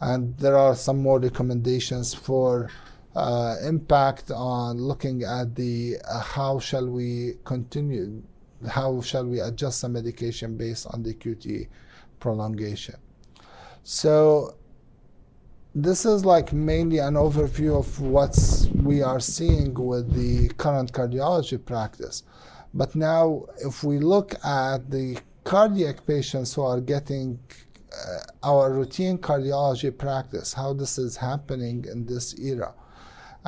And 0.00 0.36
there 0.38 0.56
are 0.56 0.76
some 0.76 1.02
more 1.02 1.18
recommendations 1.18 2.14
for 2.14 2.70
uh, 3.16 3.56
impact 3.64 4.30
on 4.30 4.78
looking 4.78 5.24
at 5.24 5.56
the 5.56 5.96
uh, 6.08 6.20
how 6.20 6.60
shall 6.60 6.86
we 6.86 7.34
continue, 7.44 8.22
how 8.66 9.00
shall 9.00 9.26
we 9.26 9.40
adjust 9.40 9.82
the 9.82 9.88
medication 9.88 10.56
based 10.56 10.86
on 10.90 11.02
the 11.02 11.14
QT 11.14 11.68
prolongation. 12.18 12.96
So 13.82 14.56
this 15.74 16.04
is 16.04 16.24
like 16.24 16.52
mainly 16.52 16.98
an 16.98 17.14
overview 17.14 17.78
of 17.78 18.00
what 18.00 18.36
we 18.82 19.02
are 19.02 19.20
seeing 19.20 19.74
with 19.74 20.12
the 20.14 20.48
current 20.54 20.92
cardiology 20.92 21.64
practice. 21.64 22.24
But 22.74 22.94
now, 22.94 23.46
if 23.58 23.84
we 23.84 23.98
look 23.98 24.34
at 24.44 24.90
the 24.90 25.18
cardiac 25.44 26.06
patients 26.06 26.54
who 26.54 26.62
are 26.62 26.80
getting 26.80 27.38
uh, 27.92 28.18
our 28.42 28.72
routine 28.72 29.18
cardiology 29.18 29.96
practice, 29.96 30.52
how 30.52 30.74
this 30.74 30.98
is 30.98 31.16
happening 31.16 31.86
in 31.90 32.04
this 32.04 32.38
era. 32.38 32.74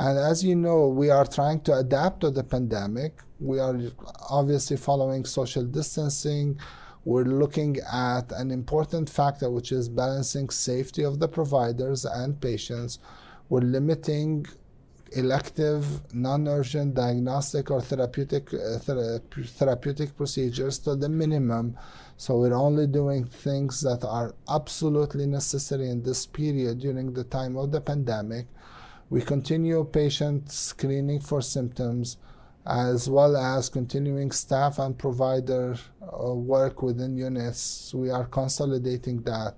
And 0.00 0.16
as 0.18 0.42
you 0.42 0.56
know, 0.56 0.88
we 0.88 1.10
are 1.10 1.26
trying 1.26 1.60
to 1.68 1.74
adapt 1.74 2.22
to 2.22 2.30
the 2.30 2.42
pandemic. 2.42 3.20
We 3.38 3.60
are 3.60 3.78
obviously 4.30 4.78
following 4.78 5.26
social 5.26 5.62
distancing. 5.62 6.58
we're 7.04 7.24
looking 7.24 7.76
at 7.92 8.32
an 8.32 8.50
important 8.50 9.10
factor, 9.10 9.50
which 9.50 9.72
is 9.72 9.90
balancing 9.90 10.48
safety 10.48 11.02
of 11.04 11.18
the 11.18 11.28
providers 11.28 12.06
and 12.06 12.40
patients. 12.40 12.98
We're 13.50 13.60
limiting 13.78 14.46
elective, 15.12 15.84
non-urgent 16.14 16.94
diagnostic 16.94 17.70
or 17.70 17.82
therapeutic 17.82 18.54
uh, 18.54 18.78
thera- 18.86 19.20
therapeutic 19.58 20.16
procedures 20.16 20.78
to 20.78 20.96
the 20.96 21.10
minimum. 21.10 21.76
So 22.16 22.38
we're 22.38 22.54
only 22.54 22.86
doing 22.86 23.24
things 23.26 23.82
that 23.82 24.02
are 24.04 24.34
absolutely 24.48 25.26
necessary 25.26 25.90
in 25.90 26.02
this 26.02 26.24
period 26.24 26.78
during 26.78 27.12
the 27.12 27.24
time 27.24 27.58
of 27.58 27.70
the 27.70 27.82
pandemic. 27.82 28.46
We 29.10 29.22
continue 29.22 29.82
patient 29.84 30.52
screening 30.52 31.18
for 31.18 31.42
symptoms 31.42 32.16
as 32.64 33.10
well 33.10 33.36
as 33.36 33.68
continuing 33.68 34.30
staff 34.30 34.78
and 34.78 34.96
provider 34.96 35.76
uh, 36.00 36.32
work 36.32 36.80
within 36.80 37.16
units. 37.16 37.92
We 37.92 38.10
are 38.10 38.26
consolidating 38.26 39.22
that. 39.22 39.56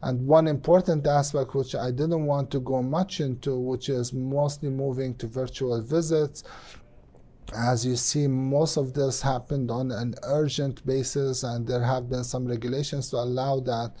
And 0.00 0.26
one 0.26 0.48
important 0.48 1.06
aspect, 1.06 1.54
which 1.54 1.74
I 1.74 1.90
didn't 1.90 2.24
want 2.24 2.50
to 2.52 2.60
go 2.60 2.82
much 2.82 3.20
into, 3.20 3.58
which 3.58 3.90
is 3.90 4.14
mostly 4.14 4.70
moving 4.70 5.14
to 5.16 5.26
virtual 5.26 5.82
visits. 5.82 6.42
As 7.54 7.84
you 7.84 7.96
see, 7.96 8.26
most 8.26 8.78
of 8.78 8.94
this 8.94 9.20
happened 9.20 9.70
on 9.70 9.92
an 9.92 10.14
urgent 10.22 10.84
basis, 10.86 11.42
and 11.42 11.66
there 11.66 11.82
have 11.82 12.08
been 12.08 12.24
some 12.24 12.46
regulations 12.46 13.10
to 13.10 13.16
allow 13.16 13.60
that. 13.60 13.92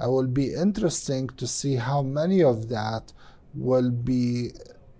It 0.00 0.08
will 0.08 0.28
be 0.28 0.54
interesting 0.54 1.28
to 1.30 1.48
see 1.48 1.74
how 1.74 2.02
many 2.02 2.44
of 2.44 2.68
that 2.68 3.12
will 3.54 3.90
be 3.90 4.52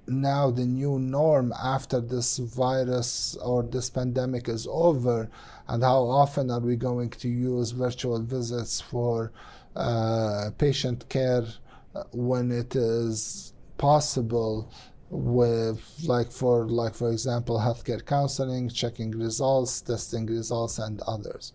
now 0.07 0.51
the 0.51 0.67
new 0.67 0.99
norm 0.99 1.53
after 1.63 2.01
this 2.01 2.39
virus 2.39 3.37
or 3.43 3.63
this 3.63 3.91
pandemic 3.91 4.49
is 4.49 4.67
over? 4.71 5.31
And 5.69 5.83
how 5.83 6.03
often 6.03 6.51
are 6.51 6.61
we 6.61 6.77
going 6.77 7.11
to 7.11 7.29
use 7.29 7.71
virtual 7.71 8.21
visits 8.21 8.81
for 8.81 9.33
uh, 9.77 10.51
patient 10.59 11.09
care 11.09 11.47
when 12.13 12.51
it 12.51 12.75
is 12.77 13.53
possible 13.79 14.71
with 15.11 15.83
like 16.05 16.33
for 16.33 16.67
like 16.67 16.95
for 16.95 17.11
example 17.11 17.59
healthcare 17.59 18.05
counseling 18.05 18.67
checking 18.71 19.11
results 19.11 19.83
testing 19.83 20.25
results 20.25 20.79
and 20.79 21.03
others 21.07 21.53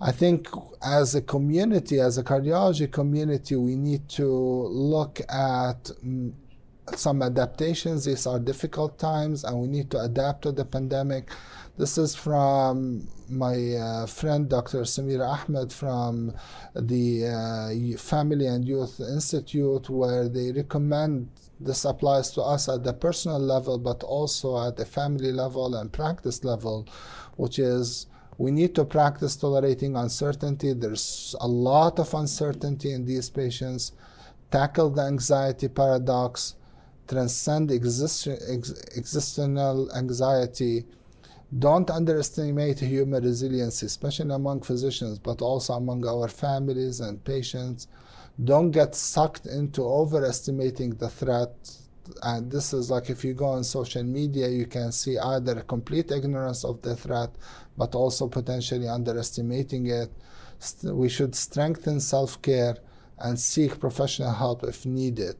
I 0.00 0.12
think 0.12 0.48
as 0.82 1.14
a 1.14 1.22
community, 1.22 2.00
as 2.00 2.18
a 2.18 2.22
cardiology 2.22 2.90
community, 2.90 3.56
we 3.56 3.76
need 3.76 4.08
to 4.10 4.26
look 4.26 5.20
at 5.20 5.84
mm, 6.04 6.32
some 6.94 7.22
adaptations. 7.22 8.04
These 8.04 8.26
are 8.26 8.38
difficult 8.38 8.98
times, 8.98 9.42
and 9.44 9.58
we 9.58 9.68
need 9.68 9.90
to 9.92 10.00
adapt 10.00 10.42
to 10.42 10.52
the 10.52 10.66
pandemic. 10.66 11.30
This 11.78 11.96
is 11.96 12.14
from 12.14 13.08
my 13.30 13.72
uh, 13.72 14.06
friend 14.06 14.48
Dr. 14.50 14.82
Samir 14.82 15.26
Ahmed 15.26 15.72
from 15.72 16.34
the 16.74 17.26
uh, 17.26 17.98
Family 17.98 18.46
and 18.46 18.66
Youth 18.66 19.00
Institute, 19.00 19.88
where 19.88 20.28
they 20.28 20.52
recommend 20.52 21.30
this 21.58 21.86
applies 21.86 22.30
to 22.32 22.42
us 22.42 22.68
at 22.68 22.84
the 22.84 22.92
personal 22.92 23.38
level, 23.38 23.78
but 23.78 24.02
also 24.02 24.62
at 24.66 24.76
the 24.76 24.84
family 24.84 25.32
level 25.32 25.74
and 25.74 25.90
practice 25.90 26.44
level, 26.44 26.86
which 27.36 27.58
is 27.58 28.06
we 28.38 28.50
need 28.50 28.74
to 28.74 28.84
practice 28.84 29.36
tolerating 29.36 29.96
uncertainty. 29.96 30.72
There's 30.72 31.34
a 31.40 31.48
lot 31.48 31.98
of 31.98 32.12
uncertainty 32.12 32.92
in 32.92 33.04
these 33.04 33.30
patients. 33.30 33.92
Tackle 34.50 34.90
the 34.90 35.02
anxiety 35.02 35.68
paradox 35.68 36.54
transcend 37.08 37.70
exist- 37.70 38.28
ex- 38.48 38.74
existential 38.96 39.90
anxiety. 39.96 40.86
Don't 41.58 41.88
underestimate 41.90 42.80
human 42.80 43.22
resiliency, 43.24 43.86
especially 43.86 44.34
among 44.34 44.62
physicians, 44.62 45.18
but 45.18 45.40
also 45.40 45.74
among 45.74 46.06
our 46.06 46.28
families 46.28 47.00
and 47.00 47.22
patients. 47.24 47.86
Don't 48.42 48.70
get 48.70 48.94
sucked 48.94 49.46
into 49.46 49.82
overestimating 49.82 50.90
the 50.96 51.08
threat. 51.08 51.54
And 52.22 52.50
this 52.50 52.72
is 52.72 52.90
like 52.90 53.08
if 53.10 53.24
you 53.24 53.32
go 53.32 53.46
on 53.46 53.64
social 53.64 54.02
media, 54.02 54.48
you 54.48 54.66
can 54.66 54.92
see 54.92 55.18
either 55.18 55.62
complete 55.62 56.10
ignorance 56.10 56.64
of 56.64 56.82
the 56.82 56.94
threat, 56.94 57.30
but 57.76 57.94
also 57.94 58.28
potentially 58.28 58.88
underestimating 58.88 59.86
it. 59.86 60.10
We 60.82 61.08
should 61.08 61.34
strengthen 61.34 62.00
self 62.00 62.40
care 62.42 62.76
and 63.18 63.38
seek 63.38 63.80
professional 63.80 64.32
help 64.32 64.64
if 64.64 64.86
needed. 64.86 65.36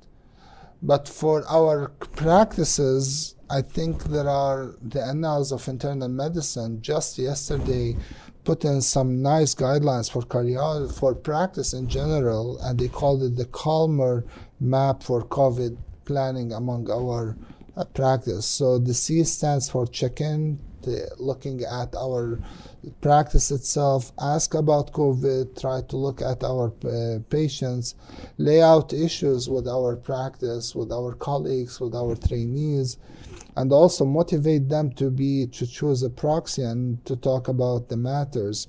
But 0.83 1.09
for 1.09 1.45
our 1.49 1.89
practices, 2.15 3.35
I 3.49 3.63
think 3.63 4.05
there 4.05 4.29
are 4.29 4.75
the 4.83 5.03
annals 5.03 5.53
of 5.53 5.67
internal 5.69 6.09
medicine 6.09 6.83
just 6.83 7.19
yesterday 7.19 7.97
put 8.45 8.65
in 8.65 8.81
some 8.81 9.23
nice 9.23 9.55
guidelines 9.55 10.11
for 10.11 10.23
cardiology 10.23 10.93
for 10.97 11.15
practice 11.15 11.73
in 11.73 11.89
general, 11.89 12.59
and 12.63 12.79
they 12.79 12.89
called 12.89 13.23
it 13.23 13.37
the 13.37 13.47
calmer 13.47 14.25
map 14.61 15.03
for 15.03 15.25
COVID 15.25 15.77
planning 16.05 16.53
among 16.53 16.91
our 16.91 17.37
uh, 17.77 17.85
practice. 17.85 18.47
So 18.47 18.79
the 18.79 18.95
C 18.95 19.25
stands 19.25 19.69
for 19.69 19.87
check-in, 19.87 20.59
looking 21.19 21.63
at 21.63 21.95
our 21.97 22.39
practice 23.01 23.51
itself, 23.51 24.13
ask 24.21 24.55
about 24.55 24.93
COVID, 24.93 25.61
try 25.61 25.83
to 25.83 25.97
look 25.97 26.21
at 26.23 26.45
our 26.45 26.73
uh, 26.85 27.19
patients, 27.31 27.95
lay 28.39 28.63
out 28.63 28.93
issues 28.93 29.49
with 29.49 29.67
our 29.69 29.97
practice, 29.97 30.75
with 30.75 30.93
our 30.93 31.15
colleagues, 31.15 31.81
with 31.81 31.95
our 31.95 32.15
trainees, 32.15 32.99
and 33.57 33.73
also 33.73 34.05
motivate 34.05 34.69
them 34.69 34.93
to 34.93 35.11
be 35.11 35.47
to 35.47 35.67
choose 35.67 36.03
a 36.03 36.11
proxy 36.11 36.63
and 36.63 37.05
to 37.07 37.17
talk 37.17 37.49
about 37.49 37.89
the 37.89 37.97
matters. 37.97 38.69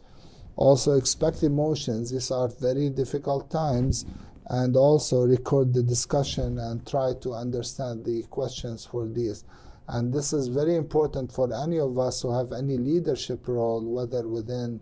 Also 0.55 0.93
expect 0.93 1.43
emotions. 1.43 2.11
These 2.11 2.31
are 2.31 2.47
very 2.47 2.89
difficult 2.89 3.51
times 3.51 4.05
and 4.49 4.75
also 4.75 5.25
record 5.25 5.73
the 5.73 5.83
discussion 5.83 6.57
and 6.57 6.85
try 6.87 7.13
to 7.21 7.33
understand 7.33 8.05
the 8.05 8.23
questions 8.23 8.85
for 8.85 9.07
these. 9.07 9.43
And 9.87 10.13
this 10.13 10.33
is 10.33 10.47
very 10.47 10.75
important 10.75 11.31
for 11.31 11.53
any 11.53 11.79
of 11.79 11.97
us 11.97 12.21
who 12.21 12.31
have 12.33 12.51
any 12.51 12.77
leadership 12.77 13.47
role, 13.47 13.81
whether 13.83 14.27
within 14.27 14.81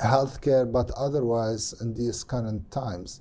healthcare 0.00 0.70
but 0.70 0.90
otherwise 0.96 1.74
in 1.80 1.94
these 1.94 2.24
current 2.24 2.70
times. 2.70 3.20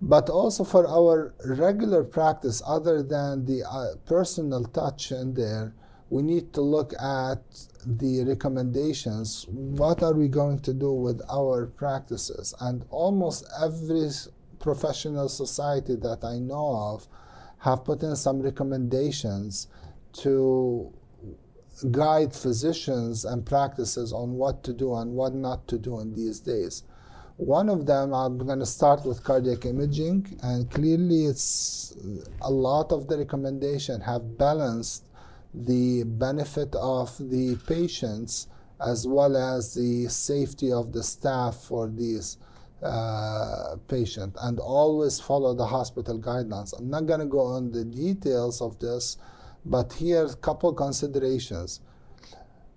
But 0.00 0.28
also 0.28 0.64
for 0.64 0.86
our 0.86 1.34
regular 1.44 2.04
practice, 2.04 2.62
other 2.66 3.02
than 3.02 3.46
the 3.46 3.64
uh, 3.64 3.96
personal 4.04 4.64
touch 4.64 5.10
in 5.10 5.34
there, 5.34 5.74
we 6.10 6.22
need 6.22 6.52
to 6.52 6.60
look 6.60 6.92
at 7.00 7.42
the 7.86 8.24
recommendations. 8.24 9.46
What 9.48 10.02
are 10.02 10.12
we 10.12 10.28
going 10.28 10.60
to 10.60 10.74
do 10.74 10.92
with 10.92 11.22
our 11.30 11.66
practices? 11.66 12.54
And 12.60 12.84
almost 12.90 13.44
every 13.60 14.10
professional 14.58 15.28
society 15.28 15.96
that 15.96 16.22
I 16.22 16.38
know 16.38 16.76
of 16.94 17.08
have 17.64 17.82
put 17.82 18.02
in 18.02 18.14
some 18.14 18.42
recommendations 18.42 19.68
to 20.12 20.92
guide 21.90 22.34
physicians 22.34 23.24
and 23.24 23.46
practices 23.46 24.12
on 24.12 24.34
what 24.34 24.62
to 24.62 24.74
do 24.74 24.94
and 24.94 25.12
what 25.12 25.34
not 25.34 25.66
to 25.66 25.78
do 25.78 25.98
in 26.00 26.14
these 26.14 26.40
days. 26.40 26.82
One 27.38 27.70
of 27.70 27.86
them, 27.86 28.12
I'm 28.12 28.36
going 28.36 28.58
to 28.58 28.66
start 28.66 29.06
with 29.06 29.24
cardiac 29.24 29.64
imaging, 29.64 30.38
and 30.42 30.70
clearly, 30.70 31.24
it's 31.24 31.96
a 32.42 32.50
lot 32.50 32.92
of 32.92 33.08
the 33.08 33.16
recommendation 33.16 34.02
have 34.02 34.36
balanced 34.36 35.06
the 35.54 36.04
benefit 36.04 36.74
of 36.74 37.16
the 37.18 37.56
patients 37.66 38.46
as 38.86 39.06
well 39.06 39.36
as 39.38 39.74
the 39.74 40.06
safety 40.08 40.70
of 40.70 40.92
the 40.92 41.02
staff 41.02 41.56
for 41.56 41.88
these 41.88 42.36
uh, 42.84 43.76
patient 43.88 44.36
and 44.42 44.58
always 44.58 45.18
follow 45.18 45.54
the 45.54 45.66
hospital 45.66 46.18
guidelines. 46.18 46.78
I'm 46.78 46.90
not 46.90 47.06
going 47.06 47.20
to 47.20 47.26
go 47.26 47.40
on 47.40 47.72
the 47.72 47.84
details 47.84 48.60
of 48.60 48.78
this, 48.78 49.16
but 49.64 49.94
here 49.94 50.26
a 50.26 50.36
couple 50.36 50.72
considerations. 50.74 51.80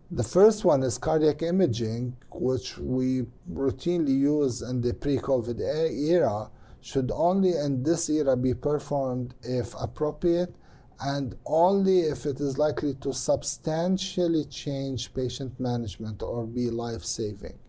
The 0.09 0.23
first 0.23 0.63
one 0.63 0.83
is 0.83 0.97
cardiac 0.97 1.41
imaging, 1.41 2.15
which 2.31 2.77
we 2.77 3.23
routinely 3.51 4.17
use 4.17 4.61
in 4.61 4.79
the 4.79 4.93
pre-COVID 4.93 5.59
era, 5.59 6.49
should 6.79 7.11
only 7.13 7.57
in 7.57 7.83
this 7.83 8.09
era 8.09 8.37
be 8.37 8.53
performed 8.53 9.33
if 9.43 9.73
appropriate 9.77 10.55
and 11.01 11.35
only 11.45 11.99
if 11.99 12.25
it 12.25 12.39
is 12.39 12.57
likely 12.57 12.93
to 12.95 13.13
substantially 13.13 14.45
change 14.45 15.13
patient 15.13 15.59
management 15.59 16.23
or 16.23 16.45
be 16.45 16.69
life-saving 16.69 17.59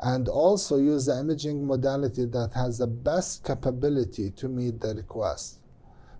and 0.00 0.28
also 0.28 0.76
use 0.76 1.06
the 1.06 1.18
imaging 1.18 1.66
modality 1.66 2.24
that 2.24 2.52
has 2.54 2.78
the 2.78 2.86
best 2.86 3.44
capability 3.44 4.30
to 4.30 4.48
meet 4.48 4.80
the 4.80 4.94
request. 4.94 5.58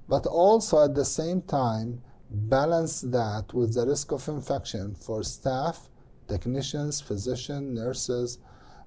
But 0.08 0.26
also 0.26 0.84
at 0.84 0.94
the 0.94 1.04
same 1.04 1.42
time, 1.42 2.02
balance 2.30 3.02
that 3.02 3.54
with 3.54 3.74
the 3.74 3.86
risk 3.86 4.12
of 4.12 4.28
infection 4.28 4.94
for 4.94 5.22
staff, 5.22 5.88
technicians, 6.26 7.00
physicians, 7.00 7.78
nurses, 7.78 8.38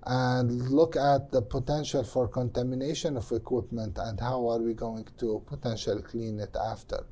and 0.03 0.69
look 0.69 0.95
at 0.95 1.31
the 1.31 1.41
potential 1.41 2.03
for 2.03 2.27
contamination 2.27 3.17
of 3.17 3.31
equipment 3.31 3.97
and 3.99 4.19
how 4.19 4.47
are 4.47 4.59
we 4.59 4.73
going 4.73 5.07
to 5.17 5.41
potentially 5.45 6.01
clean 6.01 6.39
it 6.39 6.55
after. 6.55 7.05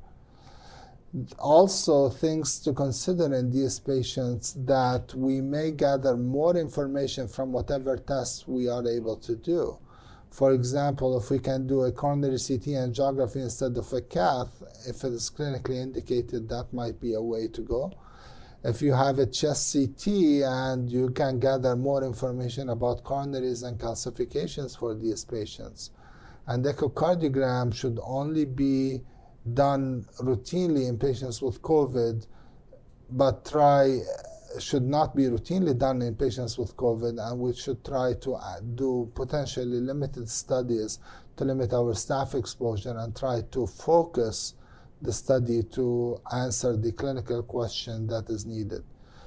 Also, 1.40 2.08
things 2.08 2.60
to 2.60 2.72
consider 2.72 3.34
in 3.34 3.50
these 3.50 3.80
patients 3.80 4.54
that 4.64 5.12
we 5.14 5.40
may 5.40 5.72
gather 5.72 6.16
more 6.16 6.56
information 6.56 7.26
from 7.26 7.50
whatever 7.50 7.96
tests 7.96 8.46
we 8.46 8.68
are 8.68 8.86
able 8.86 9.16
to 9.16 9.34
do. 9.34 9.76
For 10.30 10.52
example, 10.52 11.18
if 11.18 11.28
we 11.30 11.40
can 11.40 11.66
do 11.66 11.82
a 11.82 11.90
coronary 11.90 12.38
CT 12.38 12.78
angiography 12.78 13.42
instead 13.42 13.76
of 13.76 13.92
a 13.92 14.00
cath, 14.00 14.62
if 14.86 15.02
it 15.02 15.12
is 15.12 15.28
clinically 15.36 15.82
indicated, 15.82 16.48
that 16.48 16.72
might 16.72 17.00
be 17.00 17.14
a 17.14 17.22
way 17.22 17.48
to 17.48 17.60
go. 17.60 17.92
If 18.62 18.80
you 18.80 18.92
have 18.92 19.18
a 19.18 19.26
chest 19.26 19.72
CT 19.72 20.06
and 20.44 20.88
you 20.88 21.10
can 21.10 21.40
gather 21.40 21.74
more 21.74 22.04
information 22.04 22.68
about 22.68 23.02
coronaries 23.02 23.66
and 23.66 23.80
calcifications 23.80 24.78
for 24.78 24.94
these 24.94 25.24
patients. 25.24 25.90
And 26.46 26.64
echocardiogram 26.64 27.74
should 27.74 27.98
only 28.00 28.44
be 28.44 29.02
done 29.54 30.06
routinely 30.20 30.88
in 30.88 30.98
patients 30.98 31.40
with 31.42 31.62
COVID, 31.62 32.26
but 33.10 33.44
try 33.44 34.00
should 34.58 34.82
not 34.82 35.14
be 35.14 35.24
routinely 35.24 35.78
done 35.78 36.02
in 36.02 36.14
patients 36.14 36.58
with 36.58 36.76
COVID, 36.76 37.18
and 37.20 37.40
we 37.40 37.54
should 37.54 37.84
try 37.84 38.14
to 38.14 38.34
uh, 38.34 38.60
do 38.74 39.10
potentially 39.14 39.80
limited 39.80 40.28
studies 40.28 40.98
to 41.36 41.44
limit 41.44 41.72
our 41.72 41.94
staff 41.94 42.34
exposure 42.34 42.96
and 42.98 43.14
try 43.16 43.42
to 43.52 43.66
focus 43.66 44.54
the 45.02 45.12
study 45.12 45.62
to 45.62 46.20
answer 46.32 46.76
the 46.76 46.92
clinical 46.92 47.42
question 47.42 48.06
that 48.08 48.28
is 48.28 48.44
needed. 48.44 48.82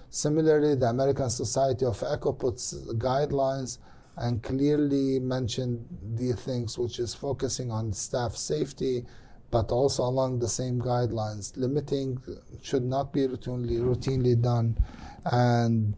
Similarly, 0.10 0.76
the 0.76 0.88
American 0.88 1.30
Society 1.30 1.86
of 1.86 2.04
Echo 2.04 2.34
puts 2.34 2.74
guidelines 2.94 3.80
and 4.18 4.44
clearly 4.44 5.20
mentioned 5.20 5.88
the 6.16 6.34
things 6.34 6.78
which 6.78 7.00
is 7.00 7.16
focusing 7.16 7.72
on 7.72 7.92
staff 7.94 8.36
safety, 8.36 9.06
but 9.54 9.72
also 9.72 10.02
along 10.02 10.40
the 10.40 10.50
same 10.50 10.82
guidelines. 10.82 11.56
Limiting 11.56 12.20
should 12.64 12.84
not 12.84 13.14
be 13.14 13.28
routinely, 13.28 13.78
routinely 13.80 14.36
done 14.42 14.76
and 15.26 15.94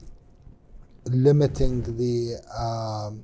limiting 1.05 1.81
the 1.95 2.35
um, 2.59 3.23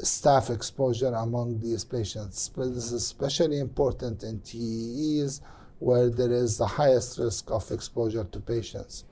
staff 0.00 0.48
exposure 0.48 1.12
among 1.14 1.58
these 1.58 1.84
patients. 1.84 2.48
But 2.56 2.72
this 2.72 2.84
is 2.84 2.92
especially 2.92 3.58
important 3.58 4.22
in 4.22 4.38
TEEs 4.42 5.40
where 5.80 6.08
there 6.08 6.32
is 6.32 6.56
the 6.56 6.66
highest 6.66 7.18
risk 7.18 7.50
of 7.50 7.68
exposure 7.72 8.22
to 8.30 8.38
patients. 8.38 9.02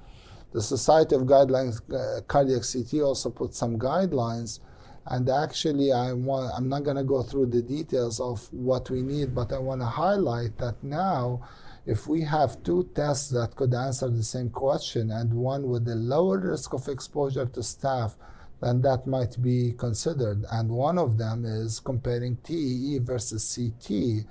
The 0.53 0.63
Society 0.63 1.17
of 1.17 1.23
Guidelines 1.23 1.81
uh, 1.93 2.21
Cardiac 2.29 2.63
CT 2.73 3.03
also 3.03 3.31
put 3.31 3.53
some 3.53 3.81
guidelines 3.81 4.61
and 5.07 5.29
actually 5.29 5.93
I 5.93 6.13
want, 6.13 6.53
I'm 6.57 6.69
not 6.69 6.85
going 6.85 6.97
to 6.97 7.05
go 7.05 7.23
through 7.23 7.47
the 7.47 7.63
details 7.63 8.21
of 8.21 8.53
what 8.53 8.89
we 8.91 9.03
need, 9.03 9.35
but 9.35 9.53
I 9.53 9.59
want 9.59 9.81
to 9.81 9.87
highlight 9.87 10.59
that 10.59 10.83
now 10.83 11.43
if 11.85 12.07
we 12.07 12.21
have 12.23 12.63
two 12.63 12.89
tests 12.95 13.31
that 13.31 13.57
could 13.57 13.75
answer 13.75 14.09
the 14.09 14.23
same 14.23 14.51
question 14.51 15.11
and 15.11 15.35
one 15.35 15.69
with 15.69 15.89
a 15.89 15.97
lower 15.97 16.39
risk 16.39 16.73
of 16.75 16.87
exposure 16.89 17.47
to 17.47 17.63
staff, 17.63 18.17
then 18.61 18.81
that 18.83 19.07
might 19.07 19.41
be 19.43 19.73
considered. 19.77 20.45
And 20.53 20.71
one 20.71 20.97
of 20.97 21.19
them 21.19 21.45
is 21.45 21.81
comparing 21.81 22.37
TEE 22.45 23.01
versus 23.03 23.57
CT 23.57 24.25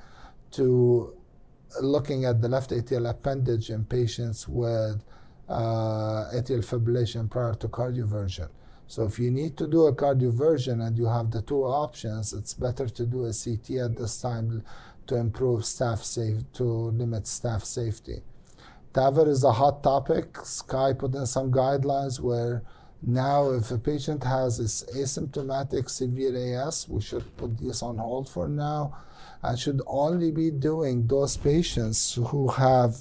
to 0.51 1.13
looking 1.81 2.25
at 2.25 2.41
the 2.41 2.47
left 2.47 2.71
atrial 2.71 3.09
appendage 3.09 3.69
in 3.69 3.83
patients 3.83 4.47
with 4.47 5.03
uh, 5.49 6.31
atrial 6.33 6.63
fibrillation 6.63 7.29
prior 7.29 7.53
to 7.55 7.67
cardioversion. 7.67 8.47
So 8.91 9.05
if 9.05 9.19
you 9.19 9.31
need 9.31 9.55
to 9.55 9.67
do 9.67 9.85
a 9.85 9.95
cardioversion 9.95 10.85
and 10.85 10.97
you 10.97 11.05
have 11.05 11.31
the 11.31 11.41
two 11.41 11.63
options, 11.63 12.33
it's 12.33 12.53
better 12.53 12.89
to 12.89 13.05
do 13.05 13.23
a 13.23 13.31
CT 13.31 13.77
at 13.85 13.95
this 13.95 14.19
time 14.19 14.65
to 15.07 15.15
improve 15.15 15.63
staff 15.63 16.03
safe 16.03 16.39
to 16.55 16.65
limit 16.65 17.25
staff 17.25 17.63
safety. 17.63 18.21
TAVR 18.93 19.29
is 19.29 19.45
a 19.45 19.53
hot 19.53 19.81
topic. 19.81 20.33
SCAI 20.33 20.99
put 20.99 21.15
in 21.15 21.25
some 21.25 21.53
guidelines 21.53 22.19
where 22.19 22.63
now 23.01 23.51
if 23.51 23.71
a 23.71 23.77
patient 23.77 24.25
has 24.25 24.57
this 24.57 24.83
asymptomatic 24.93 25.89
severe 25.89 26.35
AS, 26.35 26.89
we 26.89 26.99
should 26.99 27.37
put 27.37 27.59
this 27.59 27.81
on 27.81 27.97
hold 27.97 28.27
for 28.27 28.49
now 28.49 28.93
and 29.41 29.57
should 29.57 29.81
only 29.87 30.31
be 30.31 30.51
doing 30.51 31.07
those 31.07 31.37
patients 31.37 32.15
who 32.15 32.49
have 32.49 32.97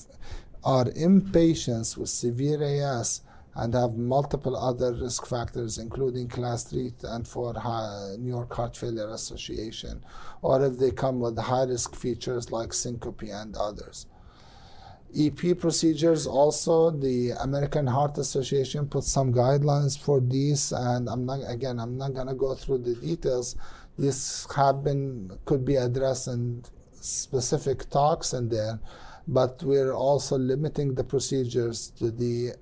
are 0.62 0.84
inpatients 0.84 1.97
with 1.97 2.11
severe 2.11 2.62
AS 2.62 3.22
and 3.55 3.74
have 3.74 3.96
multiple 3.96 4.57
other 4.57 4.94
risk 4.94 5.26
factors, 5.26 5.78
including 5.78 6.28
class 6.28 6.64
3 6.64 6.92
and 7.05 7.26
4 7.26 8.16
New 8.18 8.30
York 8.30 8.53
Heart 8.55 8.76
Failure 8.76 9.11
Association, 9.11 10.05
or 10.42 10.64
if 10.64 10.78
they 10.78 10.90
come 10.90 11.20
with 11.20 11.38
high 11.38 11.64
risk 11.64 11.94
features 11.96 12.53
like 12.53 12.72
syncope 12.72 13.22
and 13.22 13.57
others. 13.57 14.07
EP 15.18 15.59
procedures 15.59 16.26
also, 16.26 16.90
the 16.90 17.30
American 17.40 17.86
Heart 17.86 18.18
Association 18.18 18.86
put 18.86 19.03
some 19.03 19.32
guidelines 19.34 19.98
for 19.98 20.20
these, 20.20 20.70
and 20.72 21.09
I'm 21.09 21.26
not, 21.26 21.40
again, 21.48 21.80
I'm 21.80 21.98
not 21.98 22.14
to 22.14 22.34
go 22.34 22.55
through 22.55 22.78
the 22.78 22.94
details. 22.94 23.57
This 23.98 24.46
have 24.55 24.84
been, 24.84 25.36
could 25.44 25.64
be 25.64 25.74
addressed 25.76 26.28
in 26.28 26.62
specific 26.92 27.90
talks 27.90 28.32
in 28.32 28.48
there, 28.48 28.78
but 29.26 29.61
we're 29.64 29.92
also 29.92 30.38
limiting 30.38 30.94
the 30.94 31.05
procedures 31.05 31.90
to 31.98 32.12
the 32.12 32.53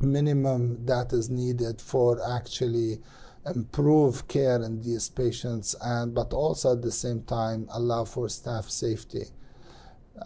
minimum 0.00 0.84
that 0.86 1.12
is 1.12 1.30
needed 1.30 1.80
for 1.80 2.20
actually 2.36 3.00
improve 3.46 4.26
care 4.26 4.62
in 4.62 4.80
these 4.82 5.08
patients 5.08 5.74
and 5.82 6.14
but 6.14 6.32
also 6.32 6.72
at 6.72 6.82
the 6.82 6.90
same 6.90 7.22
time 7.22 7.68
allow 7.72 8.04
for 8.04 8.28
staff 8.28 8.68
safety. 8.68 9.24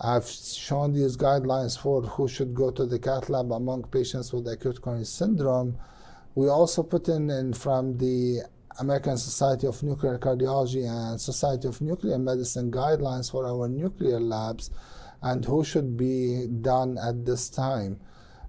I've 0.01 0.27
shown 0.27 0.93
these 0.93 1.16
guidelines 1.16 1.79
for 1.79 2.03
who 2.03 2.29
should 2.29 2.55
go 2.55 2.71
to 2.71 2.85
the 2.87 2.99
cath 2.99 3.29
lab 3.29 3.51
among 3.53 3.85
patients 3.85 4.33
with 4.33 4.47
acute 4.47 4.83
coronary 4.83 5.07
syndrome. 5.07 5.79
We 6.35 6.49
also 6.49 6.83
put 6.83 7.09
in, 7.09 7.31
in 7.31 7.53
from 7.55 7.97
the 7.99 8.43
american 8.81 9.16
society 9.16 9.66
of 9.66 9.83
nuclear 9.83 10.19
cardiology 10.19 10.87
and 10.87 11.21
society 11.21 11.66
of 11.66 11.81
nuclear 11.81 12.16
medicine 12.16 12.71
guidelines 12.71 13.29
for 13.29 13.45
our 13.45 13.69
nuclear 13.69 14.21
labs 14.21 14.71
and 15.23 15.45
who 15.45 15.64
should 15.64 15.97
be 15.97 16.47
done 16.61 16.97
at 16.99 17.25
this 17.27 17.49
time 17.49 17.99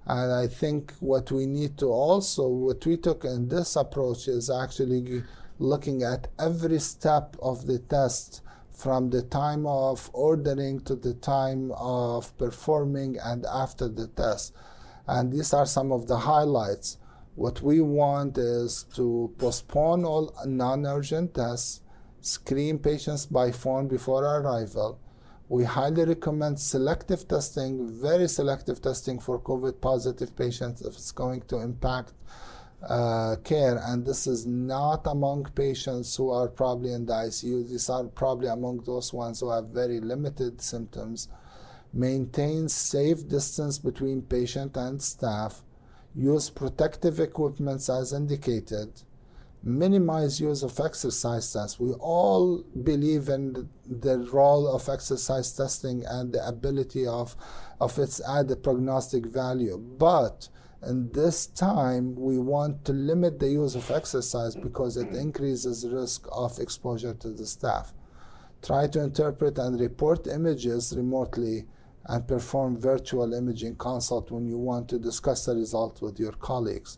and 0.09 0.33
I 0.33 0.47
think 0.47 0.93
what 1.01 1.31
we 1.31 1.45
need 1.45 1.77
to 1.77 1.85
also, 1.85 2.47
what 2.47 2.83
we 2.83 2.97
took 2.97 3.25
in 3.25 3.47
this 3.47 3.75
approach 3.75 4.27
is 4.27 4.49
actually 4.49 5.21
looking 5.59 6.01
at 6.01 6.29
every 6.39 6.79
step 6.79 7.35
of 7.39 7.67
the 7.67 7.77
test 7.77 8.41
from 8.71 9.11
the 9.11 9.21
time 9.21 9.67
of 9.67 10.09
ordering 10.11 10.79
to 10.85 10.95
the 10.95 11.13
time 11.13 11.71
of 11.73 12.35
performing 12.39 13.19
and 13.23 13.45
after 13.45 13.87
the 13.87 14.07
test. 14.07 14.55
And 15.05 15.31
these 15.31 15.53
are 15.53 15.67
some 15.67 15.91
of 15.91 16.07
the 16.07 16.17
highlights. 16.17 16.97
What 17.35 17.61
we 17.61 17.79
want 17.79 18.35
is 18.39 18.85
to 18.95 19.31
postpone 19.37 20.05
all 20.05 20.33
non 20.43 20.87
urgent 20.87 21.35
tests, 21.35 21.81
screen 22.21 22.79
patients 22.79 23.27
by 23.27 23.51
phone 23.51 23.87
before 23.87 24.23
arrival, 24.23 24.97
we 25.49 25.63
highly 25.63 26.05
recommend 26.05 26.59
selective 26.59 27.27
testing, 27.27 27.89
very 27.99 28.27
selective 28.27 28.79
testing 28.81 29.19
for 29.19 29.39
COVID 29.39 29.81
positive 29.81 30.35
patients 30.35 30.81
if 30.81 30.93
it's 30.93 31.11
going 31.11 31.41
to 31.47 31.57
impact 31.57 32.13
uh, 32.87 33.35
care. 33.43 33.81
And 33.83 34.05
this 34.05 34.27
is 34.27 34.45
not 34.45 35.07
among 35.07 35.45
patients 35.55 36.15
who 36.15 36.29
are 36.29 36.47
probably 36.47 36.93
in 36.93 37.07
the 37.07 37.13
ICU. 37.13 37.67
These 37.67 37.89
are 37.89 38.03
probably 38.03 38.47
among 38.47 38.83
those 38.85 39.11
ones 39.11 39.39
who 39.39 39.49
have 39.49 39.69
very 39.69 39.99
limited 39.99 40.61
symptoms. 40.61 41.29
Maintain 41.93 42.69
safe 42.69 43.27
distance 43.27 43.79
between 43.79 44.21
patient 44.21 44.77
and 44.77 45.01
staff. 45.01 45.63
Use 46.13 46.51
protective 46.51 47.19
equipment 47.19 47.89
as 47.89 48.13
indicated 48.13 49.01
minimize 49.63 50.39
use 50.39 50.63
of 50.63 50.79
exercise 50.79 51.51
tests. 51.51 51.79
We 51.79 51.91
all 51.93 52.63
believe 52.83 53.29
in 53.29 53.69
the 53.85 54.19
role 54.31 54.67
of 54.67 54.87
exercise 54.87 55.51
testing 55.51 56.05
and 56.05 56.33
the 56.33 56.47
ability 56.47 57.05
of, 57.05 57.35
of 57.81 57.97
its 57.99 58.21
added 58.27 58.63
prognostic 58.63 59.25
value. 59.25 59.77
But 59.77 60.49
in 60.81 61.11
this 61.11 61.47
time, 61.47 62.15
we 62.15 62.37
want 62.39 62.85
to 62.85 62.93
limit 62.93 63.39
the 63.39 63.49
use 63.49 63.75
of 63.75 63.91
exercise 63.91 64.55
because 64.55 64.95
it 64.95 65.09
increases 65.09 65.85
risk 65.85 66.25
of 66.31 66.57
exposure 66.59 67.13
to 67.15 67.29
the 67.29 67.45
staff. 67.45 67.93
Try 68.61 68.87
to 68.87 69.03
interpret 69.03 69.57
and 69.57 69.79
report 69.79 70.27
images 70.27 70.93
remotely 70.95 71.65
and 72.05 72.27
perform 72.27 72.79
virtual 72.79 73.33
imaging 73.33 73.75
consult 73.75 74.31
when 74.31 74.47
you 74.47 74.57
want 74.57 74.87
to 74.89 74.99
discuss 74.99 75.45
the 75.45 75.55
result 75.55 76.01
with 76.01 76.19
your 76.19 76.31
colleagues. 76.33 76.97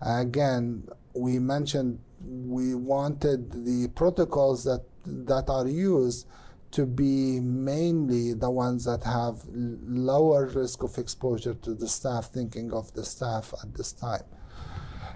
Again, 0.00 0.88
we 1.16 1.38
mentioned 1.38 1.98
we 2.24 2.74
wanted 2.74 3.64
the 3.64 3.88
protocols 3.94 4.64
that 4.64 4.82
that 5.04 5.48
are 5.48 5.66
used 5.68 6.26
to 6.72 6.84
be 6.84 7.40
mainly 7.40 8.34
the 8.34 8.50
ones 8.50 8.84
that 8.84 9.04
have 9.04 9.42
lower 9.52 10.46
risk 10.46 10.82
of 10.82 10.98
exposure 10.98 11.54
to 11.54 11.74
the 11.74 11.88
staff, 11.88 12.26
thinking 12.26 12.72
of 12.72 12.92
the 12.94 13.04
staff 13.04 13.54
at 13.62 13.74
this 13.74 13.92
time. 13.92 14.24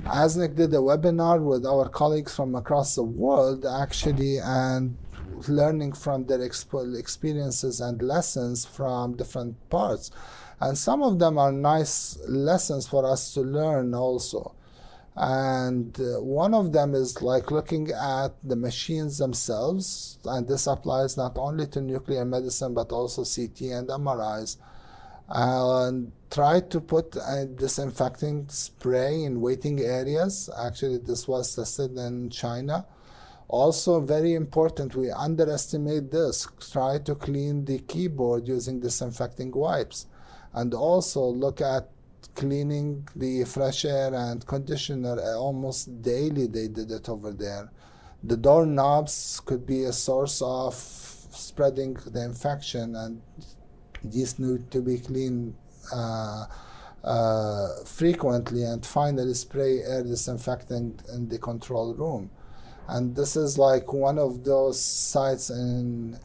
ASNC 0.05 0.55
did 0.55 0.72
a 0.72 0.78
webinar 0.78 1.42
with 1.42 1.66
our 1.66 1.88
colleagues 1.88 2.34
from 2.34 2.55
across 2.55 2.94
the 2.94 3.03
world, 3.03 3.66
actually, 3.66 4.38
and 4.38 4.96
learning 5.48 5.92
from 5.92 6.24
their 6.26 6.40
experiences 6.40 7.80
and 7.80 8.01
lessons 8.01 8.64
from 8.64 9.16
different 9.16 9.68
parts. 9.68 10.11
And 10.61 10.78
some 10.78 11.03
of 11.03 11.18
them 11.18 11.36
are 11.36 11.53
nice 11.53 12.18
lessons 12.26 12.86
for 12.86 13.05
us 13.05 13.34
to 13.34 13.40
learn 13.40 13.94
also. 13.94 14.55
And 15.22 16.00
uh, 16.00 16.18
one 16.22 16.54
of 16.54 16.72
them 16.72 16.94
is 16.94 17.20
like 17.20 17.50
looking 17.50 17.90
at 17.90 18.32
the 18.42 18.56
machines 18.56 19.18
themselves. 19.18 20.18
And 20.24 20.48
this 20.48 20.66
applies 20.66 21.18
not 21.18 21.36
only 21.36 21.66
to 21.68 21.82
nuclear 21.82 22.24
medicine, 22.24 22.72
but 22.72 22.90
also 22.90 23.22
CT 23.24 23.60
and 23.72 23.88
MRIs. 23.88 24.56
And 25.28 26.12
try 26.30 26.60
to 26.60 26.80
put 26.80 27.16
a 27.16 27.44
disinfecting 27.44 28.48
spray 28.48 29.22
in 29.22 29.42
waiting 29.42 29.80
areas. 29.80 30.48
Actually, 30.58 30.96
this 30.96 31.28
was 31.28 31.54
tested 31.54 31.98
in 31.98 32.30
China. 32.30 32.86
Also, 33.46 34.00
very 34.00 34.32
important, 34.32 34.96
we 34.96 35.10
underestimate 35.10 36.10
this. 36.10 36.48
Try 36.72 36.96
to 37.00 37.14
clean 37.14 37.66
the 37.66 37.80
keyboard 37.80 38.48
using 38.48 38.80
disinfecting 38.80 39.50
wipes. 39.50 40.06
And 40.54 40.72
also 40.72 41.26
look 41.26 41.60
at 41.60 41.90
cleaning 42.41 43.07
the 43.14 43.45
fresh 43.45 43.84
air 43.84 44.12
and 44.14 44.47
conditioner 44.47 45.16
almost 45.36 46.03
daily 46.03 46.47
they 46.47 46.68
did 46.68 46.91
it 46.91 47.07
over 47.09 47.32
there. 47.32 47.70
The 48.24 48.36
doorknobs 48.36 49.41
could 49.45 49.66
be 49.66 49.84
a 49.84 49.93
source 49.93 50.41
of 50.43 50.74
spreading 50.74 51.95
the 52.14 52.24
infection 52.24 52.97
and 52.97 53.20
these 54.03 54.38
need 54.38 54.70
to 54.70 54.80
be 54.80 54.99
cleaned 54.99 55.55
uh, 55.95 56.47
uh, 57.05 57.68
frequently 57.84 58.62
and 58.64 58.84
finally 58.84 59.34
spray 59.34 59.82
air 59.82 60.03
disinfectant 60.03 61.03
in 61.12 61.28
the 61.28 61.38
control 61.38 61.95
room. 61.95 62.30
And 62.88 63.14
this 63.14 63.36
is 63.36 63.59
like 63.59 63.93
one 63.93 64.18
of 64.18 64.45
those 64.45 64.82
sites 64.82 65.51
in 65.51 66.18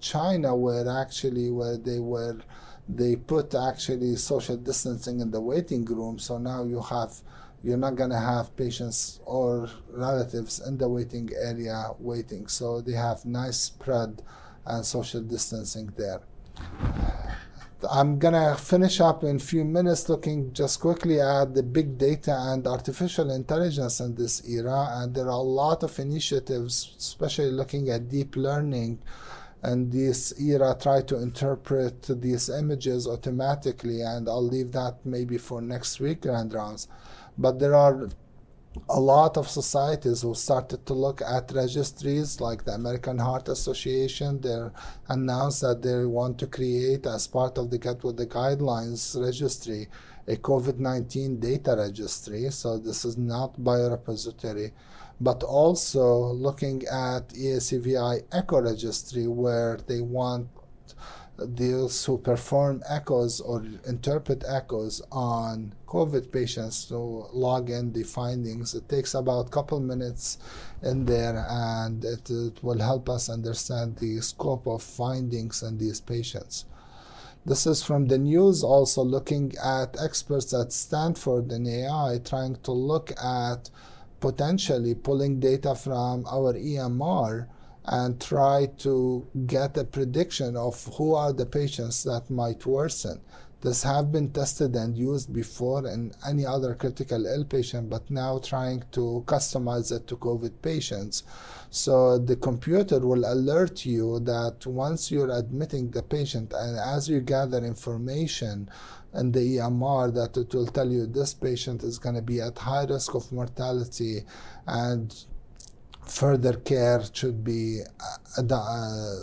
china 0.00 0.54
where 0.56 0.88
actually 0.88 1.50
where 1.50 1.76
they 1.76 2.00
were 2.00 2.36
they 2.96 3.16
put 3.16 3.54
actually 3.54 4.16
social 4.16 4.56
distancing 4.56 5.20
in 5.20 5.30
the 5.30 5.40
waiting 5.40 5.84
room 5.84 6.18
so 6.18 6.38
now 6.38 6.64
you 6.64 6.80
have 6.80 7.12
you're 7.62 7.76
not 7.76 7.94
going 7.94 8.10
to 8.10 8.18
have 8.18 8.56
patients 8.56 9.20
or 9.26 9.68
relatives 9.90 10.60
in 10.66 10.78
the 10.78 10.88
waiting 10.88 11.28
area 11.38 11.90
waiting. 11.98 12.46
So 12.46 12.80
they 12.80 12.92
have 12.92 13.24
nice 13.24 13.58
spread 13.58 14.22
and 14.64 14.84
social 14.84 15.20
distancing 15.20 15.92
there. 15.96 16.20
I'm 17.90 18.18
going 18.18 18.34
to 18.34 18.56
finish 18.62 19.00
up 19.00 19.24
in 19.24 19.36
a 19.36 19.38
few 19.38 19.64
minutes 19.64 20.08
looking 20.08 20.52
just 20.52 20.80
quickly 20.80 21.20
at 21.20 21.54
the 21.54 21.62
big 21.62 21.96
data 21.96 22.36
and 22.38 22.66
artificial 22.66 23.30
intelligence 23.30 24.00
in 24.00 24.14
this 24.14 24.46
era 24.46 24.88
and 24.96 25.14
there 25.14 25.26
are 25.26 25.30
a 25.30 25.36
lot 25.36 25.82
of 25.82 25.98
initiatives 25.98 26.94
especially 26.98 27.50
looking 27.50 27.88
at 27.88 28.10
deep 28.10 28.36
learning 28.36 28.98
and 29.62 29.92
this 29.92 30.32
era 30.40 30.76
try 30.80 31.02
to 31.02 31.20
interpret 31.20 32.02
these 32.20 32.48
images 32.48 33.06
automatically 33.06 34.00
and 34.00 34.28
i'll 34.28 34.42
leave 34.46 34.72
that 34.72 34.94
maybe 35.04 35.36
for 35.36 35.60
next 35.60 36.00
week 36.00 36.22
grand 36.22 36.54
rounds 36.54 36.88
but 37.36 37.58
there 37.58 37.74
are 37.74 38.08
a 38.88 39.00
lot 39.00 39.36
of 39.36 39.48
societies 39.48 40.22
who 40.22 40.34
started 40.34 40.86
to 40.86 40.94
look 40.94 41.20
at 41.22 41.50
registries 41.52 42.40
like 42.40 42.64
the 42.64 42.72
American 42.72 43.18
Heart 43.18 43.48
Association. 43.48 44.40
They 44.40 44.68
announced 45.08 45.62
that 45.62 45.82
they 45.82 46.04
want 46.04 46.38
to 46.38 46.46
create, 46.46 47.04
as 47.06 47.26
part 47.26 47.58
of 47.58 47.70
the 47.70 47.78
Get 47.78 48.04
With 48.04 48.16
the 48.16 48.26
Guidelines 48.26 49.20
registry, 49.20 49.88
a 50.28 50.36
COVID 50.36 50.78
19 50.78 51.40
data 51.40 51.74
registry. 51.76 52.48
So 52.50 52.78
this 52.78 53.04
is 53.04 53.18
not 53.18 53.58
biorepository 53.58 54.70
but 55.20 55.42
also 55.42 56.32
looking 56.32 56.82
at 56.86 57.28
EACVI 57.30 58.24
echo 58.32 58.60
registry 58.62 59.26
where 59.26 59.76
they 59.86 60.00
want 60.00 60.48
those 61.36 62.04
who 62.04 62.18
perform 62.18 62.82
echoes 62.88 63.40
or 63.40 63.64
interpret 63.86 64.44
echoes 64.46 65.00
on 65.10 65.74
COVID 65.86 66.30
patients 66.30 66.84
to 66.86 66.96
log 66.96 67.70
in 67.70 67.92
the 67.92 68.02
findings. 68.02 68.74
It 68.74 68.88
takes 68.88 69.14
about 69.14 69.46
a 69.46 69.50
couple 69.50 69.80
minutes 69.80 70.38
in 70.82 71.06
there 71.06 71.46
and 71.48 72.04
it, 72.04 72.30
it 72.30 72.62
will 72.62 72.78
help 72.78 73.08
us 73.08 73.28
understand 73.28 73.96
the 73.96 74.20
scope 74.20 74.66
of 74.66 74.82
findings 74.82 75.62
in 75.62 75.78
these 75.78 76.00
patients. 76.00 76.66
This 77.46 77.66
is 77.66 77.82
from 77.82 78.06
the 78.06 78.18
news 78.18 78.62
also 78.62 79.02
looking 79.02 79.54
at 79.64 79.96
experts 79.98 80.52
at 80.52 80.72
Stanford 80.72 81.50
and 81.52 81.66
AI 81.66 82.20
trying 82.22 82.56
to 82.56 82.72
look 82.72 83.12
at 83.12 83.70
potentially 84.20 84.94
pulling 84.94 85.40
data 85.40 85.74
from 85.74 86.24
our 86.26 86.54
EMR 86.54 87.48
and 87.86 88.20
try 88.20 88.66
to 88.78 89.26
get 89.46 89.76
a 89.76 89.84
prediction 89.84 90.56
of 90.56 90.84
who 90.96 91.14
are 91.14 91.32
the 91.32 91.46
patients 91.46 92.04
that 92.04 92.30
might 92.30 92.64
worsen. 92.66 93.20
This 93.62 93.82
have 93.82 94.10
been 94.10 94.30
tested 94.30 94.74
and 94.74 94.96
used 94.96 95.34
before 95.34 95.86
in 95.86 96.12
any 96.26 96.46
other 96.46 96.74
critical 96.74 97.26
ill 97.26 97.44
patient, 97.44 97.90
but 97.90 98.10
now 98.10 98.38
trying 98.38 98.84
to 98.92 99.22
customize 99.26 99.92
it 99.94 100.06
to 100.06 100.16
COVID 100.16 100.62
patients. 100.62 101.24
So 101.68 102.18
the 102.18 102.36
computer 102.36 103.00
will 103.00 103.30
alert 103.30 103.84
you 103.84 104.20
that 104.20 104.64
once 104.66 105.10
you're 105.10 105.30
admitting 105.30 105.90
the 105.90 106.02
patient 106.02 106.54
and 106.54 106.78
as 106.78 107.08
you 107.08 107.20
gather 107.20 107.58
information 107.58 108.70
in 109.14 109.30
the 109.32 109.58
EMR 109.58 110.14
that 110.14 110.38
it 110.38 110.54
will 110.54 110.66
tell 110.66 110.90
you 110.90 111.06
this 111.06 111.34
patient 111.34 111.82
is 111.82 111.98
going 111.98 112.14
to 112.14 112.22
be 112.22 112.40
at 112.40 112.56
high 112.56 112.84
risk 112.84 113.14
of 113.14 113.30
mortality 113.30 114.22
and 114.66 115.24
further 116.06 116.54
care 116.54 117.02
should 117.12 117.44
be 117.44 117.80
uh, 118.38 118.42
uh, 118.42 119.16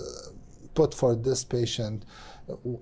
put 0.75 0.93
for 0.93 1.15
this 1.15 1.43
patient 1.43 2.05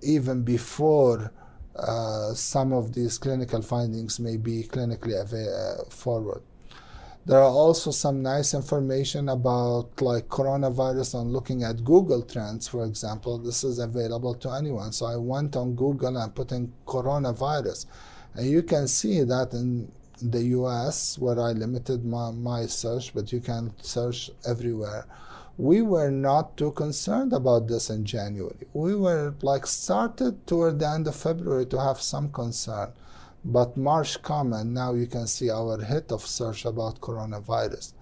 even 0.03 0.43
before 0.43 1.31
uh, 1.75 2.33
some 2.33 2.71
of 2.71 2.93
these 2.93 3.17
clinical 3.17 3.61
findings 3.61 4.19
may 4.19 4.37
be 4.37 4.63
clinically 4.63 5.15
uh, 5.15 5.83
forward. 5.89 6.41
There 7.25 7.39
are 7.39 7.49
also 7.49 7.89
some 7.89 8.21
nice 8.21 8.53
information 8.53 9.29
about 9.29 9.99
like 9.99 10.27
coronavirus 10.27 11.15
on 11.15 11.29
looking 11.29 11.63
at 11.63 11.83
Google 11.83 12.21
Trends, 12.21 12.67
for 12.67 12.85
example. 12.85 13.39
This 13.39 13.63
is 13.63 13.79
available 13.79 14.35
to 14.35 14.51
anyone. 14.51 14.91
So 14.91 15.07
I 15.07 15.15
went 15.15 15.55
on 15.55 15.73
Google 15.73 16.17
and 16.17 16.35
put 16.35 16.51
in 16.51 16.71
coronavirus. 16.85 17.87
And 18.35 18.47
you 18.47 18.61
can 18.61 18.87
see 18.87 19.23
that 19.23 19.53
in 19.53 19.91
the 20.21 20.43
US, 20.59 21.17
where 21.17 21.39
I 21.39 21.51
limited 21.51 22.05
my, 22.05 22.29
my 22.29 22.67
search, 22.67 23.13
but 23.13 23.31
you 23.31 23.39
can 23.39 23.73
search 23.81 24.29
everywhere. 24.47 25.07
We 25.57 25.81
were 25.81 26.11
not 26.11 26.57
too 26.57 26.71
concerned 26.71 27.33
about 27.33 27.67
this 27.67 27.89
in 27.89 28.05
January. 28.05 28.67
We 28.73 28.95
were 28.95 29.33
like 29.41 29.65
started 29.65 30.45
toward 30.47 30.79
the 30.79 30.89
end 30.89 31.07
of 31.07 31.15
February 31.15 31.65
to 31.67 31.79
have 31.79 32.01
some 32.01 32.31
concern 32.31 32.91
but 33.45 33.77
March 33.77 34.21
come 34.23 34.53
and 34.53 34.73
now 34.73 34.93
you 34.93 35.05
can 35.05 35.27
see 35.27 35.51
our 35.51 35.79
hit 35.79 36.11
of 36.11 36.25
search 36.25 36.65
about 36.65 36.99
coronavirus. 36.99 37.93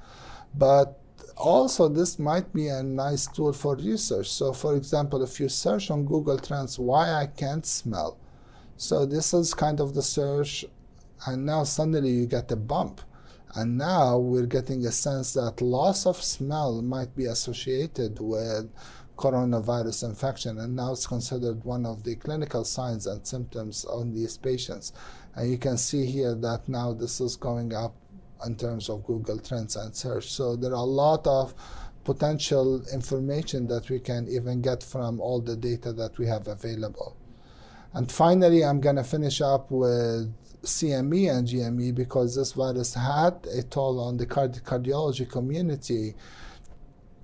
But 0.56 1.00
also 1.36 1.90
this 1.90 2.18
might 2.18 2.54
be 2.54 2.70
a 2.70 2.82
nice 2.82 3.28
tool 3.28 3.52
for 3.52 3.76
research. 3.76 4.32
So 4.32 4.54
for 4.54 4.76
example, 4.76 5.22
if 5.22 5.40
you 5.42 5.50
search 5.50 5.92
on 5.92 6.06
Google 6.06 6.40
Trends 6.40 6.80
why 6.80 7.12
I 7.12 7.28
can't 7.28 7.66
smell, 7.66 8.18
so 8.78 9.06
this 9.06 9.34
is 9.34 9.54
kind 9.54 9.82
of 9.82 9.94
the 9.94 10.02
search 10.02 10.66
and 11.28 11.46
now 11.46 11.66
suddenly 11.66 12.12
you 12.12 12.26
get 12.26 12.52
a 12.52 12.56
bump. 12.56 13.02
And 13.56 13.78
now 13.78 14.18
we're 14.18 14.48
getting 14.48 14.86
a 14.86 14.92
sense 14.92 15.34
that 15.34 15.62
loss 15.62 16.06
of 16.06 16.22
smell 16.22 16.82
might 16.82 17.16
be 17.16 17.26
associated 17.26 18.20
with 18.20 18.72
coronavirus 19.16 20.06
infection, 20.06 20.60
and 20.60 20.76
now 20.76 20.94
it's 20.94 21.06
considered 21.06 21.64
one 21.64 21.86
of 21.86 22.04
the 22.04 22.16
clinical 22.16 22.64
signs 22.64 23.06
and 23.06 23.26
symptoms 23.26 23.86
on 23.86 24.12
these 24.12 24.38
patients. 24.38 24.92
And 25.36 25.52
you 25.52 25.58
can 25.60 25.78
see 25.78 26.06
here 26.06 26.34
that 26.36 26.68
now 26.68 26.94
this 26.94 27.22
is 27.22 27.36
going 27.36 27.76
up 27.76 27.96
in 28.46 28.56
terms 28.56 28.90
of 28.90 29.06
Google 29.06 29.40
Trends 29.40 29.76
and 29.76 29.96
search. 29.96 30.32
So 30.32 30.56
there 30.56 30.72
are 30.72 30.76
a 30.76 30.82
lot 30.82 31.26
of 31.28 31.54
potential 32.04 32.84
information 32.92 33.68
that 33.68 33.90
we 33.90 34.00
can 34.00 34.28
even 34.28 34.62
get 34.62 34.84
from 34.84 35.22
all 35.22 35.40
the 35.40 35.56
data 35.56 35.94
that 35.94 36.18
we 36.18 36.28
have 36.28 36.48
available. 36.48 37.16
And 37.94 38.12
finally, 38.12 38.66
I'm 38.66 38.82
going 38.82 38.96
to 38.96 39.04
finish 39.04 39.40
up 39.42 39.70
with 39.70 40.34
CME 40.64 41.30
and 41.30 41.48
GME 41.48 41.94
because 41.94 42.36
this 42.36 42.54
virus 42.54 42.94
had 42.94 43.48
a 43.54 43.64
toll 43.64 44.00
on 44.00 44.18
the 44.18 44.26
card- 44.26 44.64
cardiology 44.64 45.30
community, 45.30 46.16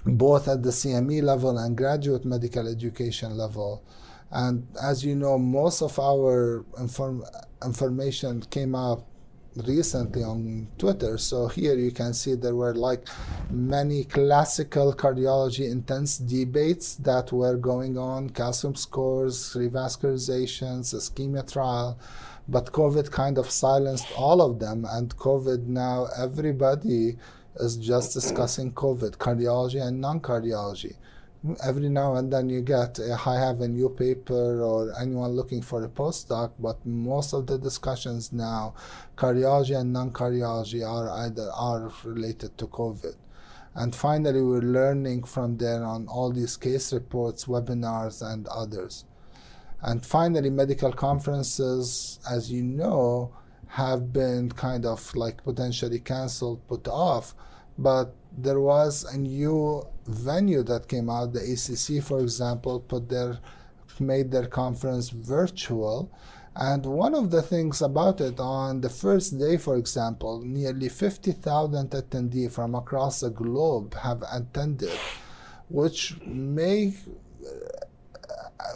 both 0.05 0.47
at 0.47 0.61
the 0.63 0.69
CME 0.69 1.23
level 1.23 1.57
and 1.57 1.77
graduate 1.77 2.25
medical 2.25 2.67
education 2.67 3.37
level. 3.37 3.83
And 4.31 4.67
as 4.81 5.03
you 5.03 5.15
know, 5.15 5.37
most 5.37 5.81
of 5.81 5.97
our 5.99 6.65
inform- 6.77 7.23
information 7.63 8.41
came 8.41 8.75
up 8.75 9.07
recently 9.55 10.23
on 10.23 10.67
Twitter. 10.77 11.17
So 11.17 11.47
here 11.47 11.75
you 11.75 11.91
can 11.91 12.13
see 12.13 12.35
there 12.35 12.55
were 12.55 12.75
like 12.75 13.07
many 13.49 14.03
classical 14.03 14.93
cardiology 14.93 15.69
intense 15.69 16.17
debates 16.17 16.95
that 16.95 17.31
were 17.31 17.57
going 17.57 17.97
on, 17.97 18.29
calcium 18.29 18.75
scores, 18.75 19.53
revascularizations, 19.55 20.93
ischemia 20.93 21.51
trial. 21.51 21.97
But 22.49 22.71
COVID 22.71 23.11
kind 23.11 23.37
of 23.37 23.49
silenced 23.49 24.07
all 24.17 24.41
of 24.41 24.59
them. 24.59 24.85
And 24.89 25.15
COVID 25.15 25.67
now, 25.67 26.07
everybody 26.17 27.17
is 27.57 27.77
just 27.77 28.13
discussing 28.13 28.71
COVID, 28.73 29.17
cardiology 29.17 29.81
and 29.81 30.01
non 30.01 30.19
cardiology. 30.19 30.95
every 31.63 31.87
now 31.87 32.15
and 32.15 32.31
then 32.33 32.49
you 32.49 32.61
get 32.61 32.99
a, 32.99 33.17
I 33.25 33.39
have 33.39 33.61
a 33.61 33.67
new 33.67 33.89
paper 33.89 34.61
or 34.61 34.93
anyone 34.99 35.31
looking 35.31 35.61
for 35.61 35.83
a 35.83 35.89
postdoc, 35.89 36.51
but 36.59 36.85
most 36.85 37.33
of 37.33 37.47
the 37.47 37.57
discussions 37.57 38.33
now, 38.33 38.73
cardiology 39.15 39.79
and 39.79 39.93
non-cardiology 39.93 40.85
are 40.85 41.09
either 41.09 41.49
are 41.53 41.91
related 42.03 42.57
to 42.57 42.67
COVID. 42.67 43.15
And 43.75 43.95
finally, 43.95 44.41
we're 44.41 44.59
learning 44.61 45.23
from 45.23 45.57
there 45.57 45.83
on 45.83 46.07
all 46.07 46.31
these 46.31 46.57
case 46.57 46.91
reports, 46.91 47.45
webinars, 47.45 48.21
and 48.21 48.47
others. 48.47 49.05
And 49.81 50.05
finally, 50.05 50.49
medical 50.49 50.91
conferences, 50.91 52.19
as 52.29 52.51
you 52.51 52.63
know, 52.63 53.33
have 53.67 54.11
been 54.11 54.51
kind 54.51 54.85
of 54.85 55.15
like 55.15 55.43
potentially 55.43 55.99
canceled, 55.99 56.67
put 56.67 56.87
off. 56.87 57.35
But 57.77 58.15
there 58.37 58.59
was 58.59 59.05
a 59.05 59.17
new 59.17 59.83
venue 60.05 60.63
that 60.63 60.87
came 60.87 61.09
out. 61.09 61.33
The 61.33 61.39
ACC, 61.39 62.03
for 62.03 62.19
example, 62.19 62.81
put 62.81 63.09
their 63.09 63.39
made 63.99 64.31
their 64.31 64.47
conference 64.47 65.09
virtual. 65.09 66.11
And 66.55 66.85
one 66.85 67.13
of 67.13 67.31
the 67.31 67.41
things 67.41 67.81
about 67.81 68.21
it, 68.21 68.39
on 68.39 68.81
the 68.81 68.89
first 68.89 69.37
day, 69.37 69.57
for 69.57 69.77
example, 69.77 70.41
nearly 70.41 70.89
50,000 70.89 71.91
attendees 71.91 72.51
from 72.51 72.75
across 72.75 73.21
the 73.21 73.29
globe 73.29 73.93
have 73.95 74.23
attended, 74.31 74.97
which 75.69 76.17
may 76.25 76.93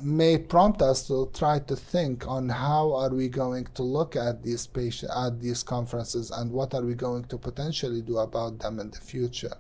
may 0.02 0.38
prompt 0.38 0.82
us 0.82 1.08
to 1.08 1.30
try 1.34 1.60
to 1.60 1.76
think 1.76 2.28
on 2.28 2.50
how 2.50 2.94
are 2.94 3.10
we 3.10 3.28
going 3.28 3.68
to 3.74 3.84
look 3.84 4.16
at 4.16 4.42
these 4.42 4.66
patient 4.66 5.12
at 5.16 5.42
these 5.42 5.62
conferences 5.64 6.32
and 6.32 6.52
what 6.52 6.74
are 6.74 6.82
we 6.84 6.94
going 6.94 7.24
to 7.26 7.38
potentially 7.38 8.02
do 8.02 8.18
about 8.18 8.58
them 8.60 8.80
in 8.80 8.90
the 8.92 9.00
future 9.00 9.54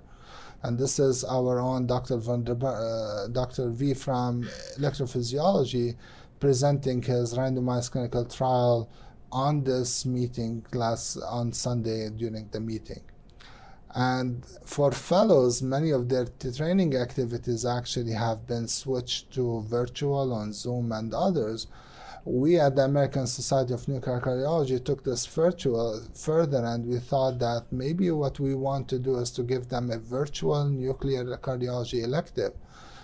and 0.64 0.78
this 0.78 0.98
is 0.98 1.24
our 1.26 1.60
own 1.60 1.86
Dr. 1.86 2.16
Uh, 2.16 3.28
Dr. 3.28 3.70
V 3.70 3.94
from 3.94 4.44
electrophysiology 4.80 5.96
presenting 6.40 7.02
his 7.02 7.36
randomized 7.36 7.92
clinical 7.92 8.26
trial 8.26 8.90
on 9.32 9.64
this 9.64 10.06
meeting 10.06 10.66
last 10.74 11.18
on 11.18 11.52
Sunday 11.52 12.10
during 12.10 12.48
the 12.52 12.60
meeting. 12.60 13.02
And 13.96 14.44
for 14.66 14.92
fellows, 14.92 15.62
many 15.62 15.92
of 15.92 16.10
their 16.10 16.26
training 16.26 16.96
activities 16.96 17.66
actually 17.66 18.14
have 18.14 18.48
been 18.48 18.68
switched 18.68 19.32
to 19.34 19.62
virtual 19.62 20.34
on 20.34 20.54
Zoom 20.54 20.92
and 20.92 21.14
others. 21.14 21.68
We 22.26 22.60
at 22.60 22.76
the 22.76 22.86
American 22.86 23.28
Society 23.28 23.74
of 23.74 23.88
Nuclear 23.88 24.20
Cardiology 24.20 24.84
took 24.84 25.04
this 25.04 25.26
virtual 25.28 26.02
further 26.16 26.66
and 26.66 26.88
we 26.88 26.98
thought 27.00 27.38
that 27.40 27.66
maybe 27.72 28.10
what 28.12 28.40
we 28.40 28.56
want 28.56 28.88
to 28.90 29.00
do 29.00 29.18
is 29.18 29.30
to 29.32 29.44
give 29.44 29.70
them 29.70 29.92
a 29.92 30.00
virtual 30.00 30.66
nuclear 30.66 31.26
cardiology 31.38 32.04
elective. 32.04 32.54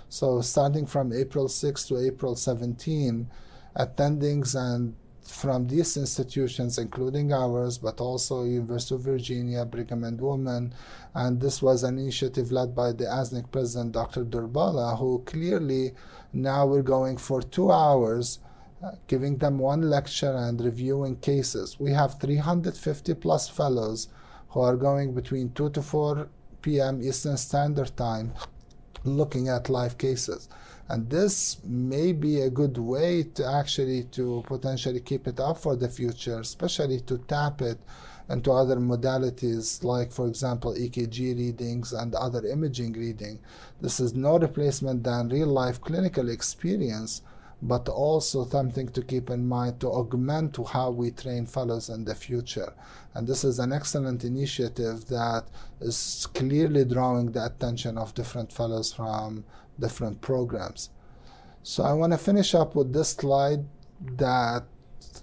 So 0.08 0.42
starting 0.42 0.88
from 0.88 1.14
April 1.14 1.50
6 1.50 1.84
to 1.90 2.00
April 2.00 2.36
17, 2.36 3.30
attendings 3.76 4.56
and 4.56 4.96
from 5.30 5.68
these 5.68 5.96
institutions, 5.96 6.78
including 6.78 7.32
ours, 7.32 7.78
but 7.78 8.02
also 8.02 8.44
University 8.44 8.96
of 8.96 9.02
Virginia, 9.02 9.66
Brigham 9.66 10.04
and 10.04 10.20
Women, 10.20 10.74
and 11.14 11.40
this 11.40 11.62
was 11.62 11.84
an 11.84 11.98
initiative 11.98 12.52
led 12.52 12.76
by 12.76 12.92
the 12.92 13.06
ASNC 13.06 13.52
president, 13.52 13.92
Dr. 13.94 14.26
Dorbala, 14.26 14.98
who 14.98 15.24
clearly 15.26 15.94
now 16.34 16.66
we're 16.66 16.82
going 16.82 17.18
for 17.18 17.42
two 17.42 17.72
hours, 17.72 18.40
uh, 18.84 18.92
giving 19.08 19.38
them 19.38 19.60
one 19.60 19.90
lecture 19.90 20.34
and 20.36 20.60
reviewing 20.60 21.16
cases. 21.18 21.80
We 21.80 21.92
have 21.92 22.20
350 22.20 23.14
plus 23.16 23.48
fellows 23.48 24.08
who 24.50 24.62
are 24.62 24.76
going 24.76 25.14
between 25.14 25.52
2 25.54 25.70
to 25.70 25.82
4 25.82 26.28
p.m. 26.62 27.02
Eastern 27.02 27.38
Standard 27.38 27.96
Time 27.96 28.34
looking 29.04 29.48
at 29.48 29.70
live 29.70 29.98
cases. 29.98 30.50
And 30.90 31.10
this 31.10 31.58
may 31.64 32.14
be 32.14 32.42
a 32.42 32.50
good 32.50 32.78
way 32.78 33.24
to 33.36 33.46
actually 33.46 34.04
to 34.06 34.44
potentially 34.48 35.00
keep 35.00 35.28
it 35.28 35.40
up 35.40 35.60
for 35.60 35.76
the 35.76 35.88
future 35.88 36.40
especially 36.40 37.00
to 37.02 37.20
tap 37.20 37.62
it 37.62 37.78
into 38.28 38.52
other 38.52 38.78
modalities 38.78 39.84
like 39.84 40.12
for 40.12 40.28
example 40.28 40.74
ekg 40.74 41.20
readings 41.20 41.94
and 41.94 42.16
other 42.16 42.46
imaging 42.46 42.94
reading. 42.94 43.40
This 43.82 44.00
is 44.00 44.14
no 44.16 44.40
replacement 44.40 45.04
than 45.04 45.30
real 45.30 45.48
life 45.48 45.80
clinical 45.80 46.30
experience 46.30 47.22
but 47.62 47.90
also 47.90 48.46
something 48.46 48.88
to 48.90 49.02
keep 49.02 49.30
in 49.30 49.48
mind 49.48 49.80
to 49.80 49.88
augment 49.88 50.54
to 50.54 50.64
how 50.64 50.90
we 50.92 51.12
train 51.12 51.46
fellows 51.46 51.90
in 51.90 52.06
the 52.06 52.16
future. 52.16 52.74
And 53.14 53.28
this 53.28 53.44
is 53.44 53.60
an 53.60 53.74
excellent 53.74 54.24
initiative 54.24 55.06
that 55.08 55.46
is 55.82 56.28
clearly 56.34 56.86
drawing 56.86 57.32
the 57.32 57.46
attention 57.46 57.98
of 57.98 58.14
different 58.14 58.54
fellows 58.54 58.94
from 58.94 59.44
different 59.78 60.22
programs. 60.22 60.90
So 61.64 61.84
I 61.84 61.94
want 61.94 62.14
to 62.14 62.18
finish 62.18 62.56
up 62.56 62.76
with 62.76 62.94
this 62.94 63.10
slide 63.10 63.66
that 64.16 64.64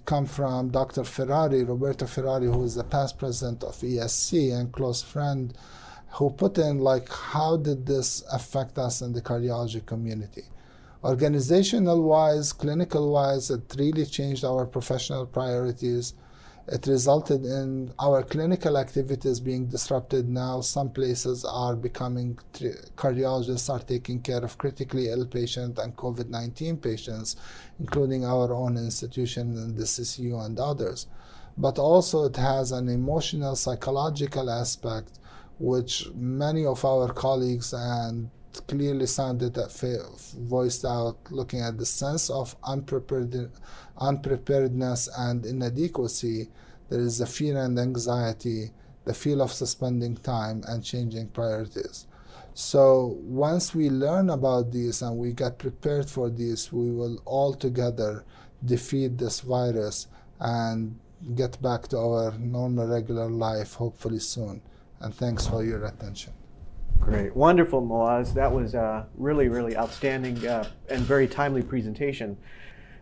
come 0.05 0.27
from 0.27 0.69
Dr. 0.69 1.05
Ferrari, 1.05 1.65
Roberto 1.65 2.07
Ferrari, 2.07 2.47
who 2.47 2.65
is 2.65 2.75
the 2.75 2.85
past 2.85 3.19
president 3.19 3.65
of 3.65 3.77
ESC 3.77 4.57
and 4.57 4.71
close 4.73 5.03
friend, 5.03 5.57
who 6.11 6.31
put 6.31 6.59
in 6.59 6.79
like 6.79 7.09
how 7.11 7.57
did 7.57 7.87
this 7.87 8.23
affect 8.33 8.79
us 8.79 9.01
in 9.01 9.13
the 9.13 9.23
cardiology 9.23 9.85
community. 9.85 10.45
Organizational 11.07 12.03
wise, 12.03 12.53
clinical 12.53 13.13
wise, 13.13 13.51
it 13.51 13.75
really 13.79 14.07
changed 14.07 14.45
our 14.45 14.67
professional 14.67 15.25
priorities 15.25 16.15
it 16.69 16.85
resulted 16.89 17.45
in 17.45 17.93
our 18.01 18.25
clinical 18.25 18.77
activities 18.77 19.39
being 19.39 19.67
disrupted. 19.67 20.29
Now, 20.29 20.61
some 20.63 20.91
places 20.91 21.45
are 21.45 21.77
becoming 21.77 22.39
cardiologists 22.97 23.73
are 23.73 23.79
taking 23.79 24.21
care 24.21 24.45
of 24.45 24.59
critically 24.59 25.09
ill 25.09 25.27
patients 25.27 25.79
and 25.79 25.95
COVID 25.97 26.29
19 26.29 26.79
patients, 26.79 27.37
including 27.79 28.25
our 28.25 28.53
own 28.53 28.77
institution 28.77 29.57
and 29.57 29.77
the 29.77 29.85
CCU 29.85 30.45
and 30.45 30.59
others. 30.59 31.07
But 31.57 31.79
also, 31.79 32.25
it 32.25 32.37
has 32.37 32.73
an 32.73 32.89
emotional, 32.89 33.55
psychological 33.55 34.51
aspect, 34.51 35.21
which 35.61 36.11
many 36.15 36.67
of 36.67 36.85
our 36.85 37.13
colleagues 37.13 37.73
and 37.73 38.29
clearly 38.61 39.07
sounded 39.07 39.55
that 39.55 39.73
voiced 40.39 40.85
out 40.85 41.17
looking 41.31 41.61
at 41.61 41.79
the 41.79 41.87
sense 41.87 42.31
of 42.31 42.57
unprepared, 42.65 43.51
unpreparedness 43.99 45.09
and 45.19 45.45
inadequacy. 45.47 46.49
There 46.89 47.01
is 47.01 47.19
the 47.19 47.27
fear 47.27 47.59
and 47.59 47.79
anxiety 47.79 48.71
the 49.07 49.15
feel 49.15 49.41
of 49.41 49.53
suspending 49.53 50.17
time 50.17 50.63
and 50.67 50.85
changing 50.85 51.29
priorities. 51.29 52.07
So 52.55 53.17
once 53.23 53.75
we 53.75 53.89
learn 53.89 54.31
about 54.31 54.73
this 54.73 55.01
and 55.03 55.17
we 55.17 55.33
get 55.33 55.59
prepared 55.59 56.11
for 56.11 56.29
this 56.29 56.73
we 56.73 56.91
will 56.91 57.23
all 57.25 57.55
together 57.55 58.25
defeat 58.65 59.17
this 59.17 59.41
virus 59.41 60.09
and 60.41 60.99
get 61.35 61.61
back 61.63 61.87
to 61.89 61.99
our 61.99 62.33
normal 62.39 62.87
regular 62.87 63.31
life 63.31 63.75
hopefully 63.75 64.19
soon. 64.19 64.61
And 65.01 65.15
thanks 65.15 65.47
for 65.47 65.65
your 65.65 65.85
attention 65.85 66.33
Great, 67.01 67.37
wonderful, 67.37 67.83
Moaz. 67.83 68.35
That 68.35 68.53
was 68.53 68.75
a 68.75 69.07
really, 69.17 69.49
really 69.49 69.77
outstanding 69.77 70.47
uh, 70.47 70.69
and 70.89 71.03
very 71.03 71.29
timely 71.29 71.63
presentation. 71.63 72.37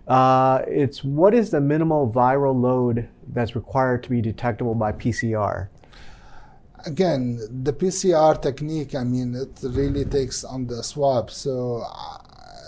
Uh, 0.06 0.62
it's 0.66 1.02
what 1.02 1.32
is 1.34 1.50
the 1.50 1.60
minimal 1.60 2.10
viral 2.12 2.60
load 2.60 3.08
that's 3.32 3.56
required 3.56 4.02
to 4.02 4.10
be 4.10 4.20
detectable 4.20 4.74
by 4.74 4.92
PCR? 4.92 5.68
Again, 6.86 7.40
the 7.62 7.72
PCR 7.72 8.40
technique, 8.40 8.94
I 8.94 9.04
mean, 9.04 9.34
it 9.34 9.58
really 9.62 10.04
takes 10.04 10.44
on 10.44 10.66
the 10.66 10.82
swab. 10.82 11.30
So 11.30 11.82
uh, 11.86 12.18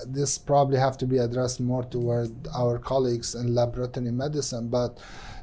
this 0.06 0.38
probably 0.38 0.78
have 0.78 0.96
to 0.98 1.06
be 1.06 1.18
addressed 1.18 1.60
more 1.60 1.84
toward 1.84 2.30
our 2.54 2.78
colleagues 2.78 3.34
in 3.34 3.54
laboratory 3.54 4.10
medicine. 4.10 4.68
But 4.68 4.98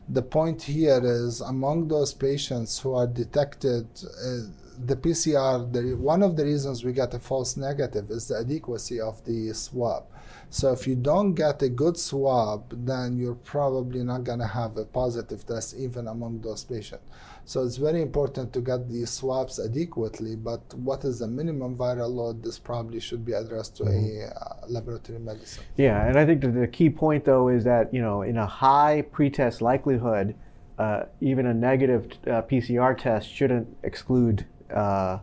the 0.09 0.21
point 0.21 0.63
here 0.63 1.01
is 1.03 1.41
among 1.41 1.87
those 1.87 2.13
patients 2.13 2.79
who 2.79 2.93
are 2.95 3.07
detected, 3.07 3.87
uh, 4.03 4.37
the 4.85 4.95
PCR, 4.95 5.71
the, 5.71 5.95
one 5.95 6.23
of 6.23 6.35
the 6.35 6.43
reasons 6.43 6.83
we 6.83 6.93
get 6.93 7.13
a 7.13 7.19
false 7.19 7.57
negative 7.57 8.09
is 8.09 8.27
the 8.27 8.39
adequacy 8.39 8.99
of 8.99 9.23
the 9.25 9.53
swab. 9.53 10.05
So 10.49 10.71
if 10.71 10.87
you 10.87 10.95
don't 10.95 11.33
get 11.33 11.61
a 11.63 11.69
good 11.69 11.97
swab, 11.97 12.85
then 12.85 13.17
you're 13.17 13.33
probably 13.33 14.03
not 14.03 14.23
going 14.23 14.39
to 14.39 14.47
have 14.47 14.77
a 14.77 14.85
positive 14.85 15.45
test 15.47 15.75
even 15.75 16.07
among 16.07 16.41
those 16.41 16.63
patients. 16.63 17.03
So 17.45 17.63
it's 17.63 17.77
very 17.77 18.01
important 18.01 18.53
to 18.53 18.61
get 18.61 18.87
these 18.89 19.09
swabs 19.09 19.59
adequately, 19.59 20.35
but 20.35 20.61
what 20.75 21.03
is 21.03 21.19
the 21.19 21.27
minimum 21.27 21.75
viral 21.75 22.13
load? 22.13 22.43
This 22.43 22.57
probably 22.57 22.99
should 22.99 23.25
be 23.25 23.33
addressed 23.33 23.75
to 23.77 23.83
mm-hmm. 23.83 24.21
a 24.21 24.27
uh, 24.27 24.67
laboratory 24.67 25.19
medicine. 25.19 25.63
Yeah, 25.75 26.07
and 26.07 26.17
I 26.17 26.25
think 26.25 26.41
the 26.41 26.67
key 26.67 26.89
point 26.89 27.25
though 27.25 27.49
is 27.49 27.63
that, 27.65 27.93
you 27.93 28.01
know, 28.01 28.21
in 28.21 28.37
a 28.37 28.45
high 28.45 29.03
pretest 29.11 29.61
likelihood, 29.61 30.35
uh, 30.77 31.03
even 31.19 31.45
a 31.47 31.53
negative 31.53 32.11
uh, 32.25 32.41
PCR 32.43 32.97
test 32.97 33.29
shouldn't 33.29 33.75
exclude 33.83 34.45
uh, 34.71 35.19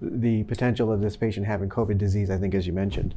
the 0.00 0.42
potential 0.44 0.92
of 0.92 1.00
this 1.00 1.16
patient 1.16 1.46
having 1.46 1.68
COVID 1.68 1.98
disease, 1.98 2.30
I 2.30 2.38
think, 2.38 2.54
as 2.54 2.66
you 2.66 2.72
mentioned. 2.72 3.14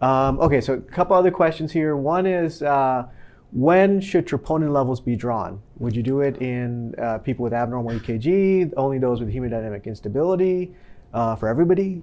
Um, 0.00 0.38
okay, 0.40 0.60
so 0.60 0.74
a 0.74 0.80
couple 0.80 1.16
other 1.16 1.30
questions 1.30 1.72
here. 1.72 1.96
One 1.96 2.26
is 2.26 2.62
uh, 2.62 3.06
when 3.52 4.00
should 4.00 4.26
troponin 4.26 4.72
levels 4.72 5.00
be 5.00 5.16
drawn? 5.16 5.60
Would 5.78 5.96
you 5.96 6.02
do 6.02 6.20
it 6.20 6.40
in 6.40 6.94
uh, 6.96 7.18
people 7.18 7.42
with 7.42 7.52
abnormal 7.52 7.98
EKG, 7.98 8.72
only 8.76 8.98
those 8.98 9.20
with 9.20 9.32
hemodynamic 9.32 9.84
instability? 9.84 10.74
uh, 11.12 11.36
for 11.36 11.48
everybody? 11.48 12.02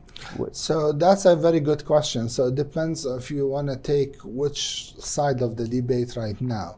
So 0.51 0.91
that's 0.91 1.25
a 1.25 1.35
very 1.35 1.59
good 1.59 1.85
question. 1.85 2.29
So 2.29 2.47
it 2.47 2.55
depends 2.55 3.05
if 3.05 3.31
you 3.31 3.47
want 3.47 3.69
to 3.69 3.77
take 3.77 4.17
which 4.23 4.95
side 4.99 5.41
of 5.41 5.55
the 5.55 5.67
debate 5.67 6.15
right 6.15 6.39
now. 6.41 6.77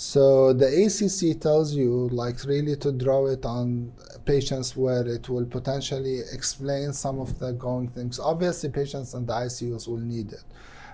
So 0.00 0.52
the 0.52 0.68
ACC 0.84 1.40
tells 1.40 1.74
you 1.74 2.08
like 2.12 2.44
really 2.44 2.76
to 2.76 2.92
draw 2.92 3.26
it 3.26 3.44
on 3.44 3.92
patients 4.24 4.76
where 4.76 5.04
it 5.04 5.28
will 5.28 5.44
potentially 5.44 6.20
explain 6.32 6.92
some 6.92 7.18
of 7.18 7.40
the 7.40 7.50
going 7.50 7.88
things. 7.88 8.20
Obviously, 8.20 8.70
patients 8.70 9.14
in 9.14 9.26
the 9.26 9.32
ICUs 9.32 9.88
will 9.88 9.98
need 9.98 10.30
it. 10.32 10.44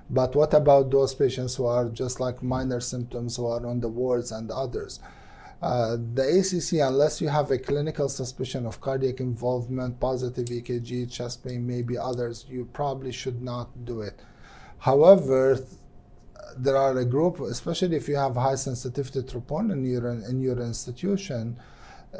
But 0.08 0.34
what 0.34 0.54
about 0.54 0.90
those 0.90 1.14
patients 1.14 1.54
who 1.54 1.66
are 1.66 1.90
just 1.90 2.18
like 2.18 2.42
minor 2.42 2.80
symptoms 2.80 3.36
who 3.36 3.46
are 3.46 3.66
on 3.66 3.80
the 3.80 3.90
wards 3.90 4.32
and 4.32 4.50
others? 4.50 5.00
Uh, 5.60 5.98
the 6.14 6.22
ACC, 6.38 6.80
unless 6.80 7.20
you 7.20 7.28
have 7.28 7.50
a 7.50 7.58
clinical 7.58 8.08
suspicion 8.08 8.64
of 8.64 8.80
cardiac 8.80 9.20
involvement, 9.20 10.00
positive 10.00 10.46
EKG, 10.46 11.12
chest 11.12 11.44
pain, 11.44 11.66
maybe 11.66 11.98
others, 11.98 12.46
you 12.48 12.70
probably 12.72 13.12
should 13.12 13.42
not 13.42 13.84
do 13.84 14.00
it. 14.00 14.18
However, 14.78 15.58
there 16.56 16.76
are 16.76 16.98
a 16.98 17.04
group, 17.04 17.40
especially 17.40 17.96
if 17.96 18.08
you 18.08 18.16
have 18.16 18.36
high 18.36 18.54
sensitivity 18.54 19.22
troponin 19.22 19.72
in 19.72 19.84
your, 19.84 20.08
in 20.10 20.40
your 20.40 20.60
institution, 20.60 21.58
uh, 22.14 22.18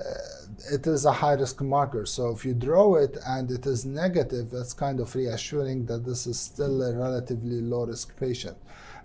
it 0.72 0.86
is 0.86 1.04
a 1.04 1.12
high 1.12 1.34
risk 1.34 1.60
marker. 1.60 2.04
So 2.06 2.30
if 2.30 2.44
you 2.44 2.54
draw 2.54 2.96
it 2.96 3.16
and 3.26 3.50
it 3.50 3.66
is 3.66 3.84
negative, 3.84 4.50
that's 4.50 4.72
kind 4.72 4.98
of 5.00 5.14
reassuring 5.14 5.86
that 5.86 6.04
this 6.04 6.26
is 6.26 6.38
still 6.38 6.82
a 6.82 6.96
relatively 6.96 7.60
low 7.60 7.86
risk 7.86 8.18
patient. 8.18 8.56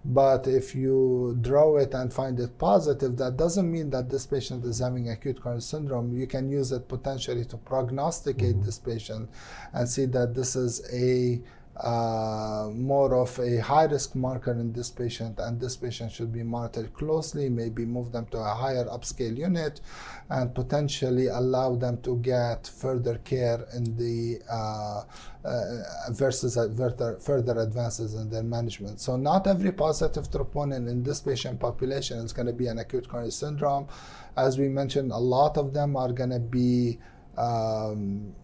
But 0.05 0.47
if 0.47 0.73
you 0.73 1.38
draw 1.41 1.77
it 1.77 1.93
and 1.93 2.11
find 2.11 2.39
it 2.39 2.57
positive, 2.57 3.17
that 3.17 3.36
doesn't 3.36 3.69
mean 3.69 3.89
that 3.89 4.09
this 4.09 4.25
patient 4.25 4.63
is 4.63 4.80
having 4.80 5.09
acute 5.09 5.41
coronary 5.41 5.61
syndrome. 5.61 6.17
You 6.17 6.25
can 6.25 6.49
use 6.49 6.71
it 6.71 6.88
potentially 6.88 7.43
to 7.45 7.57
prognosticate 7.57 8.55
mm-hmm. 8.55 8.65
this 8.65 8.80
patient 8.80 9.30
and 9.73 9.89
see 9.89 10.05
that 10.05 10.34
this 10.34 10.55
is 10.55 10.82
a 10.93 11.41
uh, 11.80 12.69
more 12.73 13.15
of 13.15 13.39
a 13.39 13.57
high 13.57 13.86
risk 13.86 14.13
marker 14.13 14.51
in 14.51 14.73
this 14.73 14.89
patient, 14.89 15.39
and 15.39 15.59
this 15.59 15.77
patient 15.77 16.11
should 16.11 16.32
be 16.32 16.43
monitored 16.43 16.93
closely, 16.93 17.47
maybe 17.49 17.86
move 17.86 18.11
them 18.11 18.25
to 18.27 18.38
a 18.38 18.53
higher 18.53 18.84
upscale 18.86 19.38
unit, 19.38 19.80
and 20.30 20.53
potentially 20.53 21.27
allow 21.27 21.75
them 21.75 22.01
to 22.01 22.17
get 22.17 22.67
further 22.67 23.17
care 23.19 23.65
in 23.73 23.95
the 23.95 24.39
uh, 24.51 25.03
uh, 25.45 26.11
versus 26.11 26.55
further, 26.55 27.17
further 27.19 27.57
advances 27.59 28.13
in 28.13 28.30
their 28.30 28.43
management. 28.43 28.99
So, 28.99 29.15
not 29.15 29.47
every 29.47 29.71
positive 29.71 30.30
troponin 30.30 30.89
in 30.89 31.01
this 31.01 31.21
patient 31.21 31.61
population 31.61 32.17
is 32.17 32.34
going 32.34 32.47
to 32.47 32.53
be 32.53 32.67
an 32.67 32.80
acute 32.80 33.07
coronary 33.07 33.32
syndrome. 33.32 33.88
As 34.36 34.57
we 34.57 34.67
mentioned, 34.67 35.11
a 35.11 35.17
lot 35.17 35.57
of 35.57 35.73
them 35.73 35.95
are 35.95 36.11
going 36.11 36.32
to 36.32 36.39
be 36.39 36.99
um, 37.38 38.36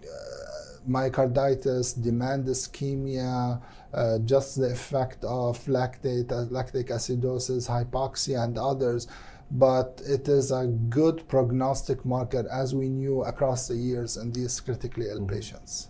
myocarditis, 0.88 2.02
demand 2.02 2.46
ischemia, 2.46 3.62
uh, 3.94 4.20
just 4.20 4.60
the 4.60 4.72
effect 4.72 5.24
of 5.24 5.64
lactate, 5.66 6.32
uh, 6.32 6.46
lactic 6.50 6.88
acidosis, 6.88 7.70
hypoxia, 7.70 8.44
and 8.44 8.58
others. 8.58 9.08
But 9.52 10.02
it 10.06 10.28
is 10.28 10.52
a 10.52 10.66
good 10.68 11.28
prognostic 11.28 12.04
marker, 12.04 12.48
as 12.52 12.74
we 12.74 12.90
knew 12.90 13.24
across 13.24 13.68
the 13.68 13.76
years 13.76 14.18
in 14.18 14.32
these 14.32 14.60
critically 14.60 15.08
ill 15.08 15.20
mm-hmm. 15.20 15.36
patients. 15.36 15.90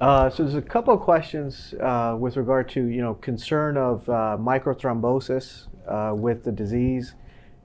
Uh, 0.00 0.28
so 0.28 0.42
there's 0.42 0.54
a 0.54 0.62
couple 0.62 0.92
of 0.92 1.00
questions 1.00 1.74
uh, 1.80 2.14
with 2.18 2.36
regard 2.36 2.68
to 2.68 2.86
you 2.86 3.00
know 3.00 3.14
concern 3.14 3.78
of 3.78 4.06
uh, 4.08 4.36
microthrombosis 4.38 5.68
uh, 5.88 6.14
with 6.14 6.44
the 6.44 6.52
disease, 6.52 7.14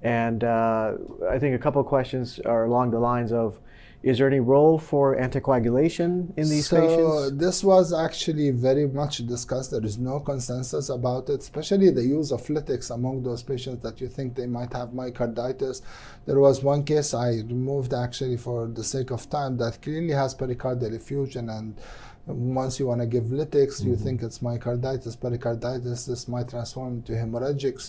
and 0.01 0.45
uh, 0.45 0.93
I 1.29 1.37
think 1.39 1.55
a 1.55 1.59
couple 1.59 1.81
of 1.81 1.87
questions 1.87 2.39
are 2.45 2.63
along 2.63 2.91
the 2.91 2.99
lines 2.99 3.33
of 3.33 3.59
is 4.03 4.17
there 4.17 4.27
any 4.27 4.39
role 4.39 4.79
for 4.79 5.15
anticoagulation 5.15 6.35
in 6.35 6.49
these 6.49 6.67
so 6.67 6.79
patients? 6.79 7.37
This 7.37 7.63
was 7.63 7.93
actually 7.93 8.49
very 8.49 8.87
much 8.87 9.25
discussed. 9.27 9.71
There 9.71 9.85
is 9.85 9.99
no 9.99 10.19
consensus 10.19 10.89
about 10.89 11.29
it, 11.29 11.41
especially 11.41 11.91
the 11.91 12.03
use 12.03 12.31
of 12.31 12.41
lytics 12.47 12.89
among 12.89 13.21
those 13.21 13.43
patients 13.43 13.83
that 13.83 14.01
you 14.01 14.07
think 14.07 14.33
they 14.33 14.47
might 14.47 14.73
have 14.73 14.89
myocarditis. 14.89 15.81
There 16.25 16.39
was 16.39 16.63
one 16.63 16.83
case 16.83 17.13
I 17.13 17.29
removed 17.29 17.93
actually 17.93 18.37
for 18.37 18.67
the 18.67 18.83
sake 18.83 19.11
of 19.11 19.29
time 19.29 19.57
that 19.57 19.81
clearly 19.83 20.13
has 20.13 20.33
pericardial 20.33 20.93
effusion 20.95 21.49
and 21.49 21.79
once 22.27 22.79
you 22.79 22.87
want 22.87 23.01
to 23.01 23.07
give 23.07 23.25
lytics, 23.25 23.81
mm-hmm. 23.81 23.89
you 23.89 23.95
think 23.95 24.21
it's 24.21 24.39
myocarditis, 24.39 25.19
pericarditis, 25.19 26.05
this 26.05 26.27
might 26.27 26.49
transform 26.49 26.95
into 26.95 27.13
hemorrhagic. 27.13 27.81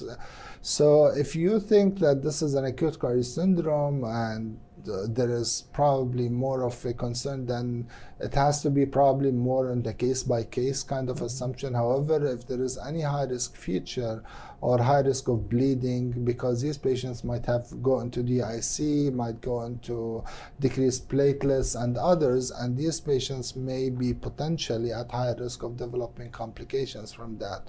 So 0.63 1.07
if 1.07 1.37
you 1.37 1.61
think 1.61 1.99
that 1.99 2.23
this 2.23 2.43
is 2.43 2.55
an 2.55 2.65
acute 2.65 2.99
coronary 2.99 3.25
syndrome 3.25 4.05
and 4.05 4.59
there 4.85 5.31
is 5.31 5.65
probably 5.73 6.29
more 6.29 6.65
of 6.65 6.85
a 6.85 6.93
concern 6.93 7.47
than 7.47 7.89
it 8.21 8.35
has 8.35 8.63
to 8.63 8.71
be 8.71 8.87
probably 8.87 9.31
more 9.31 9.71
in 9.73 9.83
the 9.83 9.93
case 9.95 10.23
by 10.23 10.45
case 10.45 10.83
kind 10.83 11.09
of 11.09 11.23
assumption. 11.23 11.75
However, 11.75 12.27
if 12.27 12.47
there 12.47 12.63
is 12.63 12.79
any 12.79 13.03
high 13.03 13.25
risk 13.25 13.57
feature 13.57 14.23
or 14.61 14.79
high 14.79 15.01
risk 15.01 15.29
of 15.29 15.49
bleeding, 15.49 16.25
because 16.25 16.63
these 16.63 16.79
patients 16.79 17.25
might 17.25 17.47
have 17.47 17.83
go 17.83 18.01
into 18.01 18.23
DIC, 18.23 19.13
might 19.13 19.41
go 19.41 19.63
into 19.63 20.25
decreased 20.61 21.09
platelets 21.09 21.81
and 21.81 21.97
others, 21.97 22.51
and 22.51 22.77
these 22.77 23.01
patients 23.01 23.57
may 23.57 23.91
be 23.91 24.15
potentially 24.15 24.93
at 24.93 25.11
high 25.11 25.35
risk 25.39 25.63
of 25.63 25.77
developing 25.77 26.31
complications 26.31 27.13
from 27.13 27.39
that. 27.39 27.63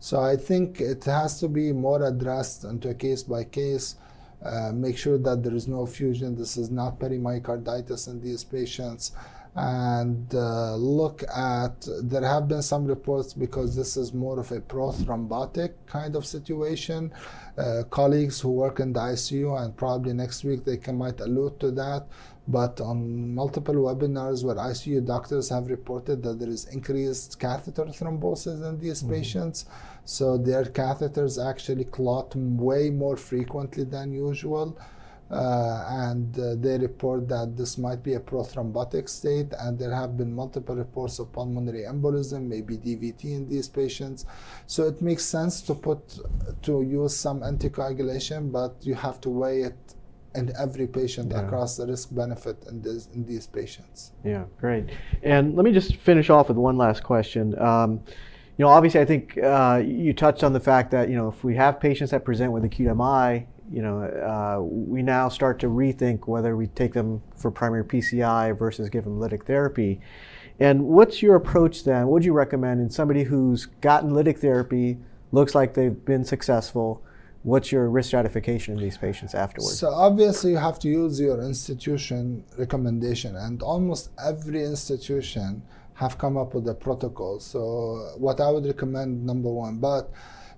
So 0.00 0.20
I 0.20 0.36
think 0.36 0.80
it 0.80 1.04
has 1.04 1.38
to 1.38 1.48
be 1.48 1.72
more 1.72 2.04
addressed 2.04 2.64
into 2.64 2.88
a 2.88 2.94
case 2.94 3.22
by 3.22 3.44
case 3.44 3.94
uh, 4.44 4.72
make 4.72 4.98
sure 4.98 5.18
that 5.18 5.42
there 5.42 5.54
is 5.54 5.68
no 5.68 5.86
fusion. 5.86 6.36
This 6.36 6.56
is 6.56 6.70
not 6.70 6.98
perimyocarditis 6.98 8.08
in 8.08 8.20
these 8.20 8.44
patients. 8.44 9.12
And 9.54 10.34
uh, 10.34 10.76
look 10.76 11.22
at, 11.24 11.86
there 12.02 12.24
have 12.24 12.48
been 12.48 12.62
some 12.62 12.86
reports 12.86 13.34
because 13.34 13.76
this 13.76 13.98
is 13.98 14.14
more 14.14 14.40
of 14.40 14.50
a 14.50 14.60
prothrombotic 14.60 15.74
kind 15.86 16.16
of 16.16 16.24
situation. 16.24 17.12
Uh, 17.58 17.82
colleagues 17.90 18.40
who 18.40 18.50
work 18.50 18.80
in 18.80 18.94
the 18.94 19.00
ICU, 19.00 19.62
and 19.62 19.76
probably 19.76 20.14
next 20.14 20.42
week 20.42 20.64
they 20.64 20.78
can, 20.78 20.96
might 20.96 21.20
allude 21.20 21.60
to 21.60 21.70
that. 21.72 22.06
But 22.48 22.80
on 22.80 23.34
multiple 23.34 23.74
webinars 23.74 24.42
where 24.42 24.56
ICU 24.56 25.06
doctors 25.06 25.48
have 25.50 25.68
reported 25.68 26.24
that 26.24 26.40
there 26.40 26.48
is 26.48 26.64
increased 26.66 27.38
catheter 27.38 27.84
thrombosis 27.84 28.68
in 28.68 28.80
these 28.80 29.02
mm-hmm. 29.02 29.12
patients, 29.12 29.66
so 30.04 30.36
their 30.36 30.64
catheters 30.64 31.38
actually 31.38 31.84
clot 31.84 32.34
way 32.34 32.90
more 32.90 33.16
frequently 33.16 33.84
than 33.84 34.12
usual. 34.12 34.76
Uh, 35.30 35.86
and 35.88 36.38
uh, 36.38 36.54
they 36.56 36.76
report 36.76 37.26
that 37.26 37.56
this 37.56 37.78
might 37.78 38.02
be 38.02 38.12
a 38.14 38.20
prothrombotic 38.20 39.08
state, 39.08 39.50
and 39.60 39.78
there 39.78 39.94
have 39.94 40.14
been 40.14 40.34
multiple 40.34 40.76
reports 40.76 41.18
of 41.18 41.32
pulmonary 41.32 41.84
embolism, 41.84 42.48
maybe 42.48 42.76
DVT 42.76 43.24
in 43.24 43.48
these 43.48 43.66
patients. 43.66 44.26
So 44.66 44.86
it 44.86 45.00
makes 45.00 45.24
sense 45.24 45.62
to 45.62 45.74
put 45.74 46.18
to 46.64 46.82
use 46.82 47.16
some 47.16 47.40
anticoagulation, 47.40 48.52
but 48.52 48.76
you 48.82 48.94
have 48.94 49.22
to 49.22 49.30
weigh 49.30 49.62
it 49.62 49.94
in 50.34 50.52
every 50.58 50.86
patient 50.86 51.32
yeah. 51.32 51.42
across 51.42 51.76
the 51.76 51.86
risk 51.86 52.14
benefit 52.14 52.56
in, 52.68 52.82
this, 52.82 53.08
in 53.14 53.24
these 53.26 53.46
patients. 53.46 54.12
Yeah, 54.24 54.44
great. 54.58 54.86
And 55.22 55.54
let 55.54 55.64
me 55.64 55.72
just 55.72 55.96
finish 55.96 56.30
off 56.30 56.48
with 56.48 56.56
one 56.56 56.76
last 56.76 57.02
question. 57.02 57.58
Um, 57.58 58.00
you 58.58 58.64
know, 58.64 58.68
obviously, 58.68 59.00
I 59.00 59.04
think 59.04 59.38
uh, 59.38 59.82
you 59.84 60.12
touched 60.12 60.44
on 60.44 60.52
the 60.52 60.60
fact 60.60 60.90
that 60.90 61.08
you 61.08 61.16
know 61.16 61.28
if 61.28 61.42
we 61.42 61.56
have 61.56 61.80
patients 61.80 62.10
that 62.10 62.24
present 62.24 62.52
with 62.52 62.64
acute 62.64 62.94
MI, 62.94 63.46
you 63.72 63.80
know, 63.80 64.02
uh, 64.02 64.62
we 64.62 65.02
now 65.02 65.28
start 65.30 65.58
to 65.60 65.68
rethink 65.68 66.26
whether 66.26 66.54
we 66.56 66.66
take 66.68 66.92
them 66.92 67.22
for 67.34 67.50
primary 67.50 67.84
PCI 67.84 68.56
versus 68.56 68.90
give 68.90 69.04
them 69.04 69.18
lytic 69.18 69.46
therapy. 69.46 70.00
And 70.60 70.84
what's 70.84 71.22
your 71.22 71.36
approach 71.36 71.82
then? 71.84 72.06
What 72.06 72.12
would 72.12 72.24
you 72.24 72.34
recommend 72.34 72.80
in 72.80 72.90
somebody 72.90 73.24
who's 73.24 73.66
gotten 73.66 74.10
lytic 74.10 74.38
therapy, 74.38 74.98
looks 75.32 75.54
like 75.54 75.72
they've 75.72 76.04
been 76.04 76.24
successful? 76.24 77.02
What's 77.42 77.72
your 77.72 77.88
risk 77.88 78.08
stratification 78.08 78.74
in 78.74 78.80
these 78.80 78.96
patients 78.96 79.34
afterwards? 79.34 79.78
So 79.78 79.90
obviously 79.90 80.52
you 80.52 80.58
have 80.58 80.78
to 80.80 80.88
use 80.88 81.18
your 81.18 81.42
institution 81.42 82.44
recommendation, 82.56 83.34
and 83.34 83.62
almost 83.62 84.10
every 84.24 84.62
institution 84.64 85.62
have 85.94 86.18
come 86.18 86.36
up 86.36 86.54
with 86.54 86.68
a 86.68 86.74
protocol. 86.74 87.40
So 87.40 88.14
what 88.16 88.40
I 88.40 88.50
would 88.50 88.64
recommend, 88.64 89.26
number 89.26 89.50
one, 89.50 89.78
but 89.78 90.10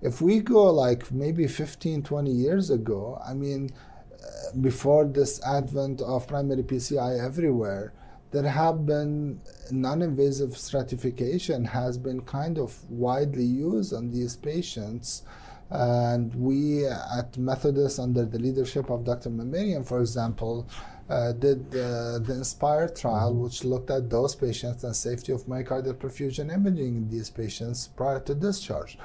if 0.02 0.20
we 0.20 0.40
go 0.40 0.64
like 0.70 1.10
maybe 1.10 1.46
15, 1.46 2.02
20 2.02 2.30
years 2.30 2.70
ago, 2.70 3.18
I 3.26 3.32
mean, 3.32 3.70
uh, 4.12 4.56
before 4.60 5.06
this 5.06 5.42
advent 5.46 6.02
of 6.02 6.28
primary 6.28 6.62
PCI 6.62 7.24
everywhere, 7.24 7.94
there 8.30 8.42
have 8.42 8.84
been 8.84 9.40
non-invasive 9.70 10.56
stratification 10.56 11.64
has 11.64 11.96
been 11.96 12.20
kind 12.22 12.58
of 12.58 12.90
widely 12.90 13.44
used 13.44 13.94
on 13.94 14.10
these 14.10 14.36
patients 14.36 15.22
and 15.70 16.34
we 16.34 16.86
at 16.86 17.36
Methodist, 17.36 17.98
under 17.98 18.24
the 18.24 18.38
leadership 18.38 18.90
of 18.90 19.04
Dr. 19.04 19.30
Mahmarian, 19.30 19.84
for 19.84 20.00
example, 20.00 20.66
uh, 21.08 21.32
did 21.32 21.66
uh, 21.68 22.18
the 22.18 22.34
INSPIRE 22.38 22.88
trial, 22.88 23.32
mm-hmm. 23.32 23.42
which 23.42 23.64
looked 23.64 23.90
at 23.90 24.08
those 24.08 24.34
patients 24.34 24.84
and 24.84 24.96
safety 24.96 25.32
of 25.32 25.44
myocardial 25.44 25.94
perfusion 25.94 26.52
imaging 26.52 26.96
in 26.96 27.08
these 27.10 27.28
patients 27.28 27.88
prior 27.88 28.20
to 28.20 28.34
discharge. 28.34 28.98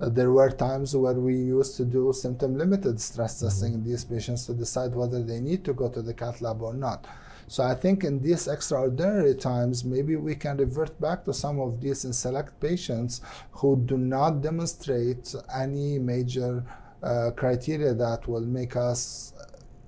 Uh, 0.00 0.08
there 0.08 0.32
were 0.32 0.50
times 0.50 0.96
where 0.96 1.12
we 1.14 1.34
used 1.34 1.76
to 1.76 1.84
do 1.84 2.12
symptom 2.12 2.56
limited 2.56 3.00
stress 3.00 3.36
mm-hmm. 3.36 3.46
testing 3.46 3.74
in 3.74 3.84
these 3.84 4.04
patients 4.04 4.46
to 4.46 4.54
decide 4.54 4.94
whether 4.94 5.22
they 5.22 5.40
need 5.40 5.64
to 5.64 5.74
go 5.74 5.88
to 5.88 6.02
the 6.02 6.14
cath 6.14 6.40
lab 6.40 6.62
or 6.62 6.74
not. 6.74 7.06
So 7.52 7.62
I 7.64 7.74
think 7.74 8.02
in 8.02 8.18
these 8.22 8.48
extraordinary 8.48 9.34
times, 9.34 9.84
maybe 9.84 10.16
we 10.16 10.34
can 10.34 10.56
revert 10.56 10.98
back 10.98 11.22
to 11.26 11.34
some 11.34 11.60
of 11.60 11.82
these 11.82 12.06
in 12.06 12.14
select 12.14 12.58
patients 12.60 13.20
who 13.50 13.76
do 13.76 13.98
not 13.98 14.40
demonstrate 14.40 15.34
any 15.54 15.98
major 15.98 16.64
uh, 17.02 17.32
criteria 17.36 17.92
that 17.92 18.26
will 18.26 18.46
make 18.46 18.74
us 18.74 19.34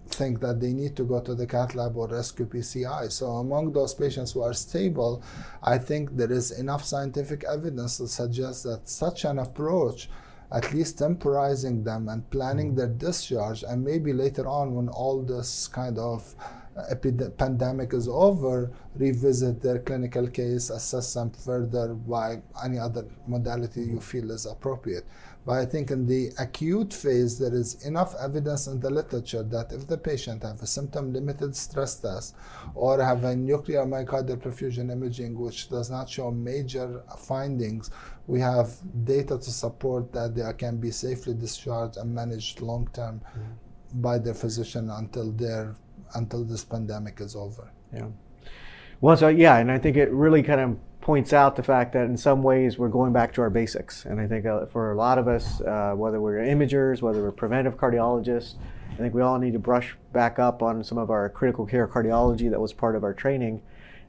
think 0.09 0.41
that 0.41 0.61
they 0.61 0.75
need 0.75 0.95
to 0.97 1.05
go 1.05 1.23
to 1.23 1.35
the 1.35 1.47
cath 1.47 1.75
lab 1.75 1.97
or 1.97 2.07
rescue 2.07 2.45
PCI. 2.45 3.11
So 3.11 3.29
among 3.29 3.73
those 3.73 3.95
patients 3.95 4.33
who 4.33 4.43
are 4.43 4.53
stable, 4.53 5.23
I 5.63 5.79
think 5.79 6.19
there 6.19 6.33
is 6.33 6.51
enough 6.51 6.85
scientific 6.85 7.45
evidence 7.45 7.97
to 7.97 8.09
suggest 8.09 8.65
that 8.65 8.91
such 8.91 9.25
an 9.25 9.39
approach, 9.39 10.11
at 10.53 10.71
least 10.75 10.99
temporizing 10.99 11.83
them 11.83 12.11
and 12.11 12.29
planning 12.29 12.73
mm. 12.73 12.77
their 12.77 12.89
discharge, 12.89 13.63
and 13.63 13.83
maybe 13.83 14.13
later 14.13 14.47
on 14.47 14.75
when 14.75 14.91
all 14.91 15.23
this 15.23 15.67
kind 15.67 15.99
of 15.99 16.35
pandemic 17.39 17.93
is 17.93 18.09
over, 18.09 18.73
revisit 18.97 19.63
their 19.63 19.79
clinical 19.79 20.27
case, 20.27 20.71
assess 20.71 21.15
them 21.15 21.31
further 21.31 21.95
by 21.95 22.43
any 22.65 22.79
other 22.79 23.07
modality 23.27 23.83
you 23.83 24.01
feel 24.01 24.31
is 24.31 24.47
appropriate. 24.47 25.05
But 25.47 25.59
I 25.59 25.67
think 25.67 25.91
in 25.91 26.07
the 26.07 26.31
acute 26.39 26.93
phase, 26.93 27.39
there 27.39 27.55
is 27.55 27.85
enough 27.87 28.15
evidence 28.19 28.67
in 28.67 28.81
the 28.81 28.89
literature 28.89 29.43
that 29.43 29.73
if 29.73 29.87
the 29.87 29.99
patient 29.99 30.43
have 30.43 30.63
a 30.63 30.67
symptom-limited 30.67 31.55
stress 31.55 31.97
test 31.97 32.35
or 32.75 33.03
have 33.03 33.25
a 33.25 33.37
nuclear 33.37 33.85
myocardial 33.85 34.39
perfusion 34.39 34.91
imaging 34.91 35.39
which 35.39 35.69
does 35.69 35.91
not 35.91 36.09
show 36.09 36.31
major 36.31 37.03
findings, 37.19 37.91
we 38.27 38.41
have 38.41 38.71
data 39.05 39.37
to 39.39 39.51
support 39.51 40.13
that 40.13 40.35
they 40.35 40.51
can 40.55 40.79
be 40.79 40.91
safely 40.91 41.35
discharged 41.35 41.99
and 41.99 42.15
managed 42.15 42.63
long-term 42.63 43.21
mm-hmm. 43.21 44.01
by 44.01 44.19
their 44.19 44.35
physician 44.35 44.89
until 44.91 45.31
their 45.31 45.77
until 46.15 46.45
this 46.45 46.65
pandemic 46.65 47.21
is 47.21 47.35
over. 47.37 47.71
Yeah. 47.93 48.09
Well, 49.01 49.17
so 49.17 49.29
yeah, 49.29 49.59
and 49.59 49.71
I 49.71 49.79
think 49.79 49.97
it 49.97 50.11
really 50.11 50.43
kind 50.43 50.61
of 50.61 50.77
points 51.01 51.35
out 51.35 51.55
the 51.55 51.63
fact 51.63 51.93
that 51.93 52.07
in 52.07 52.17
some 52.17 52.43
ways 52.43 52.79
we're 52.79 52.89
going 52.89 53.13
back 53.13 53.33
to 53.35 53.43
our 53.43 53.51
basics. 53.51 54.07
And 54.07 54.19
I 54.19 54.27
think 54.27 54.47
uh, 54.47 54.65
for 54.67 54.93
a 54.93 54.97
lot 54.97 55.19
of 55.19 55.29
us, 55.29 55.61
uh, 55.61 55.93
whether 55.95 56.21
we're 56.21 56.39
imagers, 56.39 57.03
whether 57.03 57.21
we're 57.21 57.31
preventive 57.31 57.77
cardiologists, 57.77 58.55
I 58.93 58.97
think 58.97 59.13
we 59.13 59.21
all 59.21 59.39
need 59.39 59.53
to 59.53 59.59
brush 59.59 59.97
back 60.13 60.39
up 60.39 60.63
on 60.63 60.83
some 60.83 60.97
of 60.97 61.11
our 61.11 61.29
critical 61.29 61.67
care 61.67 61.87
cardiology 61.87 62.49
that 62.51 62.61
was 62.61 62.73
part 62.73 62.97
of 62.97 63.05
our 63.05 63.13
training. 63.13 63.61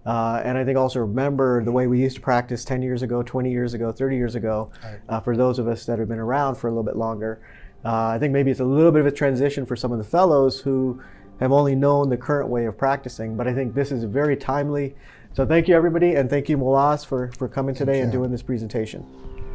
Uh, 0.06 0.42
and 0.46 0.58
I 0.58 0.64
think 0.64 0.78
also 0.78 1.00
remember 1.00 1.64
the 1.64 1.72
way 1.72 1.88
we 1.88 2.00
used 2.00 2.16
to 2.18 2.22
practice 2.22 2.64
10 2.64 2.82
years 2.82 3.02
ago, 3.02 3.24
20 3.24 3.52
years 3.52 3.74
ago, 3.74 3.92
30 3.92 4.16
years 4.16 4.36
ago, 4.36 4.72
uh, 5.10 5.20
for 5.20 5.36
those 5.36 5.58
of 5.58 5.68
us 5.68 5.86
that 5.88 5.98
have 5.98 6.08
been 6.08 6.20
around 6.20 6.56
for 6.56 6.68
a 6.68 6.72
little 6.72 6.84
bit 6.84 6.96
longer. 6.96 7.42
Uh, 7.84 8.08
I 8.08 8.20
think 8.20 8.32
maybe 8.32 8.52
it's 8.52 8.60
a 8.60 8.66
little 8.66 8.92
bit 8.92 9.02
of 9.02 9.08
a 9.08 9.12
transition 9.12 9.66
for 9.66 9.76
some 9.76 9.92
of 9.92 9.98
the 9.98 10.04
fellows 10.04 10.62
who 10.62 11.02
have 11.40 11.52
only 11.52 11.76
known 11.76 12.10
the 12.10 12.18
current 12.18 12.50
way 12.50 12.66
of 12.66 12.78
practicing. 12.78 13.36
But 13.36 13.48
I 13.48 13.54
think 13.54 13.74
this 13.74 13.92
is 13.92 14.04
very 14.04 14.36
timely. 14.36 14.96
So 15.34 15.46
thank 15.46 15.68
you, 15.68 15.76
everybody, 15.76 16.16
and 16.16 16.30
thank 16.30 16.48
you, 16.48 16.58
Mouaz, 16.58 17.06
for, 17.06 17.32
for 17.38 17.50
coming 17.50 17.76
today 17.76 18.00
and 18.00 18.12
doing 18.12 18.32
this 18.32 18.42
presentation. 18.42 19.06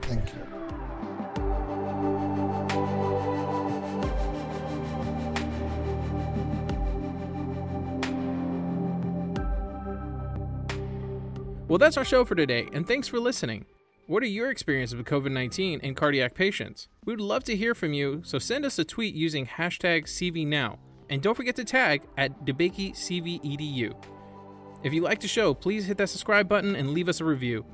Thank 0.03 0.27
you. 0.35 0.51
Well, 11.71 11.79
that's 11.79 11.97
our 11.97 12.05
show 12.05 12.25
for 12.25 12.35
today, 12.35 12.69
and 12.73 12.85
thanks 12.87 13.07
for 13.07 13.21
listening. 13.21 13.65
What 14.09 14.25
are 14.25 14.27
your 14.27 14.51
experiences 14.51 14.97
with 14.97 15.07
COVID 15.07 15.31
19 15.31 15.79
in 15.79 15.95
cardiac 15.95 16.35
patients? 16.35 16.89
We 17.05 17.13
would 17.13 17.21
love 17.21 17.45
to 17.45 17.57
hear 17.57 17.77
from 17.77 17.93
you, 17.93 18.23
so 18.25 18.41
send 18.41 18.65
us 18.65 18.77
a 18.81 18.85
tweet 18.85 19.15
using 19.15 19.47
hashtag 19.47 20.07
CVNow. 20.07 20.79
And 21.11 21.21
don't 21.21 21.35
forget 21.35 21.57
to 21.57 21.65
tag 21.65 22.03
at 22.17 22.45
DeBakeyCVEDU. 22.47 23.95
If 24.83 24.95
you 24.95 25.03
like 25.03 25.21
the 25.21 25.29
show, 25.29 25.53
please 25.53 25.87
hit 25.87 25.99
that 25.99 26.09
subscribe 26.09 26.49
button 26.49 26.75
and 26.75 26.93
leave 26.93 27.09
us 27.09 27.21
a 27.21 27.25
review. 27.25 27.67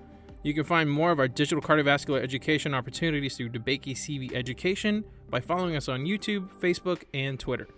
You 0.43 0.55
can 0.55 0.65
find 0.65 0.91
more 0.91 1.11
of 1.11 1.19
our 1.19 1.29
digital 1.29 1.63
cardiovascular 1.63 2.21
education 2.23 2.75
opportunities 2.75 3.37
through 3.37 3.51
DeBakey 3.51 3.93
CV 3.93 4.33
Education 4.33 5.05
by 5.29 5.41
following 5.41 5.77
us 5.77 5.89
on 5.89 6.05
YouTube, 6.05 6.49
Facebook, 6.61 7.03
and 7.15 7.39
Twitter. 7.39 7.69